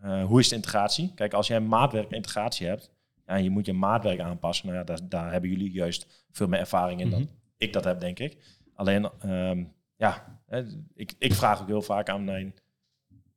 Eh, 0.00 0.24
hoe 0.24 0.40
is 0.40 0.48
de 0.48 0.54
integratie? 0.54 1.12
Kijk, 1.14 1.32
als 1.32 1.46
jij 1.46 1.56
een 1.56 1.68
maatwerk 1.68 2.10
integratie 2.10 2.66
hebt 2.66 2.90
ja, 3.26 3.34
en 3.34 3.42
je 3.42 3.50
moet 3.50 3.66
je 3.66 3.72
maatwerk 3.72 4.20
aanpassen, 4.20 4.66
nou 4.66 4.78
ja, 4.78 4.84
daar, 4.84 4.98
daar 5.08 5.32
hebben 5.32 5.50
jullie 5.50 5.70
juist 5.70 6.26
veel 6.30 6.46
meer 6.48 6.58
ervaring 6.58 7.00
in 7.00 7.10
dan 7.10 7.20
Mhm. 7.20 7.30
ik 7.56 7.72
dat 7.72 7.84
heb, 7.84 8.00
denk 8.00 8.18
ik. 8.18 8.36
Alleen, 8.74 9.10
ehm, 9.20 9.64
ja, 9.96 10.40
ik, 10.94 11.14
ik 11.18 11.34
vraag 11.34 11.60
ook 11.60 11.66
heel 11.66 11.82
vaak 11.82 12.08
aan 12.08 12.24
mijn 12.24 12.54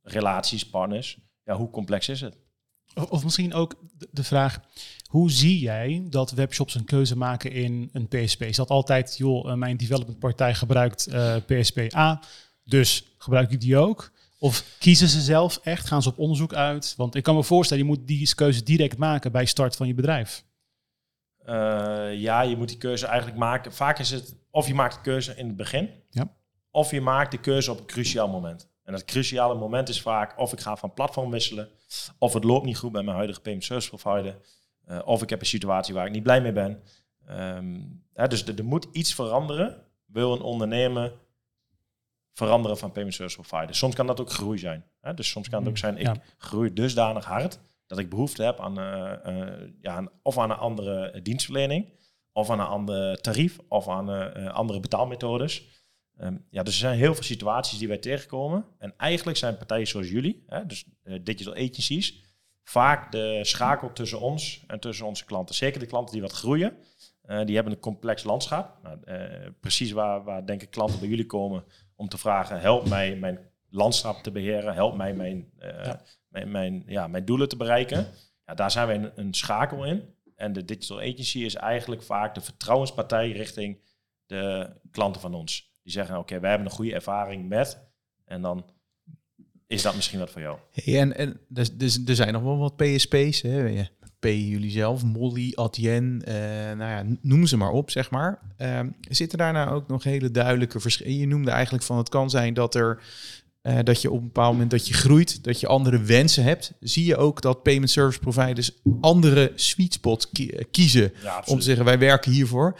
relaties, 0.02 0.70
partners, 0.70 1.20
ja, 1.44 1.56
hoe 1.56 1.70
complex 1.70 2.10
is 2.10 2.22
het? 2.22 2.38
Of, 3.10 3.24
misschien 3.24 3.54
ook 3.54 3.76
de, 4.10 4.24
vraag, 4.24 4.60
hoe 5.06 5.32
zie 5.32 5.60
jij 5.60 6.04
dat 6.10 6.32
webshops 6.32 6.76
een 6.76 6.86
keuze 6.86 7.18
maken 7.18 7.52
in 7.52 7.90
een 7.94 8.08
PSP? 8.08 8.42
Is 8.42 8.56
dat 8.56 8.70
altijd, 8.70 9.18
joh, 9.18 9.52
eh, 9.52 9.58
mijn 9.58 9.78
developmentpartij 9.78 10.54
gebruikt 10.54 11.08
eh, 11.08 11.36
PSP 11.46 11.80
A, 11.96 12.22
dus 12.64 13.16
gebruik 13.18 13.52
ik 13.52 13.62
die 13.62 13.78
ook? 13.78 14.12
Of 14.40 14.64
kiezen 14.80 15.08
ze 15.08 15.22
zelf 15.22 15.60
echt? 15.64 15.88
Gaan 15.88 16.02
ze 16.02 16.10
op 16.10 16.18
onderzoek 16.18 16.54
uit? 16.54 16.94
Want 16.98 17.16
ik 17.16 17.24
kan 17.24 17.36
me 17.36 17.44
voorstellen, 17.44 17.84
je 17.84 17.90
moet 17.90 18.08
die 18.08 18.36
keuze 18.36 18.64
direct 18.64 18.98
maken 18.98 19.32
bij 19.32 19.46
start 19.46 19.76
van 19.76 19.88
je 19.88 19.94
bedrijf. 19.94 20.44
Uh, 21.46 22.14
ja, 22.14 22.42
je 22.42 22.58
moet 22.58 22.68
die 22.68 22.78
keuze 22.78 23.06
eigenlijk 23.06 23.38
maken. 23.38 23.74
Vaak 23.74 24.00
is 24.00 24.10
het 24.10 24.36
of 24.52 24.68
je 24.68 24.74
maakt 24.74 24.96
de 24.96 25.02
keuze 25.02 25.36
in 25.36 25.48
het 25.48 25.56
begin, 25.56 25.90
ja. 26.10 26.34
of 26.72 26.92
je 26.92 27.02
maakt 27.02 27.32
de 27.32 27.40
keuze 27.40 27.72
op 27.72 27.80
een 27.80 27.86
cruciaal 27.86 28.28
moment. 28.28 28.70
En 28.84 28.94
dat 28.94 29.06
cruciale 29.06 29.56
moment 29.56 29.90
is 29.90 30.02
vaak 30.02 30.40
of 30.40 30.54
ik 30.54 30.60
ga 30.60 30.76
van 30.76 30.94
platform 30.94 31.32
wisselen, 31.32 31.70
of 32.18 32.34
het 32.34 32.44
loopt 32.44 32.66
niet 32.66 32.78
goed 32.78 32.92
bij 32.92 33.04
mijn 33.04 33.16
huidige 33.16 33.42
payment 33.42 33.66
service 33.66 33.90
provider, 33.90 34.38
uh, 34.90 35.00
of 35.06 35.22
ik 35.22 35.30
heb 35.30 35.40
een 35.40 35.46
situatie 35.46 35.94
waar 35.94 36.06
ik 36.06 36.12
niet 36.12 36.24
blij 36.24 36.42
mee 36.42 36.52
ben. 36.52 36.84
Um, 37.30 38.04
hè, 38.14 38.28
dus 38.28 38.46
er 38.46 38.66
moet 38.66 38.88
iets 38.92 39.14
veranderen. 39.14 39.84
Wil 40.06 40.34
een 40.34 40.42
ondernemer 40.42 41.14
veranderen 42.34 42.78
van 42.78 42.92
payment 42.92 43.16
service 43.16 43.42
provider? 43.42 43.76
Soms 43.76 43.96
kan 43.96 44.08
dat 44.08 44.20
ook 44.20 44.32
groei 44.32 44.58
zijn. 44.58 44.86
Hè? 45.02 45.14
Dus 45.14 45.30
soms 45.30 45.50
kan 45.50 45.60
het 45.60 45.70
ook 45.70 45.78
zijn, 45.78 45.98
ik 45.98 46.10
groei 46.38 46.74
dusdanig 46.74 47.26
hard 47.26 47.60
dat 47.88 48.00
ik 48.00 48.10
behoefte 48.10 48.44
heb 48.44 48.60
aan, 48.60 48.80
uh, 48.80 49.12
uh, 49.26 49.70
ja, 49.82 50.12
of 50.22 50.38
aan 50.38 50.52
een 50.52 50.58
andere 50.58 51.22
dienstverlening, 51.22 52.00
of 52.32 52.50
aan 52.50 52.60
een 52.60 52.66
ander 52.66 53.22
tarief, 53.22 53.60
of 53.68 53.88
aan 53.88 54.10
uh, 54.10 54.48
andere 54.48 54.80
betaalmethodes. 54.80 55.81
Um, 56.24 56.46
ja, 56.50 56.64
dus 56.64 56.74
er 56.74 56.80
zijn 56.80 56.98
heel 56.98 57.14
veel 57.14 57.24
situaties 57.24 57.78
die 57.78 57.88
wij 57.88 57.98
tegenkomen. 57.98 58.66
En 58.78 58.94
eigenlijk 58.98 59.38
zijn 59.38 59.58
partijen 59.58 59.88
zoals 59.88 60.10
jullie, 60.10 60.44
hè, 60.48 60.66
dus 60.66 60.86
digital 61.22 61.54
agencies, 61.54 62.24
vaak 62.64 63.12
de 63.12 63.40
schakel 63.42 63.94
tussen 63.94 64.20
ons 64.20 64.64
en 64.68 64.80
tussen 64.80 65.06
onze 65.06 65.26
klanten. 65.26 65.56
Zeker 65.56 65.80
de 65.80 65.86
klanten 65.86 66.14
die 66.14 66.22
wat 66.22 66.32
groeien, 66.32 66.78
die 67.46 67.56
hebben 67.56 67.74
een 67.74 67.80
complex 67.80 68.24
landschap. 68.24 68.78
Nou, 68.84 68.98
precies 69.60 69.92
waar, 69.92 70.24
waar 70.24 70.46
denk 70.46 70.62
ik 70.62 70.72
klanten 70.72 71.00
bij 71.00 71.08
jullie 71.08 71.26
komen 71.26 71.64
om 71.96 72.10
te 72.10 72.18
vragen, 72.18 72.60
help 72.60 72.90
mij 72.90 73.16
mijn 73.16 73.40
landschap 73.70 74.24
te 74.24 74.32
beheren, 74.32 74.74
help 74.74 74.96
mij 74.96 75.14
mijn, 75.14 75.52
ja 75.60 76.02
mijn, 76.28 76.52
mijn, 76.52 76.84
ja, 76.88 77.08
mijn 77.08 77.26
doelen 77.26 77.50
te 77.50 77.58
bereiken. 77.58 78.08
Ja, 78.46 78.54
daar 78.54 78.72
zijn 78.72 78.88
wij 78.88 78.96
een, 78.96 79.12
een 79.16 79.34
schakel 79.34 79.86
in. 79.86 80.16
En 80.36 80.54
de 80.54 80.66
digital 80.66 81.00
agency 81.00 81.40
is 81.40 81.56
eigenlijk 81.56 82.04
vaak 82.04 82.36
de 82.36 82.42
vertrouwenspartij 82.42 83.32
richting 83.32 83.80
de 84.26 84.70
klanten 84.92 85.22
van 85.22 85.34
ons. 85.34 85.71
Die 85.92 86.00
zeggen, 86.00 86.20
oké, 86.20 86.40
wij 86.40 86.50
hebben 86.50 86.68
een 86.68 86.74
goede 86.74 86.94
ervaring 86.94 87.50
met. 87.50 87.80
En 88.26 88.42
dan 88.42 88.66
is 89.68 89.82
dat 89.82 89.96
misschien 89.96 90.20
wat 90.20 90.30
voor 90.30 90.42
jou. 90.42 90.58
Hey, 90.72 91.00
en 91.00 91.18
en 91.18 91.40
dus, 91.48 91.78
dus, 91.78 92.02
er 92.06 92.16
zijn 92.16 92.34
nog 92.34 92.44
wel 92.44 92.58
wat 92.58 92.76
PSP's. 92.76 93.42
Hè? 93.42 93.84
P 94.20 94.26
jullie 94.26 94.72
zelf, 94.72 95.04
Molly, 95.04 95.52
Adyen, 95.56 96.22
uh, 96.28 96.34
nou 96.78 96.78
ja, 96.78 97.04
noem 97.22 97.46
ze 97.46 97.58
maar 97.58 97.72
op, 97.72 97.90
zeg 97.90 98.10
maar. 98.10 98.40
Uh, 98.58 98.80
zitten 99.10 99.38
daar 99.38 99.54
nou 99.54 99.70
ook 99.70 99.88
nog 99.88 100.04
hele 100.04 100.32
duidelijke 100.32 100.80
verschillen? 100.80 101.18
Je 101.18 101.28
noemde 101.28 101.52
eigenlijk 101.52 101.84
van 101.84 101.98
het 101.98 102.10
kan 102.10 102.30
zijn 102.30 102.54
dat 102.54 102.76
er 102.76 103.04
uh, 103.64 103.80
dat 103.84 104.02
je 104.02 104.12
op 104.12 104.18
een 104.18 104.26
bepaald 104.26 104.52
moment 104.52 104.72
dat 104.72 104.88
je 104.88 104.94
groeit, 104.94 105.44
dat 105.44 105.60
je 105.60 105.68
andere 105.68 106.00
wensen 106.00 106.44
hebt, 106.44 106.74
zie 106.80 107.06
je 107.06 107.18
ook 107.18 107.42
dat 107.42 107.64
payment 107.64 107.90
service 107.90 108.20
providers 108.20 108.72
andere 109.02 109.52
sweet 109.56 109.94
spot 109.94 110.30
eh, 110.32 110.64
kiezen 110.72 111.14
om 111.46 111.58
te 111.58 111.64
zeggen 111.64 111.86
wij 111.86 112.00
werken 112.00 112.32
hiervoor. 112.32 112.80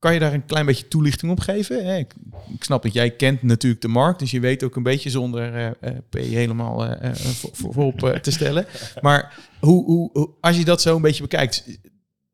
Kan 0.00 0.12
je 0.12 0.18
daar 0.18 0.32
een 0.32 0.46
klein 0.46 0.66
beetje 0.66 0.88
toelichting 0.88 1.32
op 1.32 1.40
geven? 1.40 1.98
Ik, 1.98 2.14
snap 2.58 2.82
dat 2.82 2.92
jij 2.92 3.10
kent 3.10 3.42
natuurlijk 3.42 3.82
de 3.82 3.88
markt, 3.88 4.18
dus 4.18 4.30
je 4.30 4.40
weet 4.40 4.64
ook 4.64 4.76
een 4.76 4.82
beetje 4.82 5.10
zonder 5.10 5.54
uh, 5.54 5.64
uh, 5.64 5.98
P 6.08 6.14
helemaal 6.14 6.86
uh, 6.86 7.10
voorop 7.52 7.98
te 8.22 8.30
stellen. 8.30 8.66
Maar 9.00 9.38
hoe, 9.60 9.84
hoe, 9.84 10.30
als 10.40 10.56
je 10.56 10.64
dat 10.64 10.80
zo 10.80 10.96
een 10.96 11.02
beetje 11.02 11.22
bekijkt, 11.22 11.64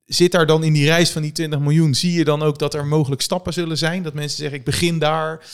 zit 0.05 0.33
daar 0.33 0.47
dan 0.47 0.65
in 0.65 0.73
die 0.73 0.85
reis 0.85 1.11
van 1.11 1.23
die 1.23 1.33
20 1.33 1.61
miljoen, 1.61 1.95
zie 1.95 2.13
je 2.13 2.25
dan 2.25 2.43
ook 2.43 2.59
dat 2.59 2.75
er 2.75 2.87
mogelijk 2.87 3.23
stappen 3.23 3.53
zullen 3.53 3.79
zijn? 3.79 4.03
Dat 4.03 4.15
mensen 4.15 4.39
zeggen 4.39 4.59
ik 4.59 4.65
begin 4.65 4.99
daar 4.99 5.45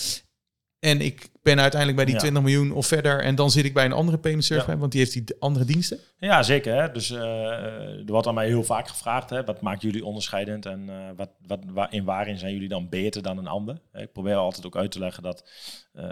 en 0.83 1.01
ik 1.01 1.29
ben 1.43 1.61
uiteindelijk 1.61 1.97
bij 1.97 2.11
die 2.11 2.17
20 2.17 2.43
miljoen 2.43 2.73
of 2.73 2.87
verder. 2.87 3.21
En 3.21 3.35
dan 3.35 3.51
zit 3.51 3.65
ik 3.65 3.75
bij 3.75 3.85
een 3.85 3.93
andere 3.93 4.19
payment 4.19 4.45
service, 4.45 4.79
want 4.79 4.93
die 4.93 5.01
heeft 5.01 5.13
die 5.13 5.37
andere 5.39 5.65
diensten. 5.65 5.99
Ja, 6.19 6.43
zeker. 6.43 6.75
Hè? 6.75 6.93
Dus 6.93 7.11
uh, 7.11 7.21
er 7.21 8.05
wordt 8.07 8.27
aan 8.27 8.35
mij 8.35 8.47
heel 8.47 8.65
vaak 8.65 8.89
gevraagd, 8.89 9.31
hè, 9.31 9.45
wat 9.45 9.61
maakt 9.61 9.83
jullie 9.83 10.05
onderscheidend 10.05 10.67
en 10.67 10.89
uh, 10.89 11.09
wat, 11.17 11.31
wat, 11.47 11.61
waar, 11.67 11.93
in 11.93 12.05
waarin 12.05 12.39
zijn 12.39 12.53
jullie 12.53 12.69
dan 12.69 12.89
beter 12.89 13.23
dan 13.23 13.39
een 13.39 13.47
ander? 13.47 13.81
Ik 13.93 14.13
probeer 14.13 14.35
altijd 14.35 14.67
ook 14.67 14.77
uit 14.77 14.91
te 14.91 14.99
leggen 14.99 15.23
dat 15.23 15.51
uh, 15.95 16.05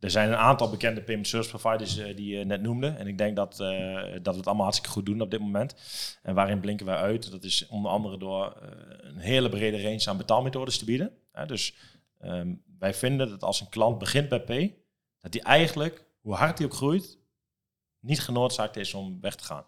er 0.00 0.10
zijn 0.10 0.28
een 0.28 0.36
aantal 0.36 0.70
bekende 0.70 1.02
payment 1.02 1.28
service 1.28 1.50
providers 1.50 1.94
die 1.94 2.36
je 2.38 2.44
net 2.44 2.62
noemde. 2.62 2.86
En 2.86 3.06
ik 3.06 3.18
denk 3.18 3.36
dat, 3.36 3.56
dat 3.56 4.32
we 4.32 4.38
het 4.38 4.46
allemaal 4.46 4.64
hartstikke 4.64 4.92
goed 4.92 5.06
doen 5.06 5.20
op 5.20 5.30
dit 5.30 5.40
moment. 5.40 5.74
En 6.22 6.34
waarin 6.34 6.60
blinken 6.60 6.86
wij 6.86 6.96
uit? 6.96 7.30
Dat 7.30 7.44
is 7.44 7.66
onder 7.68 7.90
andere 7.90 8.18
door 8.18 8.56
een 9.00 9.18
hele 9.18 9.48
brede 9.48 9.82
range 9.82 10.04
aan 10.06 10.16
betaalmethodes 10.16 10.78
te 10.78 10.84
bieden. 10.84 11.10
Dus 11.46 11.74
um, 12.22 12.62
wij 12.78 12.94
vinden 12.94 13.28
dat 13.28 13.42
als 13.42 13.60
een 13.60 13.68
klant 13.68 13.98
begint 13.98 14.28
bij 14.28 14.40
P, 14.40 14.74
dat 15.20 15.32
hij 15.32 15.42
eigenlijk, 15.42 16.06
hoe 16.20 16.34
hard 16.34 16.58
hij 16.58 16.66
ook 16.66 16.74
groeit, 16.74 17.18
niet 18.00 18.20
genoodzaakt 18.20 18.76
is 18.76 18.94
om 18.94 19.20
weg 19.20 19.34
te 19.34 19.44
gaan. 19.44 19.64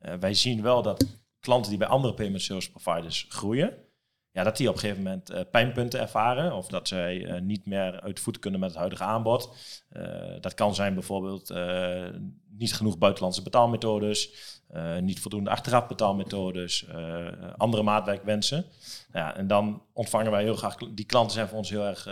Uh, 0.00 0.14
wij 0.14 0.34
zien 0.34 0.62
wel 0.62 0.82
dat 0.82 1.06
klanten 1.40 1.70
die 1.70 1.78
bij 1.78 1.88
andere 1.88 2.14
payment 2.14 2.42
service 2.42 2.70
providers 2.70 3.26
groeien, 3.28 3.78
ja, 4.32 4.42
dat 4.42 4.56
die 4.56 4.68
op 4.68 4.74
een 4.74 4.80
gegeven 4.80 5.02
moment 5.02 5.30
uh, 5.30 5.40
pijnpunten 5.50 6.00
ervaren 6.00 6.52
of 6.52 6.66
dat 6.66 6.88
zij 6.88 7.16
uh, 7.16 7.40
niet 7.40 7.66
meer 7.66 8.00
uit 8.00 8.20
voet 8.20 8.38
kunnen 8.38 8.60
met 8.60 8.68
het 8.68 8.78
huidige 8.78 9.04
aanbod. 9.04 9.56
dat 10.40 10.54
kan 10.54 10.74
zijn 10.74 10.94
bijvoorbeeld 10.94 11.54
niet 12.50 12.74
genoeg 12.74 12.98
buitenlandse 12.98 13.42
betaalmethodes, 13.42 14.30
niet 15.00 15.20
voldoende 15.20 15.50
achteraf 15.50 15.86
betaalmethodes, 15.86 16.86
andere 17.56 17.82
maatwerkwensen. 17.82 18.64
Ja, 19.12 19.36
en 19.36 19.46
dan 19.46 19.82
ontvangen 19.92 20.30
wij 20.30 20.42
heel 20.42 20.56
graag, 20.56 20.76
die 20.76 21.06
klanten 21.06 21.32
zijn 21.32 21.48
voor 21.48 21.58
ons 21.58 21.70
heel 21.70 21.86
erg, 21.86 22.04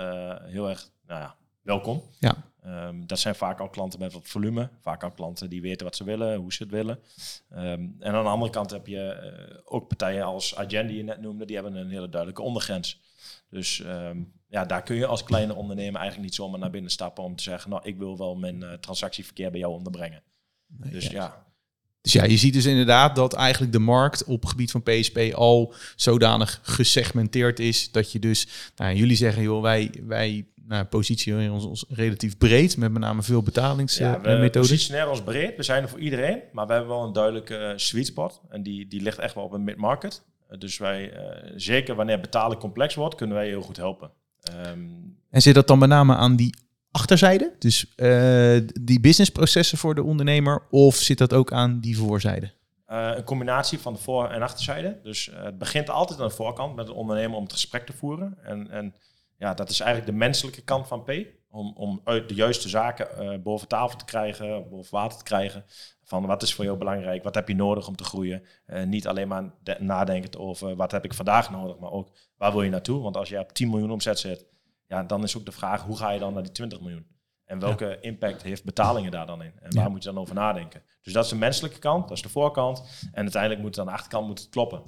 heel 0.45 0.69
erg 0.69 0.91
nou 1.07 1.21
ja, 1.21 1.37
welkom. 1.63 2.03
Ja. 2.19 2.50
Um, 2.67 3.07
dat 3.07 3.19
zijn 3.19 3.35
vaak 3.35 3.61
al 3.61 3.69
klanten 3.69 3.99
met 3.99 4.13
wat 4.13 4.29
volume, 4.29 4.71
vaak 4.81 5.03
al 5.03 5.11
klanten 5.11 5.51
die 5.51 5.61
weten 5.61 5.87
wat 5.87 5.97
ze 5.97 6.05
willen, 6.05 6.37
hoe 6.37 6.53
ze 6.53 6.63
het 6.63 6.73
willen. 6.73 6.99
Um, 7.53 7.97
en 7.99 8.15
aan 8.15 8.25
de 8.25 8.31
andere 8.31 8.51
kant 8.51 8.71
heb 8.71 8.87
je 8.87 9.33
uh, 9.51 9.59
ook 9.65 9.89
partijen 9.89 10.25
als 10.25 10.57
Agenda 10.57 10.89
die 10.89 10.97
je 10.97 11.03
net 11.03 11.21
noemde, 11.21 11.45
die 11.45 11.57
hebben 11.57 11.75
een 11.75 11.91
hele 11.91 12.09
duidelijke 12.09 12.43
ondergrens. 12.43 13.01
Dus 13.49 13.79
um, 13.79 14.33
ja, 14.49 14.65
daar 14.65 14.83
kun 14.83 14.97
je 14.97 15.07
als 15.07 15.25
kleine 15.25 15.55
ondernemer 15.55 16.01
eigenlijk 16.01 16.29
niet 16.29 16.35
zomaar 16.35 16.59
naar 16.59 16.71
binnen 16.71 16.91
stappen 16.91 17.25
om 17.25 17.37
te 17.37 17.43
zeggen, 17.43 17.71
nou, 17.71 17.83
ik 17.85 17.97
wil 17.97 18.19
wel 18.19 18.37
mijn 18.37 18.61
uh, 18.61 18.73
transactieverkeer 18.73 19.51
bij 19.51 19.61
jou 19.61 19.73
onderbrengen. 19.73 20.23
Nee, 20.67 20.93
dus 20.93 21.07
ja. 21.07 21.47
Dus 22.03 22.13
ja, 22.13 22.25
je 22.25 22.37
ziet 22.37 22.53
dus 22.53 22.65
inderdaad 22.65 23.17
dat 23.17 23.33
eigenlijk 23.33 23.73
de 23.73 23.79
markt 23.79 24.25
op 24.25 24.41
het 24.41 24.51
gebied 24.51 24.71
van 24.71 24.83
PSP 24.83 25.19
al 25.35 25.75
zodanig 25.97 26.61
gesegmenteerd 26.63 27.59
is 27.59 27.91
dat 27.91 28.13
je 28.13 28.19
dus, 28.19 28.49
nou, 28.77 28.95
jullie 28.95 29.17
zeggen 29.17 29.43
joh, 29.43 29.63
wij, 29.63 29.91
wij 30.07 30.47
nou, 30.71 30.85
positioneren 30.85 31.53
ons, 31.53 31.65
ons 31.65 31.85
relatief 31.89 32.37
breed, 32.39 32.77
met 32.77 32.93
met 32.93 33.03
name 33.03 33.23
veel 33.23 33.43
betalingsmethoden. 33.43 34.33
Ja, 34.33 34.41
we 34.41 34.51
positioneren 34.51 35.11
ons 35.11 35.23
breed, 35.23 35.57
we 35.57 35.63
zijn 35.63 35.83
er 35.83 35.89
voor 35.89 36.01
iedereen, 36.01 36.41
maar 36.53 36.67
we 36.67 36.73
hebben 36.73 36.91
wel 36.91 37.05
een 37.05 37.13
duidelijke 37.13 37.59
uh, 37.59 37.73
sweet 37.77 38.07
spot 38.07 38.41
en 38.49 38.63
die, 38.63 38.87
die 38.89 39.03
ligt 39.03 39.19
echt 39.19 39.35
wel 39.35 39.45
op 39.45 39.53
een 39.53 39.65
mid-market. 39.65 40.23
Uh, 40.51 40.59
dus 40.59 40.79
wij, 40.79 41.13
uh, 41.13 41.53
zeker 41.57 41.95
wanneer 41.95 42.21
betalen 42.21 42.59
complex 42.59 42.95
wordt, 42.95 43.15
kunnen 43.15 43.37
wij 43.37 43.47
heel 43.47 43.63
goed 43.63 43.77
helpen. 43.77 44.11
Um, 44.67 45.19
en 45.31 45.43
zit 45.43 45.55
dat 45.55 45.67
dan 45.67 45.79
met 45.79 45.89
name 45.89 46.15
aan 46.15 46.37
die 46.37 46.55
achterzijde, 46.91 47.55
dus 47.59 47.95
die 48.81 49.01
businessprocessen 49.01 49.79
voor 49.79 49.95
de 49.95 50.03
ondernemer, 50.03 50.63
of 50.71 50.97
zit 50.97 51.19
dat 51.19 51.33
ook 51.33 51.53
aan 51.53 51.81
die 51.81 51.97
voorzijde? 51.99 52.53
Uh, 52.91 53.11
een 53.15 53.25
combinatie 53.25 53.79
van 53.79 53.93
de 53.93 53.99
voor- 53.99 54.29
en 54.29 54.43
achterzijde. 54.43 54.99
Dus 55.03 55.29
uh, 55.29 55.43
het 55.43 55.59
begint 55.59 55.91
altijd 55.91 56.21
aan 56.21 56.29
de 56.29 56.35
voorkant 56.35 56.77
met 56.77 56.87
de 56.87 56.93
ondernemer 56.93 57.37
om 57.37 57.43
het 57.43 57.53
gesprek 57.53 57.87
te 57.87 57.93
voeren. 57.93 58.39
En, 58.43 58.71
en 58.71 58.95
ja, 59.37 59.55
dat 59.55 59.71
is 59.71 59.81
eigenlijk 59.81 60.13
de 60.13 60.19
menselijke 60.19 60.63
kant 60.63 60.87
van 60.87 61.03
P. 61.03 61.11
Om, 61.51 61.73
om 61.77 62.01
uit 62.05 62.29
de 62.29 62.35
juiste 62.35 62.69
zaken 62.69 63.09
uh, 63.21 63.39
boven 63.43 63.69
tafel 63.69 63.99
te 63.99 64.05
krijgen, 64.05 64.69
boven 64.69 64.95
water 64.95 65.19
te 65.19 65.25
krijgen. 65.25 65.65
Van 66.03 66.27
wat 66.27 66.43
is 66.43 66.55
voor 66.55 66.65
jou 66.65 66.77
belangrijk, 66.79 67.23
wat 67.23 67.35
heb 67.35 67.49
je 67.49 67.55
nodig 67.55 67.89
om 67.89 67.97
te 67.97 68.05
groeien. 68.05 68.43
Uh, 68.67 68.83
niet 68.83 69.07
alleen 69.07 69.29
maar 69.29 69.53
nadenken 69.79 70.41
over 70.41 70.77
wat 70.77 70.91
heb 70.91 71.05
ik 71.05 71.15
vandaag 71.15 71.51
nodig, 71.51 71.79
maar 71.79 71.91
ook 71.91 72.11
waar 72.37 72.53
wil 72.53 72.63
je 72.63 72.71
naartoe. 72.71 73.03
Want 73.03 73.17
als 73.17 73.29
je 73.29 73.39
op 73.39 73.53
10 73.53 73.71
miljoen 73.71 73.91
omzet 73.91 74.19
zit, 74.19 74.47
ja, 74.91 75.03
dan 75.03 75.23
is 75.23 75.37
ook 75.37 75.45
de 75.45 75.53
vraag 75.53 75.83
hoe 75.83 75.97
ga 75.97 76.11
je 76.11 76.19
dan 76.19 76.33
naar 76.33 76.43
die 76.43 76.53
20 76.53 76.81
miljoen. 76.81 77.07
En 77.45 77.59
welke 77.59 77.87
ja. 77.87 77.97
impact 78.01 78.43
heeft 78.43 78.65
betalingen 78.65 79.11
daar 79.11 79.27
dan 79.27 79.43
in? 79.43 79.53
En 79.61 79.75
waar 79.75 79.85
ja. 79.85 79.91
moet 79.91 80.03
je 80.03 80.09
dan 80.09 80.19
over 80.19 80.35
nadenken? 80.35 80.83
Dus 81.03 81.13
dat 81.13 81.25
is 81.25 81.31
de 81.31 81.37
menselijke 81.37 81.79
kant, 81.79 82.09
dat 82.09 82.17
is 82.17 82.23
de 82.23 82.29
voorkant. 82.29 82.83
En 83.13 83.23
uiteindelijk 83.23 83.61
moet 83.61 83.71
het 83.71 83.79
aan 83.79 83.87
de 83.87 83.93
achterkant 83.93 84.27
moet 84.27 84.39
het 84.39 84.49
kloppen. 84.49 84.83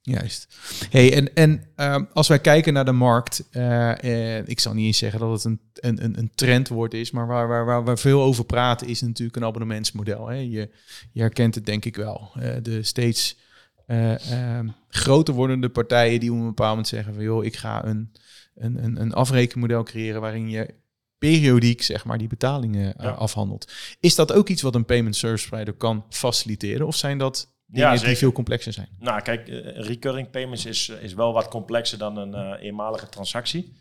Juist. 0.00 0.56
Hey, 0.90 1.14
en 1.14 1.34
en 1.34 1.62
uh, 1.76 1.96
als 2.12 2.28
wij 2.28 2.38
kijken 2.38 2.72
naar 2.72 2.84
de 2.84 2.92
markt, 2.92 3.48
uh, 3.52 3.92
uh, 4.02 4.48
ik 4.48 4.60
zal 4.60 4.74
niet 4.74 4.86
eens 4.86 4.98
zeggen 4.98 5.20
dat 5.20 5.30
het 5.30 5.44
een, 5.44 5.60
een, 6.04 6.18
een 6.18 6.30
trendwoord 6.34 6.94
is, 6.94 7.10
maar 7.10 7.26
waar, 7.26 7.48
waar, 7.48 7.64
waar 7.64 7.84
we 7.84 7.96
veel 7.96 8.22
over 8.22 8.44
praten 8.44 8.86
is 8.86 9.00
natuurlijk 9.00 9.36
een 9.36 9.44
abonnementsmodel. 9.44 10.26
Hè? 10.26 10.34
Je, 10.34 10.70
je 11.12 11.20
herkent 11.20 11.54
het 11.54 11.66
denk 11.66 11.84
ik 11.84 11.96
wel. 11.96 12.30
Uh, 12.36 12.54
de 12.62 12.82
steeds 12.82 13.38
ehm, 13.86 14.68
groter 14.88 15.34
wordende 15.34 15.68
partijen 15.68 16.20
die 16.20 16.32
op 16.32 16.38
een 16.38 16.46
bepaald 16.46 16.70
moment 16.70 16.88
zeggen 16.88 17.14
van 17.14 17.22
joh, 17.22 17.44
ik 17.44 17.56
ga 17.56 17.84
een, 17.84 18.12
een, 18.58 18.84
een, 18.84 19.00
een 19.00 19.12
afrekenmodel 19.12 19.82
creëren 19.82 20.20
waarin 20.20 20.50
je 20.50 20.74
periodiek 21.18 21.82
zeg 21.82 22.04
maar 22.04 22.18
die 22.18 22.28
betalingen 22.28 22.94
ja. 22.98 23.10
afhandelt. 23.10 23.72
Is 24.00 24.14
dat 24.14 24.32
ook 24.32 24.48
iets 24.48 24.62
wat 24.62 24.74
een 24.74 24.84
payment 24.84 25.16
service 25.16 25.48
provider 25.48 25.74
kan 25.74 26.04
faciliteren 26.08 26.86
of 26.86 26.96
zijn 26.96 27.18
dat 27.18 27.56
ja, 27.72 27.96
die 27.96 28.16
veel 28.16 28.32
complexer 28.32 28.72
zijn. 28.72 28.88
Nou, 28.98 29.22
kijk, 29.22 29.48
uh, 29.48 29.76
recurring 29.76 30.30
payments 30.30 30.66
is, 30.66 30.88
is 30.88 31.14
wel 31.14 31.32
wat 31.32 31.48
complexer 31.48 31.98
dan 31.98 32.16
een 32.16 32.34
uh, 32.34 32.66
eenmalige 32.66 33.08
transactie. 33.08 33.72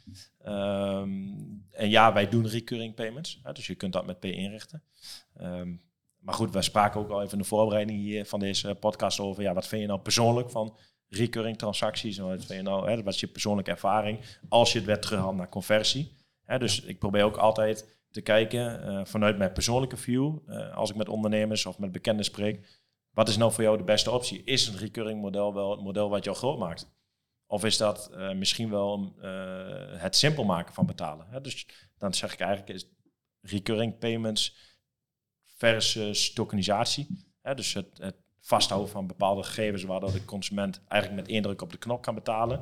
Um, 0.46 1.66
en 1.72 1.90
ja, 1.90 2.14
wij 2.14 2.30
doen 2.30 2.48
recurring 2.48 2.94
payments. 2.94 3.40
Hè, 3.44 3.52
dus 3.52 3.68
je 3.68 3.76
kunt 3.76 3.94
dat 3.94 4.06
met 4.06 4.20
P 4.20 4.26
inrichten. 4.26 4.84
Ehm, 5.38 5.76
maar 6.20 6.34
goed, 6.34 6.54
we 6.54 6.62
spraken 6.62 7.00
ook 7.00 7.10
al 7.10 7.22
even 7.22 7.32
in 7.32 7.38
de 7.38 7.44
voorbereiding 7.44 8.00
hier 8.00 8.26
van 8.26 8.40
deze 8.40 8.76
podcast 8.76 9.20
over. 9.20 9.44
Ja, 9.44 9.54
wat 9.54 9.68
vind 9.68 9.82
je 9.82 9.88
nou 9.88 10.00
persoonlijk 10.00 10.50
van 10.50 10.78
recurring 11.10 11.58
transacties? 11.58 12.18
Wat 12.18 12.48
je 12.48 12.62
nou, 12.62 12.90
hè, 12.90 13.04
wat 13.04 13.14
is 13.14 13.20
je 13.20 13.28
persoonlijke 13.28 13.72
ervaring 13.72 14.20
als 14.50 14.72
je 14.72 14.78
het 14.78 14.88
weer 14.88 15.00
terughaalt 15.00 15.36
naar 15.36 15.50
conversie? 15.50 16.16
Hè, 16.44 16.60
dus 16.60 16.82
ik 16.82 17.00
probeer 17.00 17.24
ook 17.24 17.38
altijd 17.38 17.98
te 18.12 18.22
kijken 18.22 18.84
eh, 18.84 19.06
vanuit 19.06 19.38
mijn 19.38 19.52
persoonlijke 19.52 19.98
view, 19.98 20.38
uh, 20.48 20.76
als 20.76 20.90
ik 20.90 20.96
met 20.96 21.10
ondernemers 21.10 21.66
of 21.66 21.80
met 21.80 21.92
bekenden 21.92 22.26
spreek. 22.26 22.86
Wat 23.10 23.28
is 23.28 23.38
nou 23.38 23.52
voor 23.52 23.64
jou 23.64 23.78
de 23.78 23.84
beste 23.84 24.12
optie? 24.12 24.44
Is 24.44 24.68
een 24.68 24.78
recurring 24.78 25.22
model 25.22 25.54
wel 25.54 25.72
het 25.72 25.82
model 25.82 26.10
wat 26.10 26.24
jou 26.24 26.38
groot 26.38 26.60
maakt? 26.60 26.96
Of 27.46 27.66
is 27.66 27.78
dat 27.78 28.10
uh, 28.14 28.34
misschien 28.34 28.70
wel 28.70 29.14
het 29.98 30.16
simpel 30.16 30.44
maken 30.44 30.74
van 30.74 30.86
betalen? 30.86 31.28
Hè? 31.30 31.42
Dus 31.42 31.68
dan 31.98 32.14
zeg 32.14 32.34
ik 32.34 32.40
eigenlijk 32.40 32.74
is 32.74 32.90
recurring 33.42 33.98
payments 33.98 34.56
versus 35.44 36.34
tokenisatie. 36.34 37.08
Hè? 37.42 37.56
Dus 37.56 37.74
het, 37.74 37.98
het 37.98 38.16
vasthouden 38.48 38.90
van 38.90 39.08
bepaalde 39.08 39.44
gegevens 39.44 39.84
waardoor 39.84 40.12
de 40.12 40.26
consument 40.26 40.82
eigenlijk 40.88 41.22
met 41.22 41.32
één 41.32 41.42
druk 41.42 41.62
op 41.62 41.72
de 41.72 41.78
knop 41.78 42.02
kan 42.02 42.16
betalen. 42.16 42.62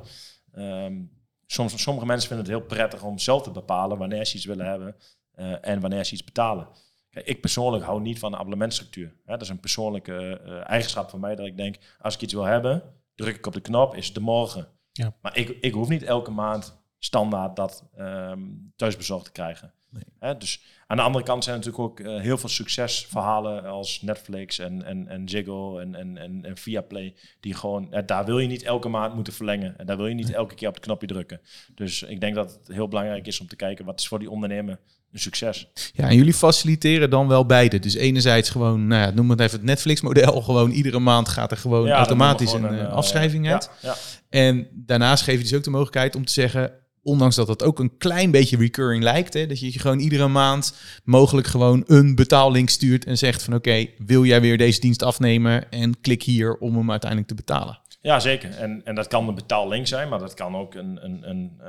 Um, 0.56 1.10
soms, 1.46 1.82
sommige 1.82 2.06
mensen 2.06 2.28
vinden 2.28 2.46
het 2.46 2.56
heel 2.56 2.66
prettig 2.66 3.02
om 3.02 3.18
zelf 3.18 3.42
te 3.42 3.50
bepalen 3.50 3.98
wanneer 3.98 4.24
ze 4.24 4.36
iets 4.36 4.44
willen 4.44 4.66
hebben 4.66 4.96
uh, 5.36 5.54
en 5.60 5.80
wanneer 5.80 6.04
ze 6.04 6.12
iets 6.12 6.24
betalen. 6.24 6.68
Kijk, 7.10 7.26
ik 7.26 7.40
persoonlijk 7.40 7.84
hou 7.84 8.00
niet 8.00 8.18
van 8.18 8.32
een 8.32 8.38
abonnementstructuur. 8.38 9.14
Hè? 9.24 9.32
Dat 9.32 9.42
is 9.42 9.48
een 9.48 9.60
persoonlijke 9.60 10.40
uh, 10.46 10.68
eigenschap 10.70 11.10
van 11.10 11.20
mij 11.20 11.34
dat 11.34 11.46
ik 11.46 11.56
denk, 11.56 11.76
als 12.00 12.14
ik 12.14 12.20
iets 12.20 12.32
wil 12.32 12.44
hebben, 12.44 12.82
druk 13.14 13.36
ik 13.36 13.46
op 13.46 13.52
de 13.52 13.60
knop, 13.60 13.94
is 13.94 14.06
het 14.06 14.14
de 14.14 14.20
morgen. 14.20 14.68
Ja. 14.92 15.14
Maar 15.22 15.36
ik, 15.36 15.48
ik 15.48 15.72
hoef 15.72 15.88
niet 15.88 16.02
elke 16.02 16.30
maand 16.30 16.78
standaard 16.98 17.56
dat 17.56 17.88
um, 17.98 18.72
thuisbezorgd 18.76 19.24
te 19.24 19.32
krijgen. 19.32 19.72
Nee. 19.90 20.04
Hè? 20.18 20.36
Dus 20.36 20.62
aan 20.86 20.96
de 20.96 21.02
andere 21.02 21.24
kant 21.24 21.44
zijn 21.44 21.56
natuurlijk 21.56 21.84
ook 21.84 22.00
uh, 22.00 22.20
heel 22.20 22.38
veel 22.38 22.48
succesverhalen 22.48 23.64
als 23.64 24.02
Netflix 24.02 24.58
en, 24.58 24.84
en, 24.84 25.08
en 25.08 25.28
Ziggo 25.28 25.78
en, 25.78 25.94
en, 25.94 26.18
en, 26.18 26.44
en 26.44 26.56
Viaplay. 26.56 27.14
Die 27.40 27.54
gewoon, 27.54 27.88
uh, 27.90 27.98
daar 28.06 28.24
wil 28.24 28.38
je 28.38 28.48
niet 28.48 28.62
elke 28.62 28.88
maand 28.88 29.14
moeten 29.14 29.32
verlengen. 29.32 29.78
En 29.78 29.86
daar 29.86 29.96
wil 29.96 30.06
je 30.06 30.14
niet 30.14 30.32
elke 30.32 30.54
keer 30.54 30.68
op 30.68 30.74
het 30.74 30.84
knopje 30.84 31.06
drukken. 31.06 31.40
Dus 31.74 32.02
ik 32.02 32.20
denk 32.20 32.34
dat 32.34 32.50
het 32.50 32.76
heel 32.76 32.88
belangrijk 32.88 33.26
is 33.26 33.40
om 33.40 33.46
te 33.46 33.56
kijken 33.56 33.84
wat 33.84 34.00
is 34.00 34.08
voor 34.08 34.18
die 34.18 34.30
ondernemer 34.30 34.78
een 35.12 35.18
succes. 35.18 35.68
Ja, 35.92 36.08
en 36.08 36.16
jullie 36.16 36.34
faciliteren 36.34 37.10
dan 37.10 37.28
wel 37.28 37.46
beide. 37.46 37.78
Dus 37.78 37.94
enerzijds 37.94 38.50
gewoon, 38.50 38.86
nou 38.86 39.02
ja, 39.02 39.10
noem 39.10 39.30
het 39.30 39.40
even 39.40 39.56
het 39.56 39.66
Netflix-model. 39.66 40.42
Gewoon 40.46 40.70
iedere 40.70 40.98
maand 40.98 41.28
gaat 41.28 41.50
er 41.50 41.56
gewoon 41.56 41.86
ja, 41.86 41.96
automatisch 41.96 42.52
een, 42.52 42.64
een, 42.64 42.86
afschrijving 42.86 43.50
uit. 43.50 43.70
Ja, 43.82 43.88
ja. 43.88 43.96
En 44.28 44.68
daarnaast 44.72 45.24
geef 45.24 45.36
je 45.36 45.42
dus 45.42 45.54
ook 45.54 45.64
de 45.64 45.70
mogelijkheid 45.70 46.16
om 46.16 46.24
te 46.24 46.32
zeggen 46.32 46.72
ondanks 47.06 47.36
dat 47.36 47.48
het 47.48 47.62
ook 47.62 47.78
een 47.78 47.96
klein 47.98 48.30
beetje 48.30 48.56
recurring 48.56 49.02
lijkt, 49.02 49.34
hè, 49.34 49.46
dat 49.46 49.60
je 49.60 49.78
gewoon 49.78 49.98
iedere 49.98 50.28
maand 50.28 50.74
mogelijk 51.04 51.46
gewoon 51.46 51.84
een 51.86 52.14
betaallink 52.14 52.68
stuurt 52.68 53.04
en 53.04 53.18
zegt 53.18 53.42
van 53.42 53.54
oké, 53.54 53.86
wil 53.98 54.24
jij 54.24 54.40
weer 54.40 54.58
deze 54.58 54.80
dienst 54.80 55.02
afnemen 55.02 55.70
en 55.70 56.00
klik 56.00 56.22
hier 56.22 56.56
om 56.56 56.76
hem 56.76 56.90
uiteindelijk 56.90 57.28
te 57.30 57.36
betalen. 57.36 57.80
Ja, 58.00 58.20
zeker. 58.20 58.50
En, 58.50 58.80
en 58.84 58.94
dat 58.94 59.06
kan 59.06 59.28
een 59.28 59.34
betaallink 59.34 59.86
zijn, 59.86 60.08
maar 60.08 60.18
dat 60.18 60.34
kan 60.34 60.56
ook 60.56 60.74
een, 60.74 61.04
een, 61.04 61.28
een 61.28 61.60
uh, 61.60 61.68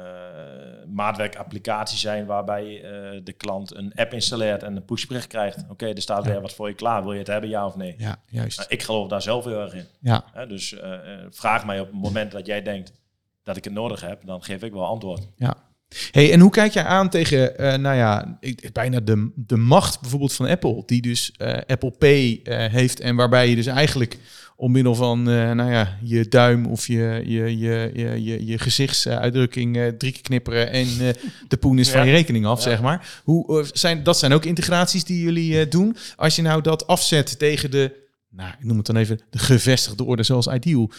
maatwerkapplicatie 0.93 1.97
zijn 1.97 2.25
waarbij 2.25 2.65
uh, 2.65 3.21
de 3.23 3.33
klant 3.33 3.75
een 3.75 3.93
app 3.95 4.13
installeert 4.13 4.63
en 4.63 4.75
een 4.75 4.85
pushbericht 4.85 5.27
krijgt. 5.27 5.65
Oké, 5.69 5.85
er 5.85 6.01
staat 6.01 6.25
weer 6.25 6.41
wat 6.41 6.53
voor 6.53 6.67
je 6.67 6.75
klaar. 6.75 7.03
Wil 7.03 7.13
je 7.13 7.19
het 7.19 7.27
hebben, 7.27 7.49
ja 7.49 7.65
of 7.65 7.75
nee? 7.75 7.95
Ja, 7.97 8.21
juist. 8.27 8.57
Nou, 8.57 8.69
ik 8.69 8.83
geloof 8.83 9.07
daar 9.07 9.21
zelf 9.21 9.45
heel 9.45 9.61
erg 9.61 9.73
in. 9.73 9.85
Ja. 9.99 10.45
dus 10.47 10.71
uh, 10.71 10.99
vraag 11.29 11.65
mij 11.65 11.79
op 11.79 11.87
het 11.91 12.01
moment 12.01 12.31
dat 12.31 12.45
jij 12.45 12.61
denkt, 12.61 12.91
dat 13.47 13.57
ik 13.57 13.63
het 13.63 13.73
nodig 13.73 14.01
heb, 14.01 14.21
dan 14.25 14.43
geef 14.43 14.61
ik 14.61 14.71
wel 14.71 14.85
antwoord. 14.85 15.27
Ja. 15.35 15.57
Hey, 16.11 16.31
en 16.31 16.39
hoe 16.39 16.51
kijk 16.51 16.73
jij 16.73 16.83
aan 16.83 17.09
tegen, 17.09 17.61
uh, 17.61 17.75
nou 17.75 17.95
ja, 17.95 18.39
bijna 18.73 18.99
de, 18.99 19.31
de 19.35 19.57
macht 19.57 20.01
bijvoorbeeld 20.01 20.33
van 20.33 20.47
Apple, 20.47 20.83
die 20.85 21.01
dus 21.01 21.33
uh, 21.41 21.57
Apple 21.67 21.91
Pay 21.91 22.41
uh, 22.43 22.65
heeft 22.65 22.99
en 22.99 23.15
waarbij 23.15 23.49
je 23.49 23.55
dus 23.55 23.65
eigenlijk 23.65 24.17
om 24.55 24.71
middel 24.71 24.95
van, 24.95 25.23
nou 25.23 25.71
ja, 25.71 25.97
je 26.03 26.27
duim 26.27 26.65
of 26.65 26.87
je, 26.87 27.21
je, 27.25 27.57
je, 27.57 27.91
je, 27.93 28.23
je, 28.23 28.45
je 28.45 28.57
gezichtsuitdrukking 28.57 29.93
drie 29.97 30.11
keer 30.11 30.21
knipperen 30.21 30.71
en 30.71 30.87
de 31.47 31.57
poen 31.57 31.79
is 31.79 31.89
van 31.89 32.05
je 32.05 32.11
rekening 32.11 32.45
af, 32.45 32.57
ja. 32.57 32.69
zeg 32.69 32.81
maar. 32.81 33.21
Hoe, 33.23 33.65
zijn, 33.73 34.03
dat 34.03 34.17
zijn 34.17 34.33
ook 34.33 34.45
integraties 34.45 35.03
die 35.03 35.21
jullie 35.21 35.67
doen. 35.67 35.95
Als 36.15 36.35
je 36.35 36.41
nou 36.41 36.61
dat 36.61 36.87
afzet 36.87 37.39
tegen 37.39 37.71
de, 37.71 37.95
nou, 38.29 38.49
ik 38.59 38.65
noem 38.65 38.77
het 38.77 38.85
dan 38.85 38.95
even, 38.95 39.19
de 39.29 39.39
gevestigde 39.39 40.03
orde 40.03 40.23
zoals 40.23 40.47
Ideal, 40.47 40.91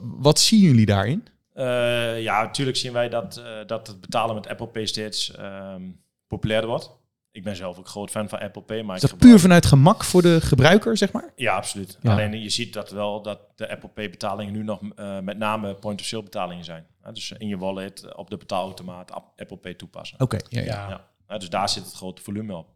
wat 0.00 0.40
zien 0.40 0.60
jullie 0.60 0.86
daarin? 0.86 1.24
Uh, 1.54 2.22
ja, 2.22 2.42
natuurlijk 2.42 2.76
zien 2.76 2.92
wij 2.92 3.08
dat, 3.08 3.38
uh, 3.38 3.66
dat 3.66 3.86
het 3.86 4.00
betalen 4.00 4.34
met 4.34 4.48
Apple 4.48 4.66
Pay 4.66 4.86
steeds 4.86 5.38
um, 5.38 6.02
populairder 6.26 6.70
wordt. 6.70 6.98
Ik 7.32 7.44
ben 7.44 7.56
zelf 7.56 7.78
ook 7.78 7.88
groot 7.88 8.10
fan 8.10 8.28
van 8.28 8.38
Apple 8.38 8.62
Pay. 8.62 8.82
Maar 8.82 8.96
is 8.96 9.02
dat 9.02 9.18
puur 9.18 9.38
vanuit 9.38 9.66
gemak 9.66 10.04
voor 10.04 10.22
de 10.22 10.40
gebruiker, 10.40 10.96
zeg 10.96 11.12
maar? 11.12 11.32
Ja, 11.36 11.56
absoluut. 11.56 11.98
Ja. 12.00 12.12
Alleen 12.12 12.42
je 12.42 12.48
ziet 12.48 12.72
dat 12.72 12.90
wel 12.90 13.22
dat 13.22 13.40
de 13.54 13.70
Apple 13.70 13.88
Pay 13.88 14.10
betalingen 14.10 14.52
nu 14.52 14.62
nog 14.62 14.80
uh, 14.82 15.18
met 15.18 15.38
name 15.38 15.74
point-of-sale 15.74 16.22
betalingen 16.22 16.64
zijn. 16.64 16.86
dus 17.12 17.32
in 17.32 17.48
je 17.48 17.58
wallet, 17.58 18.14
op 18.14 18.30
de 18.30 18.36
betaalautomaat, 18.36 19.12
Apple 19.36 19.56
Pay 19.56 19.74
toepassen. 19.74 20.20
Oké, 20.20 20.36
okay, 20.36 20.64
ja, 20.64 20.72
ja. 20.88 21.08
ja. 21.28 21.38
Dus 21.38 21.50
daar 21.50 21.68
zit 21.68 21.84
het 21.84 21.94
grote 21.94 22.22
volume 22.22 22.56
op. 22.56 22.68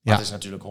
Maar 0.00 0.14
het 0.14 0.24
is 0.24 0.30
natuurlijk 0.30 0.62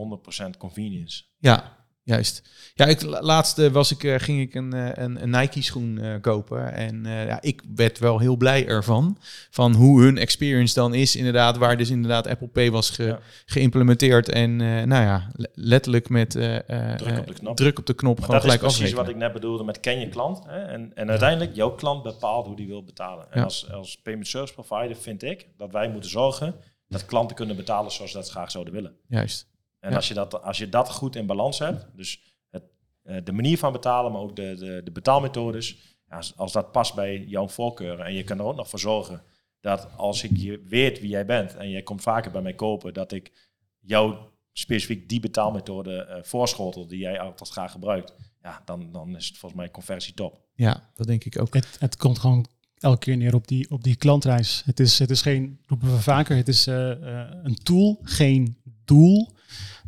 100% 0.53 0.57
convenience. 0.57 1.23
Ja, 1.37 1.80
Juist. 2.11 2.49
Ja, 2.73 2.85
ik, 2.85 3.01
laatst 3.01 3.69
was 3.69 3.91
ik, 3.91 4.21
ging 4.21 4.41
ik 4.41 4.55
een, 4.55 5.01
een, 5.03 5.23
een 5.23 5.29
Nike 5.29 5.61
schoen 5.61 5.99
uh, 6.01 6.15
kopen. 6.21 6.73
En 6.73 7.05
uh, 7.05 7.25
ja, 7.25 7.41
ik 7.41 7.61
werd 7.75 7.99
wel 7.99 8.19
heel 8.19 8.35
blij 8.35 8.67
ervan. 8.67 9.17
Van 9.49 9.73
hoe 9.73 10.01
hun 10.01 10.17
experience 10.17 10.73
dan 10.73 10.93
is. 10.93 11.15
Inderdaad, 11.15 11.57
waar 11.57 11.77
dus 11.77 11.89
inderdaad 11.89 12.27
Apple 12.27 12.47
Pay 12.47 12.71
was 12.71 12.89
ge, 12.89 13.03
ja. 13.03 13.19
geïmplementeerd. 13.45 14.29
En 14.29 14.59
uh, 14.59 14.83
nou 14.83 15.03
ja, 15.03 15.31
letterlijk 15.53 16.09
met 16.09 16.29
druk 16.31 17.19
op 17.19 17.27
de 17.27 17.33
knop. 17.33 17.55
Druk 17.55 17.79
op 17.79 17.85
de 17.85 17.93
knop 17.93 18.19
maar 18.19 18.29
dat 18.29 18.43
is 18.43 18.57
precies 18.57 18.69
afrekenen. 18.71 19.03
wat 19.03 19.09
ik 19.09 19.15
net 19.15 19.33
bedoelde 19.33 19.63
met 19.63 19.79
ken 19.79 19.99
je 19.99 20.09
klant. 20.09 20.43
Hè? 20.47 20.61
En, 20.61 20.91
en 20.95 21.09
uiteindelijk, 21.09 21.55
jouw 21.55 21.71
klant 21.71 22.03
bepaalt 22.03 22.45
hoe 22.45 22.55
die 22.55 22.67
wil 22.67 22.83
betalen. 22.83 23.31
En 23.31 23.39
ja. 23.39 23.43
als, 23.43 23.71
als 23.71 23.99
payment 24.03 24.27
service 24.27 24.53
provider 24.53 24.95
vind 24.95 25.23
ik 25.23 25.47
dat 25.57 25.71
wij 25.71 25.89
moeten 25.89 26.09
zorgen 26.09 26.55
dat 26.87 27.05
klanten 27.05 27.35
kunnen 27.35 27.55
betalen 27.55 27.91
zoals 27.91 28.11
dat 28.11 28.25
ze 28.25 28.31
graag 28.31 28.51
zouden 28.51 28.73
willen. 28.73 28.95
Juist. 29.07 29.50
En 29.81 29.89
ja. 29.89 29.95
als, 29.95 30.07
je 30.07 30.13
dat, 30.13 30.43
als 30.43 30.57
je 30.57 30.69
dat 30.69 30.89
goed 30.89 31.15
in 31.15 31.25
balans 31.25 31.59
hebt, 31.59 31.85
dus 31.95 32.21
het, 32.49 32.63
uh, 33.03 33.17
de 33.23 33.31
manier 33.31 33.57
van 33.57 33.71
betalen, 33.71 34.11
maar 34.11 34.21
ook 34.21 34.35
de, 34.35 34.55
de, 34.55 34.81
de 34.83 34.91
betaalmethodes, 34.91 35.97
ja, 36.07 36.15
als, 36.15 36.37
als, 36.37 36.51
dat 36.51 36.71
past 36.71 36.95
bij 36.95 37.23
jouw 37.23 37.47
voorkeuren 37.47 38.05
en 38.05 38.13
je 38.13 38.23
kan 38.23 38.39
er 38.39 38.45
ook 38.45 38.55
nog 38.55 38.69
voor 38.69 38.79
zorgen 38.79 39.23
dat 39.59 39.87
als 39.97 40.23
ik 40.23 40.37
je 40.37 40.63
weet 40.67 40.99
wie 40.99 41.09
jij 41.09 41.25
bent 41.25 41.55
en 41.55 41.69
jij 41.69 41.81
komt 41.81 42.01
vaker 42.01 42.31
bij 42.31 42.41
mij 42.41 42.53
kopen, 42.53 42.93
dat 42.93 43.11
ik 43.11 43.31
jou 43.79 44.15
specifiek 44.53 45.09
die 45.09 45.19
betaalmethode 45.19 46.07
uh, 46.09 46.23
voorschotel 46.23 46.87
die 46.87 46.99
jij 46.99 47.19
altijd 47.19 47.49
graag 47.49 47.71
gebruikt, 47.71 48.13
ja, 48.41 48.61
dan, 48.65 48.91
dan 48.91 49.15
is 49.15 49.27
het 49.27 49.37
volgens 49.37 49.61
mij 49.61 49.71
conversie 49.71 50.13
top. 50.13 50.41
Ja, 50.53 50.89
dat 50.95 51.07
denk 51.07 51.23
ik 51.23 51.39
ook. 51.39 51.53
Het, 51.53 51.75
het 51.79 51.97
komt 51.97 52.19
gewoon 52.19 52.45
elke 52.77 52.99
keer 52.99 53.17
neer 53.17 53.35
op 53.35 53.47
die, 53.47 53.69
op 53.69 53.83
die 53.83 53.95
klantreis. 53.95 54.61
Het 54.65 54.79
is, 54.79 54.99
het 54.99 55.09
is 55.09 55.21
geen, 55.21 55.59
roepen 55.65 55.91
we 55.91 56.01
vaker, 56.01 56.35
het 56.35 56.47
is 56.47 56.67
uh, 56.67 56.75
uh, 56.75 57.29
een 57.43 57.55
tool, 57.55 57.99
geen 58.03 58.57
doel. 58.85 59.29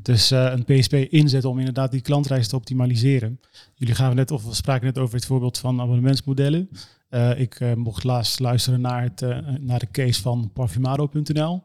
Dus 0.03 0.31
uh, 0.31 0.51
een 0.51 0.63
PSP 0.63 0.93
inzetten 0.93 1.49
om 1.49 1.59
inderdaad 1.59 1.91
die 1.91 2.01
klantreis 2.01 2.47
te 2.47 2.55
optimaliseren. 2.55 3.39
Jullie 3.75 3.95
gaan 3.95 4.15
net, 4.15 4.31
of 4.31 4.45
we 4.45 4.53
spraken 4.53 4.85
net 4.85 4.97
over 4.97 5.15
het 5.15 5.25
voorbeeld 5.25 5.57
van 5.57 5.81
abonnementsmodellen. 5.81 6.69
Uh, 7.09 7.39
ik 7.39 7.59
uh, 7.59 7.73
mocht 7.73 8.03
laatst 8.03 8.39
luisteren 8.39 8.81
naar, 8.81 9.01
het, 9.01 9.21
naar 9.59 9.79
de 9.79 9.91
case 9.91 10.21
van 10.21 10.51
parfumado.nl. 10.53 11.63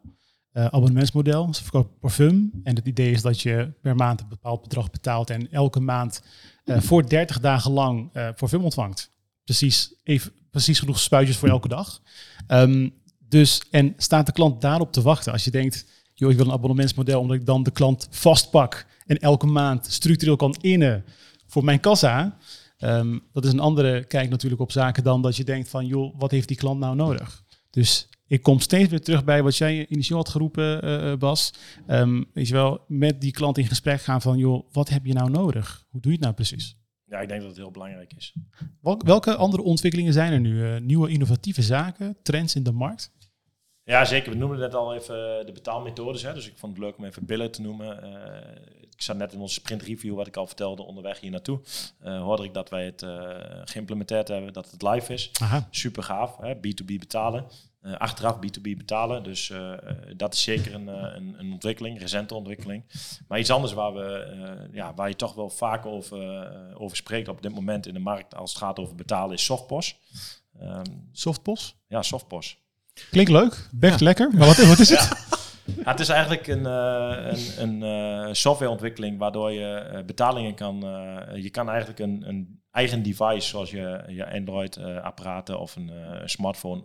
abonnementsmodel, 0.52 1.54
ze 1.54 1.62
verkopen 1.62 1.98
parfum. 1.98 2.50
En 2.62 2.74
het 2.76 2.86
idee 2.86 3.10
is 3.10 3.22
dat 3.22 3.40
je 3.40 3.72
per 3.82 3.96
maand 3.96 4.20
een 4.20 4.28
bepaald 4.28 4.62
bedrag 4.62 4.90
betaalt 4.90 5.30
en 5.30 5.52
elke 5.52 5.80
maand 5.80 6.22
voor 6.64 7.08
30 7.08 7.40
dagen 7.40 7.72
lang 7.72 8.12
parfum 8.12 8.64
ontvangt. 8.64 9.10
Precies, 9.44 9.94
even, 10.04 10.32
precies 10.50 10.78
genoeg 10.78 10.98
spuitjes 10.98 11.36
voor 11.36 11.48
elke 11.48 11.68
dag. 11.68 12.02
Um, 12.48 12.92
dus, 13.28 13.62
en 13.70 13.94
staat 13.96 14.26
de 14.26 14.32
klant 14.32 14.60
daarop 14.60 14.92
te 14.92 15.02
wachten? 15.02 15.32
Als 15.32 15.44
je 15.44 15.50
denkt, 15.50 15.86
joh, 16.18 16.30
ik 16.30 16.36
wil 16.36 16.46
een 16.46 16.52
abonnementsmodel 16.52 17.20
omdat 17.20 17.36
ik 17.36 17.46
dan 17.46 17.62
de 17.62 17.70
klant 17.70 18.08
vastpak 18.10 18.86
en 19.06 19.18
elke 19.18 19.46
maand 19.46 19.86
structureel 19.86 20.36
kan 20.36 20.56
innen 20.60 21.04
voor 21.46 21.64
mijn 21.64 21.80
kassa. 21.80 22.38
Um, 22.78 23.20
dat 23.32 23.44
is 23.44 23.52
een 23.52 23.60
andere 23.60 24.04
kijk 24.04 24.30
natuurlijk 24.30 24.60
op 24.60 24.72
zaken 24.72 25.04
dan 25.04 25.22
dat 25.22 25.36
je 25.36 25.44
denkt 25.44 25.68
van, 25.68 25.86
joh, 25.86 26.18
wat 26.18 26.30
heeft 26.30 26.48
die 26.48 26.56
klant 26.56 26.80
nou 26.80 26.96
nodig? 26.96 27.44
Dus 27.70 28.08
ik 28.26 28.42
kom 28.42 28.60
steeds 28.60 28.90
weer 28.90 29.00
terug 29.00 29.24
bij 29.24 29.42
wat 29.42 29.56
jij 29.56 29.86
initieel 29.88 30.18
had 30.18 30.28
geroepen, 30.28 30.84
uh, 30.84 31.16
Bas. 31.16 31.52
Um, 31.86 32.26
weet 32.32 32.48
je 32.48 32.54
wel, 32.54 32.84
met 32.86 33.20
die 33.20 33.32
klant 33.32 33.58
in 33.58 33.66
gesprek 33.66 34.00
gaan 34.00 34.22
van, 34.22 34.38
joh, 34.38 34.66
wat 34.72 34.88
heb 34.88 35.06
je 35.06 35.12
nou 35.12 35.30
nodig? 35.30 35.86
Hoe 35.90 36.00
doe 36.00 36.10
je 36.10 36.16
het 36.16 36.24
nou 36.24 36.34
precies? 36.34 36.76
Ja, 37.04 37.20
ik 37.20 37.28
denk 37.28 37.40
dat 37.40 37.48
het 37.48 37.58
heel 37.58 37.70
belangrijk 37.70 38.12
is. 38.16 38.34
Welke 38.98 39.36
andere 39.36 39.62
ontwikkelingen 39.62 40.12
zijn 40.12 40.32
er 40.32 40.40
nu? 40.40 40.54
Uh, 40.54 40.80
nieuwe 40.80 41.08
innovatieve 41.08 41.62
zaken, 41.62 42.16
trends 42.22 42.54
in 42.54 42.62
de 42.62 42.72
markt? 42.72 43.12
Ja, 43.88 44.04
zeker. 44.04 44.30
We 44.32 44.36
noemden 44.38 44.58
net 44.58 44.74
al 44.74 44.94
even 44.94 45.46
de 45.46 45.52
betaalmethodes. 45.52 46.22
Hè. 46.22 46.34
Dus 46.34 46.46
ik 46.48 46.58
vond 46.58 46.76
het 46.76 46.84
leuk 46.84 46.96
om 46.98 47.04
even 47.04 47.26
billen 47.26 47.50
te 47.50 47.62
noemen. 47.62 48.04
Uh, 48.04 48.86
ik 48.90 49.02
zat 49.02 49.16
net 49.16 49.32
in 49.32 49.40
onze 49.40 49.54
sprint 49.54 49.82
review, 49.82 50.14
wat 50.14 50.26
ik 50.26 50.36
al 50.36 50.46
vertelde, 50.46 50.82
onderweg 50.82 51.20
hier 51.20 51.30
naartoe. 51.30 51.60
eh, 52.00 52.20
hoorde 52.22 52.44
ik 52.44 52.54
dat 52.54 52.70
wij 52.70 52.84
het 52.84 53.02
eh, 53.02 53.36
geïmplementeerd 53.64 54.28
hebben, 54.28 54.52
dat 54.52 54.70
het 54.70 54.82
live 54.82 55.12
is. 55.12 55.30
Aha. 55.40 55.68
Super 55.70 56.02
gaaf, 56.02 56.36
hè? 56.36 56.54
B2B 56.54 56.98
betalen. 56.98 57.46
Eh, 57.80 57.92
achteraf 57.96 58.36
B2B 58.36 58.76
betalen. 58.76 59.22
Dus 59.22 59.50
eh, 59.50 59.72
eh, 59.72 59.78
dat 60.16 60.34
is 60.34 60.42
zeker 60.42 60.74
een, 60.74 60.88
eh, 60.88 61.14
een, 61.16 61.34
een 61.38 61.52
ontwikkeling, 61.52 61.98
recente 61.98 62.34
ontwikkeling. 62.34 62.84
Maar 63.28 63.38
iets 63.38 63.50
anders 63.50 63.72
waar, 63.72 63.94
we, 63.94 64.02
eh, 64.14 64.74
ja, 64.74 64.94
waar 64.94 65.08
je 65.08 65.16
toch 65.16 65.34
wel 65.34 65.50
vaak 65.50 65.86
over, 65.86 66.42
eh, 66.42 66.80
over 66.80 66.96
spreekt 66.96 67.28
op 67.28 67.42
dit 67.42 67.54
moment 67.54 67.86
in 67.86 67.94
de 67.94 68.00
markt 68.00 68.34
als 68.34 68.50
het 68.52 68.62
gaat 68.62 68.78
over 68.78 68.94
betalen, 68.94 69.34
is 69.34 69.44
softpos. 69.44 69.96
Ehm, 70.60 70.84
Softpos. 71.12 71.76
ja, 71.88 72.02
softpos. 72.02 72.58
Klinkt 73.10 73.30
leuk. 73.30 73.68
Best 73.72 74.00
lekker. 74.00 74.30
Maar 74.32 74.46
wat, 74.46 74.56
wat 74.56 74.78
is 74.78 74.88
het? 74.88 75.26
Ja, 75.84 75.90
het 75.90 76.00
is 76.00 76.08
eigenlijk 76.08 76.46
een, 76.46 76.66
eh, 76.66 77.32
een, 77.58 77.82
een 77.82 77.82
eh, 78.28 78.32
softwareontwikkeling 78.34 79.18
waardoor 79.18 79.52
je 79.52 79.74
eh, 79.74 80.04
betalingen 80.04 80.54
kan. 80.54 80.82
eh, 80.84 81.42
je 81.42 81.50
kan 81.50 81.68
eigenlijk 81.68 81.98
een, 81.98 82.24
een 82.28 82.60
eigen 82.70 83.02
device, 83.02 83.48
zoals 83.48 83.70
je, 83.70 84.02
je 84.08 84.32
Android-apparaten 84.32 85.58
of 85.60 85.76
een 85.76 85.90
eh, 85.90 86.20
smartphone, 86.24 86.84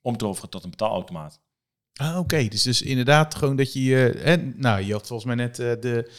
omtoveren 0.00 0.50
tot 0.50 0.64
een 0.64 0.70
betaalautomaat. 0.70 1.40
Ah, 1.92 2.18
Oké, 2.18 2.48
dus, 2.48 2.62
dus 2.62 2.82
inderdaad 2.82 3.34
gewoon 3.34 3.56
dat 3.56 3.72
je... 3.72 3.82
je 3.82 4.14
hè, 4.22 4.36
nou, 4.36 4.80
je 4.82 4.92
had 4.92 5.06
volgens 5.06 5.24
mij 5.34 5.34
net 5.46 5.56
de, 5.56 6.10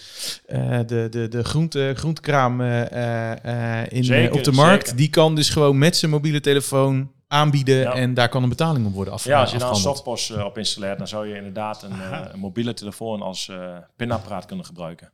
eh, 0.45 0.79
de, 0.85 1.07
de, 1.09 1.27
de 1.27 1.43
groente, 1.43 1.93
groentekraam 1.95 2.61
eh, 2.61 2.91
eh, 2.91 3.81
eh, 3.81 3.91
in, 3.91 4.03
Zeker, 4.03 4.33
op 4.33 4.43
de 4.43 4.51
markt. 4.51 4.81
zeker. 4.83 4.97
Die 4.97 5.09
kan 5.09 5.35
dus 5.35 5.49
gewoon 5.49 5.77
met 5.77 5.95
zijn 5.97 6.11
mobiele 6.11 6.39
telefoon 6.39 7.11
aanbieden 7.33 7.77
Ja. 7.79 7.93
en 7.93 8.13
daar 8.13 8.29
kan 8.29 8.43
een 8.43 8.49
betaling 8.49 8.85
op 8.87 8.93
worden 8.93 9.13
af, 9.13 9.23
Ja, 9.25 9.39
als 9.41 9.51
je 9.51 9.57
daar 9.57 9.67
een 9.67 9.73
afgehandeld. 9.73 10.05
softpos 10.05 10.37
eh, 10.37 10.45
op 10.45 10.57
installeert, 10.57 10.97
dan 10.97 11.07
zou 11.07 11.27
je 11.27 11.35
inderdaad 11.35 11.83
een, 11.83 11.91
eh, 12.01 12.21
een 12.33 12.39
mobiele 12.39 12.73
telefoon 12.73 13.21
als 13.21 13.49
eh, 13.49 13.77
pinapparaat 13.95 14.45
kunnen 14.45 14.65
gebruiken. 14.65 15.11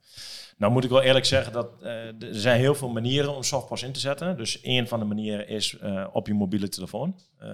Nou 0.58 0.72
moet 0.72 0.84
ik 0.84 0.90
wel 0.90 1.02
eerlijk 1.02 1.26
zeggen 1.26 1.54
dat 1.54 1.70
eh, 1.82 1.92
er 2.08 2.16
zijn 2.32 2.60
heel 2.60 2.76
veel 2.76 2.90
manieren 2.90 3.36
om 3.36 3.44
softpos 3.44 3.84
in 3.84 3.92
te 3.92 4.00
zetten. 4.00 4.38
Dus 4.38 4.62
één 4.62 4.88
van 4.88 5.00
de 5.00 5.06
manieren 5.06 5.48
is 5.48 5.78
eh, 5.78 6.06
op 6.12 6.28
je 6.28 6.34
mobiele 6.34 6.70
telefoon. 6.70 7.20
Eh, 7.38 7.50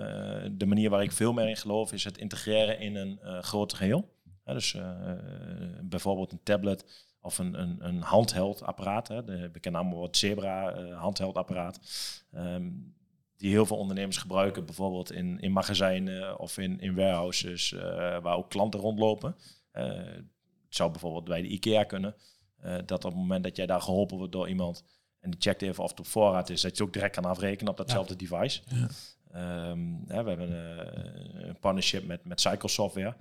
de 0.51 0.66
manier 0.66 0.89
waar 0.89 1.03
ik 1.03 1.11
veel 1.11 1.34
meer 1.34 1.47
in 1.49 1.57
geloof 1.57 1.91
is 1.93 2.03
het 2.03 2.18
integreren 2.18 2.80
in 2.80 2.95
een 2.95 3.20
eh 3.24 3.41
groter 3.41 3.78
geheel. 3.78 4.13
Hè, 4.43 4.53
dus 4.53 4.74
eh, 4.74 4.82
bijvoorbeeld 5.82 6.32
een 6.32 6.39
tablet 6.43 6.86
of 7.22 7.38
een, 7.38 7.59
een, 7.61 7.78
een 7.80 8.01
handheld 8.01 8.63
apparaat. 8.63 9.07
Hè, 9.07 9.24
de 9.24 9.49
bekende 9.53 9.78
allemaal 9.78 10.03
het 10.03 10.18
Zebra 10.18 10.72
eh 10.72 10.99
handheld 10.99 11.36
apparaat. 11.36 11.80
Ehm, 12.34 12.63
die 13.38 13.50
heel 13.50 13.66
veel 13.66 13.78
ondernemers 13.78 14.18
gebruiken, 14.18 14.66
bijvoorbeeld 14.66 15.12
in, 15.12 15.40
in 15.40 15.52
magazijnen 15.52 16.40
of 16.40 16.58
in, 16.58 16.80
in 16.80 16.96
warehouses 16.96 17.74
eh, 17.74 17.82
waar 18.22 18.36
ook 18.36 18.50
klanten 18.50 18.80
rondlopen. 18.80 19.36
Eh, 19.72 19.88
het 20.66 20.76
zou 20.84 20.92
bijvoorbeeld 20.92 21.26
bij 21.26 21.42
de 21.42 21.48
IKEA 21.48 21.84
kunnen. 21.84 22.16
eh, 22.62 22.76
dat 22.86 23.06
op 23.06 23.12
het 23.12 23.20
moment 23.20 23.44
dat 23.44 23.56
jij 23.56 23.66
daar 23.66 23.82
geholpen 23.82 24.18
wordt 24.18 24.32
door 24.32 24.50
iemand 24.50 24.84
en 25.20 25.32
die 25.32 25.42
checkt 25.42 25.62
even 25.62 25.84
of 25.84 25.90
het 25.90 26.00
op 26.00 26.08
voorraad 26.08 26.50
is, 26.50 26.62
dat 26.62 26.78
je 26.78 26.84
ook 26.84 26.94
direct 26.94 27.16
kan 27.16 27.26
afrekenen 27.26 27.72
op 27.72 27.78
datzelfde 27.78 28.16
device. 28.16 28.62
Ja. 28.68 28.88
Ehm, 29.32 29.80
hè, 30.08 30.24
we 30.24 30.30
hebben 30.30 30.52
een 31.48 31.60
partnership 31.60 32.06
met, 32.06 32.26
met 32.26 32.42
Cycle 32.42 32.70
Software. 32.70 33.16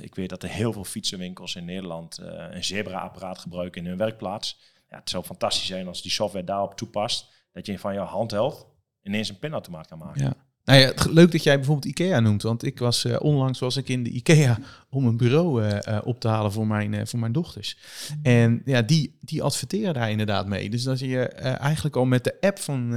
Ik 0.00 0.14
weet 0.14 0.28
dat 0.28 0.42
er 0.42 0.48
heel 0.48 0.72
veel 0.72 0.84
fietsenwinkels 0.84 1.54
in 1.54 1.64
Nederland 1.64 2.18
een 2.18 2.64
Zebra-apparaat 2.64 3.38
gebruiken 3.38 3.82
in 3.82 3.88
hun 3.88 3.98
werkplaats. 3.98 4.58
Ja, 4.90 4.98
het 4.98 5.10
zou 5.10 5.24
fantastisch 5.24 5.66
zijn 5.66 5.86
als 5.86 6.02
die 6.02 6.10
software 6.10 6.44
daarop 6.44 6.74
toepast, 6.74 7.32
dat 7.52 7.66
je 7.66 7.78
van 7.78 7.94
jouw 7.94 8.04
handheld 8.04 8.75
ineens 9.06 9.28
een 9.28 9.38
pinautomaat 9.38 9.86
kan 9.86 9.98
maken. 9.98 10.22
Ja. 10.22 10.34
Nou 10.64 10.80
ja, 10.80 10.92
leuk 11.10 11.32
dat 11.32 11.42
jij 11.42 11.56
bijvoorbeeld 11.56 11.86
IKEA 11.86 12.20
noemt, 12.20 12.42
want 12.42 12.64
ik 12.64 12.78
was 12.78 13.04
eh, 13.04 13.16
onlangs 13.20 13.58
was 13.58 13.76
ik 13.76 13.88
in 13.88 14.02
de 14.02 14.10
IKEA 14.10 14.58
om 14.96 15.06
een 15.06 15.16
bureau 15.16 15.62
eh, 15.62 15.96
eh, 15.96 16.06
op 16.06 16.20
te 16.20 16.28
halen 16.28 16.52
voor 16.52 16.66
mijn, 16.66 16.94
eh, 16.94 17.00
voor 17.04 17.18
mijn 17.18 17.32
dochters. 17.32 17.76
En 18.22 18.62
ja, 18.64 18.82
die, 18.82 19.16
die 19.20 19.42
adverteren 19.42 19.94
daar 19.94 20.10
inderdaad 20.10 20.46
mee. 20.46 20.70
Dus 20.70 20.82
dat 20.82 20.98
je 21.00 21.24
eigenlijk 21.58 21.96
al 21.96 22.04
met 22.04 22.24
de 22.24 22.34
app 22.40 22.58
van, 22.58 22.94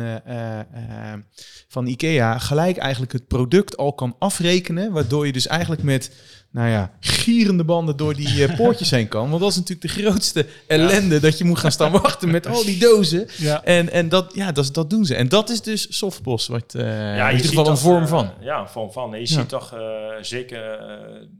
van 1.68 1.88
IKEA 1.88 2.38
gelijk 2.38 2.78
eigenlijk 2.78 3.12
het 3.12 3.28
product 3.28 3.78
al 3.78 3.94
kan 3.94 4.16
afrekenen, 4.20 4.92
waardoor 4.92 5.26
je 5.26 5.32
dus 5.32 5.48
eigenlijk 5.48 5.84
met 5.84 6.12
nou 6.52 6.70
ja, 6.70 6.92
gierende 7.00 7.64
banden 7.64 7.98
door 7.98 8.16
die 8.16 8.56
poortjes 8.56 8.92
heen 8.92 9.08
kan. 9.08 9.30
Want 9.30 9.42
dat 9.42 9.50
is 9.52 9.56
natuurlijk 9.58 9.94
de 9.94 10.02
grootste 10.02 10.46
ellende, 10.68 11.20
dat 11.20 11.38
je 11.38 11.44
moet 11.44 11.60
gaan 11.60 11.72
staan 11.72 11.92
wachten 11.92 12.32
met 12.32 12.48
al 12.48 12.64
die 12.64 12.80
dozen. 12.80 13.28
Ja. 13.38 13.64
En, 13.64 13.92
en 13.92 14.10
dat, 14.10 14.32
ja, 14.36 14.52
dat, 14.52 14.74
dat 14.74 14.90
doen 14.90 15.06
ze. 15.06 15.16
En 15.16 15.30
dat 15.30 15.50
is 15.50 15.62
dus 15.62 15.98
softpost, 15.98 16.48
wat 16.48 16.76
eh 16.76 16.82
in 16.82 17.26
je 17.26 17.32
ieder 17.32 17.48
geval 17.48 17.68
een 17.68 17.78
vorm 17.78 18.08
van. 18.08 18.32
ja, 18.42 18.60
een 18.60 18.68
vorm 18.68 18.92
van. 18.92 19.12
Je 19.12 19.20
Ja. 19.20 19.26
ziet 19.26 19.50
toch 19.50 19.74
zeker, 20.22 20.80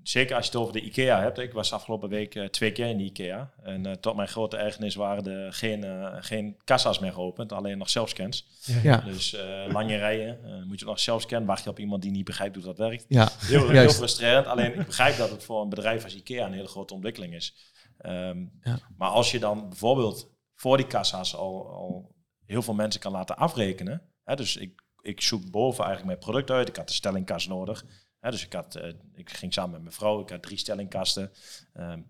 zeker 0.04 0.36
als 0.36 0.46
je 0.46 0.49
het 0.52 0.62
over 0.62 0.74
de 0.74 0.82
IKEA 0.82 1.22
hebt. 1.22 1.38
Ik 1.38 1.54
was 1.54 1.74
afgelopen 1.74 2.10
week 2.10 2.36
eh, 2.36 2.46
twee 2.46 2.72
keer 2.72 2.86
in 2.88 2.98
de 2.98 3.04
IKEA. 3.04 3.52
En 3.64 3.86
eh, 3.86 3.92
tot 3.94 4.16
mijn 4.16 4.28
grote 4.28 4.58
ergernis 4.58 4.96
waren 4.96 5.26
er 5.28 5.54
geen, 5.54 5.84
eh, 5.84 6.16
geen 6.20 6.58
kassa's 6.64 7.00
meer 7.00 7.14
geopend, 7.14 7.52
alleen 7.52 7.78
nog 7.78 7.90
zelfscans. 7.90 8.48
Ja, 8.84 8.98
Dus 8.98 9.34
eh, 9.34 9.72
lange 9.72 9.98
rijen, 9.98 10.44
eh, 10.46 10.64
moet 10.64 10.80
je 10.80 10.86
nog 10.86 11.00
zelf 11.00 11.22
scannen, 11.22 11.48
wacht 11.48 11.64
je 11.64 11.70
op 11.70 11.80
iemand 11.80 12.02
die 12.02 12.12
niet 12.12 12.26
begrijpt 12.26 12.56
hoe 12.56 12.64
dat 12.64 12.78
werkt. 12.78 13.06
ja, 13.08 13.30
Heel, 13.40 13.70
heel 13.70 13.90
frustrerend. 13.90 14.48
Alleen 14.48 14.80
ik 14.80 14.86
begrijp 14.86 15.18
dat 15.18 15.30
het 15.30 15.44
voor 15.44 15.62
een 15.62 15.70
bedrijf 15.70 16.04
als 16.04 16.16
IKEA 16.16 16.46
een 16.46 16.54
hele 16.54 16.68
grote 16.68 16.94
ontwikkeling 16.94 17.34
is. 17.34 17.56
Ehm, 17.98 18.46
Ja. 18.62 18.80
Maar 18.98 19.10
als 19.10 19.32
je 19.32 19.40
dan 19.40 19.70
bijvoorbeeld 19.70 20.32
voor 20.56 20.78
die 20.78 20.88
kassa's 20.88 21.36
al, 21.36 21.68
al 21.70 22.16
heel 22.46 22.62
veel 22.62 22.74
mensen 22.74 23.02
kan 23.02 23.12
laten 23.12 23.38
afrekenen. 23.38 24.02
Hè, 24.24 24.36
dus 24.36 24.58
ik, 24.58 24.82
ik 25.02 25.22
zoek 25.22 25.52
boven 25.52 25.84
eigenlijk 25.86 26.06
mijn 26.06 26.32
product 26.32 26.52
uit. 26.52 26.68
Ik 26.70 26.76
had 26.76 26.88
de 26.88 26.94
stellingkast 26.94 27.48
nodig. 27.50 27.86
Dus 28.22 28.46
ik, 28.46 28.54
had, 28.54 28.76
eh, 28.76 28.94
ik 29.14 29.30
ging 29.30 29.54
samen 29.54 29.72
met 29.72 29.82
mijn 29.82 29.94
vrouw. 29.94 30.22
Ik 30.22 30.30
had 30.30 30.42
drie 30.42 30.58
stellingkasten. 30.58 31.32
Ehm, 31.74 32.02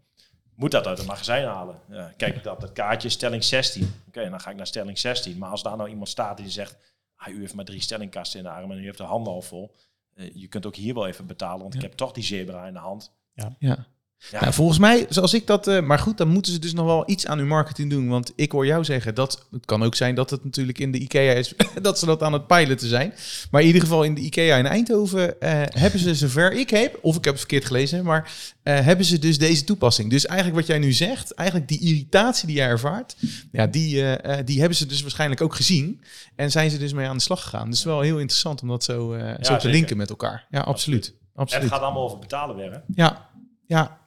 moet 0.55 0.72
dat 0.72 0.88
uit 0.88 0.97
het 0.97 1.07
magazijn 1.07 1.45
halen? 1.45 1.80
Ja, 1.89 2.14
kijk 2.18 2.36
ik 2.36 2.45
op 2.45 2.60
dat 2.60 2.72
kaartje, 2.72 3.10
stelling 3.10 3.43
16. 3.43 3.93
Oké, 4.07 4.30
dan 4.30 4.39
ga 4.39 4.49
ik 4.49 4.55
naar 4.55 4.68
stelling 4.68 4.99
16. 4.99 5.38
Maar 5.38 5.49
als 5.49 5.64
daar 5.64 5.78
nou 5.78 5.89
iemand 5.89 6.10
staat 6.10 6.38
die 6.38 6.49
zegt... 6.49 6.78
Ah, 7.16 7.34
u 7.34 7.39
heeft 7.39 7.53
maar 7.53 7.66
drie 7.66 7.82
stellingkasten 7.82 8.39
in 8.39 8.45
de 8.45 8.51
arm 8.51 8.72
en 8.72 8.78
u 8.78 8.84
heeft 8.84 8.97
de 8.97 9.03
handen 9.03 9.34
al 9.34 9.41
vol. 9.41 9.76
Eh, 10.14 10.30
je 10.34 10.47
kunt 10.47 10.66
ook 10.66 10.76
hier 10.76 10.93
wel 10.93 11.07
even 11.07 11.26
betalen, 11.26 11.62
want 11.62 11.76
ik 11.76 11.82
heb 11.82 11.93
toch 11.93 12.12
die 12.12 12.24
zebra 12.24 12.68
in 12.68 12.74
de 12.74 12.80
hand. 12.80 13.14
ja. 13.34 13.55
Ja, 13.60 13.88
Nou, 14.32 14.53
volgens 14.53 14.78
mij, 14.78 15.05
zoals 15.09 15.34
ik 15.34 15.47
dat... 15.47 15.67
eh, 15.67 15.82
maar 15.82 15.99
goed, 15.99 16.17
dan 16.17 16.28
moeten 16.28 16.51
ze 16.51 16.59
dus 16.59 16.74
nog 16.74 16.86
wel 16.86 17.03
iets 17.05 17.28
aan 17.28 17.38
hun 17.38 17.47
marketing 17.47 17.89
doen. 17.89 18.07
Want 18.07 18.34
ik 18.36 18.51
hoor 18.51 18.65
jou 18.65 18.84
zeggen 18.84 19.15
dat... 19.15 19.47
Het 19.51 19.65
kan 19.65 19.84
ook 19.84 19.95
zijn 19.95 20.15
dat 20.15 20.30
het 20.30 20.43
natuurlijk 20.43 20.80
in 20.80 20.91
de 20.91 20.97
IKEA 20.97 21.34
is... 21.34 21.53
dat 21.82 21.99
ze 21.99 22.05
dat 22.05 22.24
aan 22.24 22.34
het 22.34 22.47
piloten 22.47 22.88
zijn. 22.88 23.13
Maar 23.51 23.61
in 23.61 23.67
ieder 23.67 23.82
geval 23.82 24.03
in 24.03 24.13
de 24.13 24.22
IKEA 24.22 24.57
in 24.57 24.65
Eindhoven... 24.65 25.41
eh, 25.41 25.61
hebben 25.70 25.99
ze 25.99 26.15
zover 26.15 26.53
ik 26.53 26.70
heb... 26.70 26.99
Of 27.01 27.17
ik 27.17 27.24
heb 27.24 27.34
het 27.34 27.39
verkeerd 27.41 27.65
gelezen... 27.65 28.03
Maar 28.03 28.32
eh, 28.63 28.80
hebben 28.80 29.05
ze 29.05 29.20
dus 29.20 29.38
deze 29.38 29.63
toepassing. 29.63 30.09
Dus 30.09 30.26
eigenlijk 30.26 30.59
wat 30.59 30.67
jij 30.67 30.80
nu 30.80 30.91
zegt... 30.91 31.34
Eigenlijk 31.34 31.70
die 31.70 31.80
irritatie 31.80 32.47
die 32.47 32.55
jij 32.55 32.67
ervaart... 32.67 33.15
Ja, 33.51 33.67
die, 33.67 34.05
die 34.43 34.59
hebben 34.59 34.78
ze 34.78 34.86
dus 34.86 35.01
waarschijnlijk 35.01 35.41
ook 35.41 35.55
gezien. 35.55 36.01
En 36.36 36.51
zijn 36.51 36.70
ze 36.70 36.78
dus 36.78 36.93
mee 36.93 37.07
aan 37.07 37.17
de 37.17 37.24
slag 37.24 37.43
gegaan. 37.43 37.70
Dus 37.70 37.84
wel 37.84 38.01
heel 38.01 38.20
interessant 38.20 38.61
om 38.61 38.67
dat 38.67 38.84
zo, 38.84 39.17
zo 39.41 39.57
te 39.57 39.70
linken 39.70 39.97
met 39.97 40.09
elkaar. 40.09 40.45
Ja, 40.49 40.59
absoluut. 40.59 41.13
Absoluut. 41.36 41.63
het 41.63 41.74
gaat 41.74 41.82
allemaal 41.82 42.03
over 42.03 42.20
betalen 42.20 42.55
weer. 42.55 42.72
Hè? 42.72 42.78
Ja, 42.95 43.30
ja. 43.65 43.98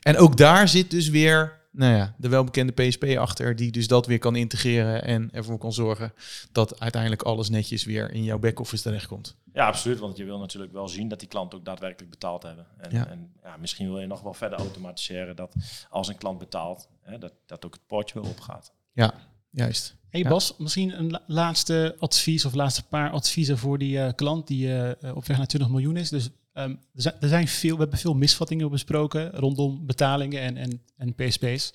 En 0.00 0.16
ook 0.16 0.36
daar 0.36 0.68
zit 0.68 0.90
dus 0.90 1.08
weer, 1.08 1.60
nou 1.72 1.94
ja, 1.96 2.14
de 2.18 2.28
welbekende 2.28 2.72
PSP 2.72 3.04
achter, 3.04 3.56
die 3.56 3.70
dus 3.72 3.86
dat 3.86 4.06
weer 4.06 4.18
kan 4.18 4.36
integreren 4.36 5.04
en 5.04 5.28
ervoor 5.32 5.58
kan 5.58 5.72
zorgen 5.72 6.12
dat 6.52 6.80
uiteindelijk 6.80 7.22
alles 7.22 7.48
netjes 7.48 7.84
weer 7.84 8.10
in 8.12 8.24
jouw 8.24 8.38
back-office 8.38 8.82
terechtkomt. 8.82 9.36
Ja, 9.52 9.66
absoluut. 9.66 9.98
Want 9.98 10.16
je 10.16 10.24
wil 10.24 10.38
natuurlijk 10.38 10.72
wel 10.72 10.88
zien 10.88 11.08
dat 11.08 11.18
die 11.20 11.28
klanten 11.28 11.58
ook 11.58 11.64
daadwerkelijk 11.64 12.10
betaald 12.10 12.42
hebben. 12.42 12.66
En, 12.78 12.90
Ja. 12.92 13.06
en 13.08 13.32
ja, 13.42 13.56
misschien 13.56 13.88
wil 13.90 14.00
je 14.00 14.06
nog 14.06 14.20
wel 14.20 14.34
verder 14.34 14.58
automatiseren 14.58 15.36
dat 15.36 15.54
als 15.90 16.08
een 16.08 16.16
klant 16.16 16.38
betaalt, 16.38 16.88
hè, 17.02 17.18
dat, 17.18 17.32
dat 17.46 17.64
ook 17.66 17.72
het 17.74 17.86
poortje 17.86 18.20
weer 18.20 18.30
opgaat. 18.30 18.72
Ja, 18.92 19.14
juist. 19.50 19.98
Hey 20.08 20.20
Ja. 20.20 20.28
Bas, 20.28 20.54
misschien 20.58 20.98
een 20.98 21.10
la- 21.10 21.22
laatste 21.26 21.96
advies 21.98 22.44
of 22.44 22.54
laatste 22.54 22.86
paar 22.86 23.10
adviezen 23.10 23.58
voor 23.58 23.78
die 23.78 24.00
eh, 24.00 24.12
klant 24.14 24.46
die 24.46 24.68
eh, 24.68 24.90
eh, 25.08 25.16
op 25.16 25.26
weg 25.26 25.36
naar 25.36 25.46
20 25.46 25.70
miljoen 25.70 25.96
is. 25.96 26.08
Dus 26.08 26.28
ehm, 26.52 26.70
er, 26.70 27.02
zijn, 27.02 27.14
er 27.20 27.28
zijn 27.28 27.48
veel, 27.48 27.74
we 27.74 27.80
hebben 27.80 27.98
veel 27.98 28.14
misvattingen 28.14 28.70
besproken 28.70 29.30
rondom 29.30 29.86
betalingen 29.86 30.40
en, 30.40 30.56
en, 30.56 30.82
en 30.96 31.14
PSP's. 31.14 31.72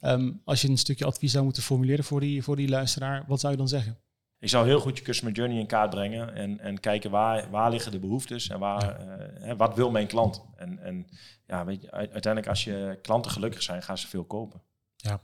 Ehm, 0.00 0.32
als 0.44 0.62
je 0.62 0.68
een 0.68 0.78
stukje 0.78 1.04
advies 1.04 1.32
zou 1.32 1.44
moeten 1.44 1.62
formuleren 1.62 2.04
voor 2.04 2.20
die, 2.20 2.42
voor 2.42 2.56
die 2.56 2.68
luisteraar, 2.68 3.24
wat 3.26 3.40
zou 3.40 3.52
je 3.52 3.58
dan 3.58 3.68
zeggen? 3.68 3.98
Ik 4.38 4.50
zou 4.50 4.66
heel 4.66 4.80
goed 4.80 4.98
je 4.98 5.04
customer 5.04 5.34
journey 5.34 5.58
in 5.58 5.66
kaart 5.66 5.90
brengen 5.90 6.34
en, 6.34 6.60
en 6.60 6.80
kijken 6.80 7.10
waar, 7.10 7.50
waar 7.50 7.70
liggen 7.70 7.92
de 7.92 7.98
behoeftes 7.98 8.48
en 8.48 8.58
waar, 8.58 9.00
eh, 9.00 9.42
hè, 9.42 9.56
wat 9.56 9.74
wil 9.74 9.90
mijn 9.90 10.06
klant. 10.06 10.44
En, 10.56 10.78
en 10.78 11.06
ja, 11.46 11.64
weet 11.64 11.82
je, 11.82 11.90
uiteindelijk 11.90 12.46
als 12.46 12.64
je 12.64 12.98
klanten 13.02 13.30
gelukkig 13.30 13.62
zijn, 13.62 13.82
gaan 13.82 13.98
ze 13.98 14.06
veel 14.06 14.24
kopen. 14.24 14.62
Ja. 14.96 15.20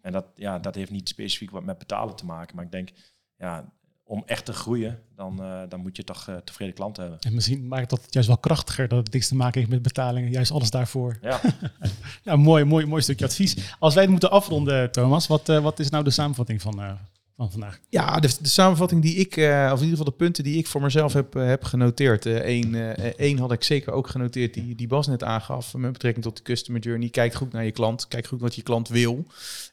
En 0.00 0.12
dat, 0.12 0.26
ja, 0.34 0.58
dat 0.58 0.74
heeft 0.74 0.90
niet 0.90 1.08
specifiek 1.08 1.50
wat 1.50 1.64
met 1.64 1.78
betalen 1.78 2.16
te 2.16 2.24
maken. 2.24 2.56
Maar 2.56 2.64
ik 2.64 2.72
denk, 2.72 2.90
ja, 3.36 3.72
om 4.12 4.22
echt 4.26 4.44
te 4.44 4.52
groeien, 4.52 4.98
dan, 5.16 5.42
eh, 5.42 5.60
dan 5.68 5.80
moet 5.80 5.96
je 5.96 6.04
toch 6.04 6.28
eh, 6.28 6.36
tevreden 6.36 6.74
klanten 6.74 7.02
hebben. 7.02 7.20
En 7.20 7.34
misschien 7.34 7.68
maakt 7.68 7.90
dat 7.90 8.00
juist 8.10 8.28
wel 8.28 8.38
krachtiger 8.38 8.88
dat 8.88 8.98
het 8.98 9.12
niks 9.12 9.28
te 9.28 9.34
maken 9.34 9.58
heeft 9.58 9.72
met 9.72 9.82
betalingen, 9.82 10.30
juist 10.30 10.50
alles 10.50 10.70
daarvoor. 10.70 11.18
Ja, 11.22 11.40
Ja, 12.22 12.36
mooi, 12.36 12.64
mooi, 12.64 12.86
mooi 12.86 13.02
stukje 13.02 13.24
advies. 13.24 13.76
Als 13.78 13.94
wij 13.94 14.02
het 14.02 14.10
moeten 14.10 14.30
afronden, 14.30 14.92
Thomas, 14.92 15.26
wat, 15.26 15.48
eh, 15.48 15.58
wat 15.58 15.78
is 15.78 15.90
nou 15.90 16.04
de 16.04 16.10
samenvatting 16.10 16.62
van, 16.62 16.98
van 17.36 17.50
vandaag? 17.50 17.80
Ja, 17.88 18.20
de, 18.20 18.30
de 18.40 18.48
samenvatting 18.48 19.02
die 19.02 19.14
ik, 19.14 19.36
uh, 19.36 19.70
of 19.72 19.78
in 19.78 19.84
ieder 19.84 19.98
geval 19.98 20.04
de 20.04 20.24
punten 20.24 20.44
die 20.44 20.58
ik 20.58 20.66
voor 20.66 20.80
mezelf 20.80 21.12
heb, 21.12 21.36
uh, 21.36 21.46
heb 21.46 21.64
genoteerd. 21.64 22.24
Eén 22.24 22.74
uh, 23.18 23.38
had 23.38 23.52
ik 23.52 23.62
zeker 23.62 23.92
ook 23.92 24.08
genoteerd, 24.08 24.54
die, 24.54 24.74
die 24.74 24.86
Bas 24.86 25.06
net 25.06 25.24
aangaf, 25.24 25.74
met 25.74 25.92
betrekking 25.92 26.24
tot 26.24 26.36
de 26.36 26.42
customer 26.42 26.80
journey. 26.80 27.08
Kijk 27.08 27.34
goed 27.34 27.52
naar 27.52 27.64
je 27.64 27.70
klant, 27.70 28.08
kijk 28.08 28.26
goed 28.26 28.40
wat 28.40 28.54
je 28.54 28.62
klant 28.62 28.88
wil. 28.88 29.24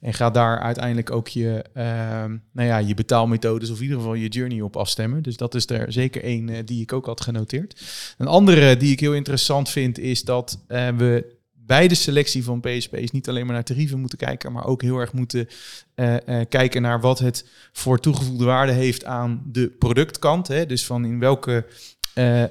En 0.01 0.13
ga 0.13 0.29
daar 0.29 0.59
uiteindelijk 0.59 1.11
ook 1.11 1.27
je, 1.27 1.63
ehm, 1.73 2.37
nou 2.51 2.67
ja, 2.67 2.77
je 2.77 2.93
betaalmethodes 2.93 3.69
of 3.69 3.77
in 3.77 3.83
ieder 3.83 3.97
geval 3.97 4.13
je 4.13 4.27
journey 4.27 4.61
op 4.61 4.77
afstemmen. 4.77 5.23
Dus 5.23 5.37
dat 5.37 5.55
is 5.55 5.69
er 5.69 5.91
zeker 5.91 6.23
één 6.23 6.65
die 6.65 6.81
ik 6.81 6.93
ook 6.93 7.05
had 7.05 7.21
genoteerd. 7.21 7.81
Een 8.17 8.27
andere 8.27 8.77
die 8.77 8.91
ik 8.91 8.99
heel 8.99 9.13
interessant 9.13 9.69
vind, 9.69 9.99
is 9.99 10.23
dat 10.23 10.59
we 10.67 11.37
bij 11.69 11.87
de 11.87 11.95
selectie 11.95 12.43
van 12.43 12.59
PSP's 12.59 13.11
niet 13.11 13.29
alleen 13.29 13.45
maar 13.45 13.53
naar 13.53 13.63
tarieven 13.63 13.99
moeten 13.99 14.17
kijken, 14.17 14.51
maar 14.51 14.65
ook 14.65 14.81
heel 14.81 14.97
erg 14.97 15.13
moeten 15.13 15.47
uh, 15.95 16.13
uh, 16.13 16.41
kijken 16.49 16.81
naar 16.81 17.01
wat 17.01 17.19
het 17.19 17.45
voor 17.71 17.99
toegevoegde 17.99 18.45
waarde 18.45 18.71
heeft 18.71 19.05
aan 19.05 19.43
de 19.45 19.67
productkant. 19.67 20.47
Hè? 20.47 20.65
Dus 20.65 20.85
van 20.85 21.05
in 21.05 21.19
welke 21.19 21.65
uh, 22.15 22.43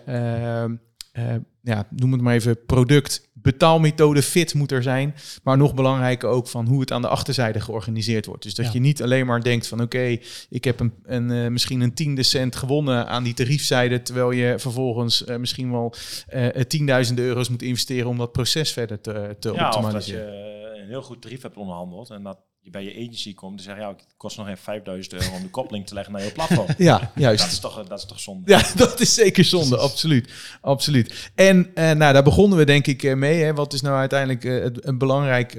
ja, 1.62 1.86
noem 1.90 2.12
het 2.12 2.20
maar 2.20 2.34
even, 2.34 2.64
product, 2.66 3.27
betaalmethode 3.42 4.22
fit 4.22 4.54
moet 4.54 4.72
er 4.72 4.82
zijn. 4.82 5.14
Maar 5.42 5.56
nog 5.56 5.74
belangrijker 5.74 6.28
ook 6.28 6.48
van 6.48 6.66
hoe 6.66 6.80
het 6.80 6.92
aan 6.92 7.02
de 7.02 7.08
achterzijde 7.08 7.60
georganiseerd 7.60 8.26
wordt. 8.26 8.42
Dus 8.42 8.54
dat 8.54 8.72
je 8.72 8.80
niet 8.80 9.02
alleen 9.02 9.26
maar 9.26 9.42
denkt 9.42 9.66
van 9.66 9.80
oké, 9.80 10.18
ik 10.48 10.64
heb 10.64 10.80
een, 10.80 10.92
een 11.04 11.30
uh, 11.30 11.48
misschien 11.48 11.80
een 11.80 11.94
tiende 11.94 12.22
cent 12.22 12.56
gewonnen 12.56 13.06
aan 13.06 13.22
die 13.22 13.34
tariefzijde. 13.34 14.02
Terwijl 14.02 14.30
je 14.30 14.58
vervolgens 14.58 15.24
uh, 15.26 15.36
misschien 15.36 15.70
wel 15.70 15.94
uh, 16.34 16.46
tienduizenden 16.48 17.24
euro's 17.24 17.48
moet 17.48 17.62
investeren 17.62 18.08
om 18.08 18.18
dat 18.18 18.32
proces 18.32 18.72
verder 18.72 19.00
te, 19.00 19.36
te 19.38 19.52
ja, 19.52 19.66
optimaliseren. 19.66 20.26
Of 20.26 20.32
dat 20.32 20.76
je 20.76 20.82
een 20.82 20.88
heel 20.88 21.02
goed 21.02 21.22
tarief 21.22 21.42
hebt 21.42 21.56
onderhandeld 21.56 22.10
en 22.10 22.22
dat 22.22 22.38
je 22.60 22.70
bij 22.70 22.84
je 22.84 23.06
agency 23.06 23.34
komt 23.34 23.58
en 23.58 23.64
zegt, 23.64 23.78
ja, 23.78 23.88
het 23.88 24.04
kost 24.16 24.36
nog 24.36 24.46
even 24.46 24.62
5000 24.62 25.14
euro 25.14 25.34
om 25.36 25.42
de 25.42 25.50
koppeling 25.50 25.86
te 25.86 25.94
leggen 25.94 26.12
naar 26.12 26.24
je 26.24 26.32
platform. 26.32 26.66
Ja, 26.78 27.12
juist. 27.14 27.42
Dat 27.42 27.52
is 27.52 27.58
toch, 27.58 27.86
dat 27.86 27.98
is 27.98 28.04
toch 28.04 28.20
zonde? 28.20 28.50
Ja, 28.50 28.62
dat 28.76 29.00
is 29.00 29.14
zeker 29.14 29.44
zonde, 29.44 29.78
absoluut. 29.78 30.32
absoluut. 30.60 31.30
En 31.34 31.56
uh, 31.58 31.74
nou, 31.74 32.12
daar 32.12 32.22
begonnen 32.22 32.58
we 32.58 32.64
denk 32.64 32.86
ik 32.86 33.02
uh, 33.02 33.14
mee. 33.14 33.42
Hè. 33.42 33.54
Wat 33.54 33.72
is 33.72 33.80
nou 33.80 33.96
uiteindelijk 33.96 34.44
uh, 34.44 34.64
een 34.72 34.98
belangrijk, 34.98 35.54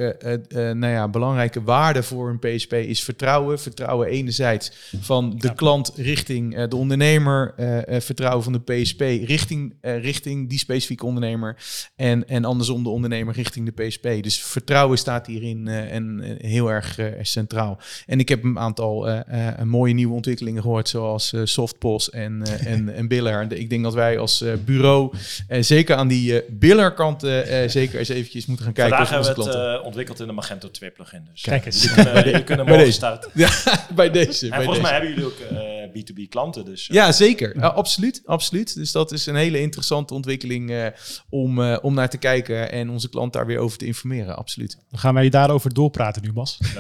nou 0.54 0.88
ja, 0.88 1.08
belangrijke 1.08 1.64
waarde 1.64 2.04
voor 2.04 2.30
een 2.30 2.40
PSP 2.40 2.74
is 2.74 3.04
vertrouwen. 3.04 3.60
Vertrouwen 3.60 4.08
enerzijds 4.08 4.72
van 5.00 5.30
de 5.38 5.48
ja. 5.48 5.54
klant 5.54 5.92
richting 5.96 6.66
de 6.66 6.76
ondernemer. 6.76 7.54
vertrouwen 7.88 8.44
van 8.44 8.54
de 8.54 8.60
PSP 8.60 9.00
richting, 9.02 9.76
richting 9.82 10.50
die 10.50 10.60
specifieke 10.60 11.06
ondernemer. 11.06 11.58
En, 11.96 12.28
en 12.28 12.46
andersom 12.46 12.84
de 12.84 12.90
ondernemer 12.90 13.34
richting 13.34 13.74
de 13.74 13.84
PSP. 13.84 14.08
Dus 14.22 14.42
vertrouwen 14.42 14.98
staat 14.98 15.28
hierin 15.28 15.68
en 15.68 16.38
heel 16.38 16.72
erg 16.72 16.89
centraal. 17.22 17.78
En 18.06 18.20
ik 18.20 18.30
heb 18.30 18.44
een 18.44 18.60
aantal 18.60 19.10
uh, 19.10 19.20
mooie 19.64 19.94
nieuwe 19.94 20.14
ontwikkelingen 20.14 20.62
gehoord, 20.62 20.90
zoals 20.90 21.34
uh, 21.34 21.42
Softpos 21.44 22.10
en, 22.10 22.44
en, 22.66 22.94
en 22.96 23.08
Biller. 23.08 23.52
Ik 23.54 23.70
denk 23.70 23.84
dat 23.84 23.94
wij 23.94 24.18
als 24.18 24.44
bureau 24.66 25.16
zeker 25.60 25.96
aan 25.96 26.08
die 26.08 26.44
Biller-kant 26.50 27.22
zeker 27.68 28.00
eens 28.00 28.10
eventjes 28.10 28.46
moeten 28.46 28.66
gaan 28.66 28.74
kijken. 28.74 28.98
Vandaag 28.98 29.26
hebben 29.26 29.46
we 29.46 29.60
het 29.60 29.82
ontwikkeld 29.82 30.20
in 30.20 30.28
de 30.28 30.34
Magento 30.34 30.72
2 30.72 30.90
plugin. 30.90 31.28
Dus 31.32 31.42
Kijk 31.42 31.66
eens. 31.66 31.84
Je 31.84 31.94
kunnen, 31.94 32.30
je 32.30 32.44
kunnen 32.50 32.66
morgen 32.66 32.94
starten. 32.94 33.32
Ja, 33.40 33.50
bij 33.96 34.10
deze. 34.10 34.46
En 34.46 34.50
bij 34.50 34.64
volgens 34.64 34.78
deze. 34.78 34.82
mij 34.82 34.92
hebben 34.92 35.10
jullie 35.10 35.26
ook 35.26 35.90
B2B 35.90 36.30
klanten. 36.30 36.66
Dus, 36.66 36.88
ja, 36.92 37.12
zeker. 37.12 37.58
Ja, 37.58 37.68
absoluut, 37.68 38.22
absoluut. 38.26 38.76
Dus 38.76 38.92
dat 38.92 39.12
is 39.12 39.26
een 39.26 39.36
hele 39.36 39.60
interessante 39.60 40.14
ontwikkeling 40.14 40.92
om, 41.30 41.74
om 41.76 41.94
naar 41.94 42.10
te 42.10 42.18
kijken 42.18 42.72
en 42.72 42.90
onze 42.90 43.10
klant 43.10 43.34
daar 43.34 43.46
weer 43.46 43.58
over 43.58 43.78
te 43.78 43.86
informeren. 43.86 44.38
Absoluut. 44.38 44.78
Dan 44.90 45.00
gaan 45.00 45.14
wij 45.14 45.30
daarover 45.30 45.74
doorpraten 45.74 46.22
nu, 46.22 46.34
Bas. 46.34 46.58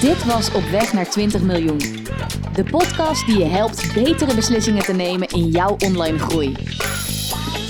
Dit 0.00 0.24
was 0.24 0.52
Op 0.52 0.62
weg 0.70 0.92
naar 0.92 1.10
20 1.10 1.42
miljoen. 1.42 2.06
De 2.54 2.64
podcast 2.64 3.26
die 3.26 3.38
je 3.38 3.44
helpt 3.44 3.94
betere 3.94 4.34
beslissingen 4.34 4.84
te 4.84 4.92
nemen 4.92 5.28
in 5.28 5.48
jouw 5.48 5.76
online 5.84 6.18
groei. 6.18 6.56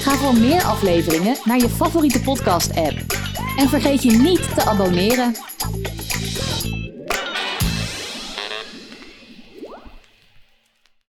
Ga 0.00 0.14
voor 0.14 0.34
meer 0.34 0.62
afleveringen 0.62 1.36
naar 1.44 1.58
je 1.58 1.68
favoriete 1.68 2.20
podcast-app. 2.20 3.04
En 3.56 3.68
vergeet 3.68 4.02
je 4.02 4.10
niet 4.10 4.54
te 4.54 4.64
abonneren. 4.64 5.34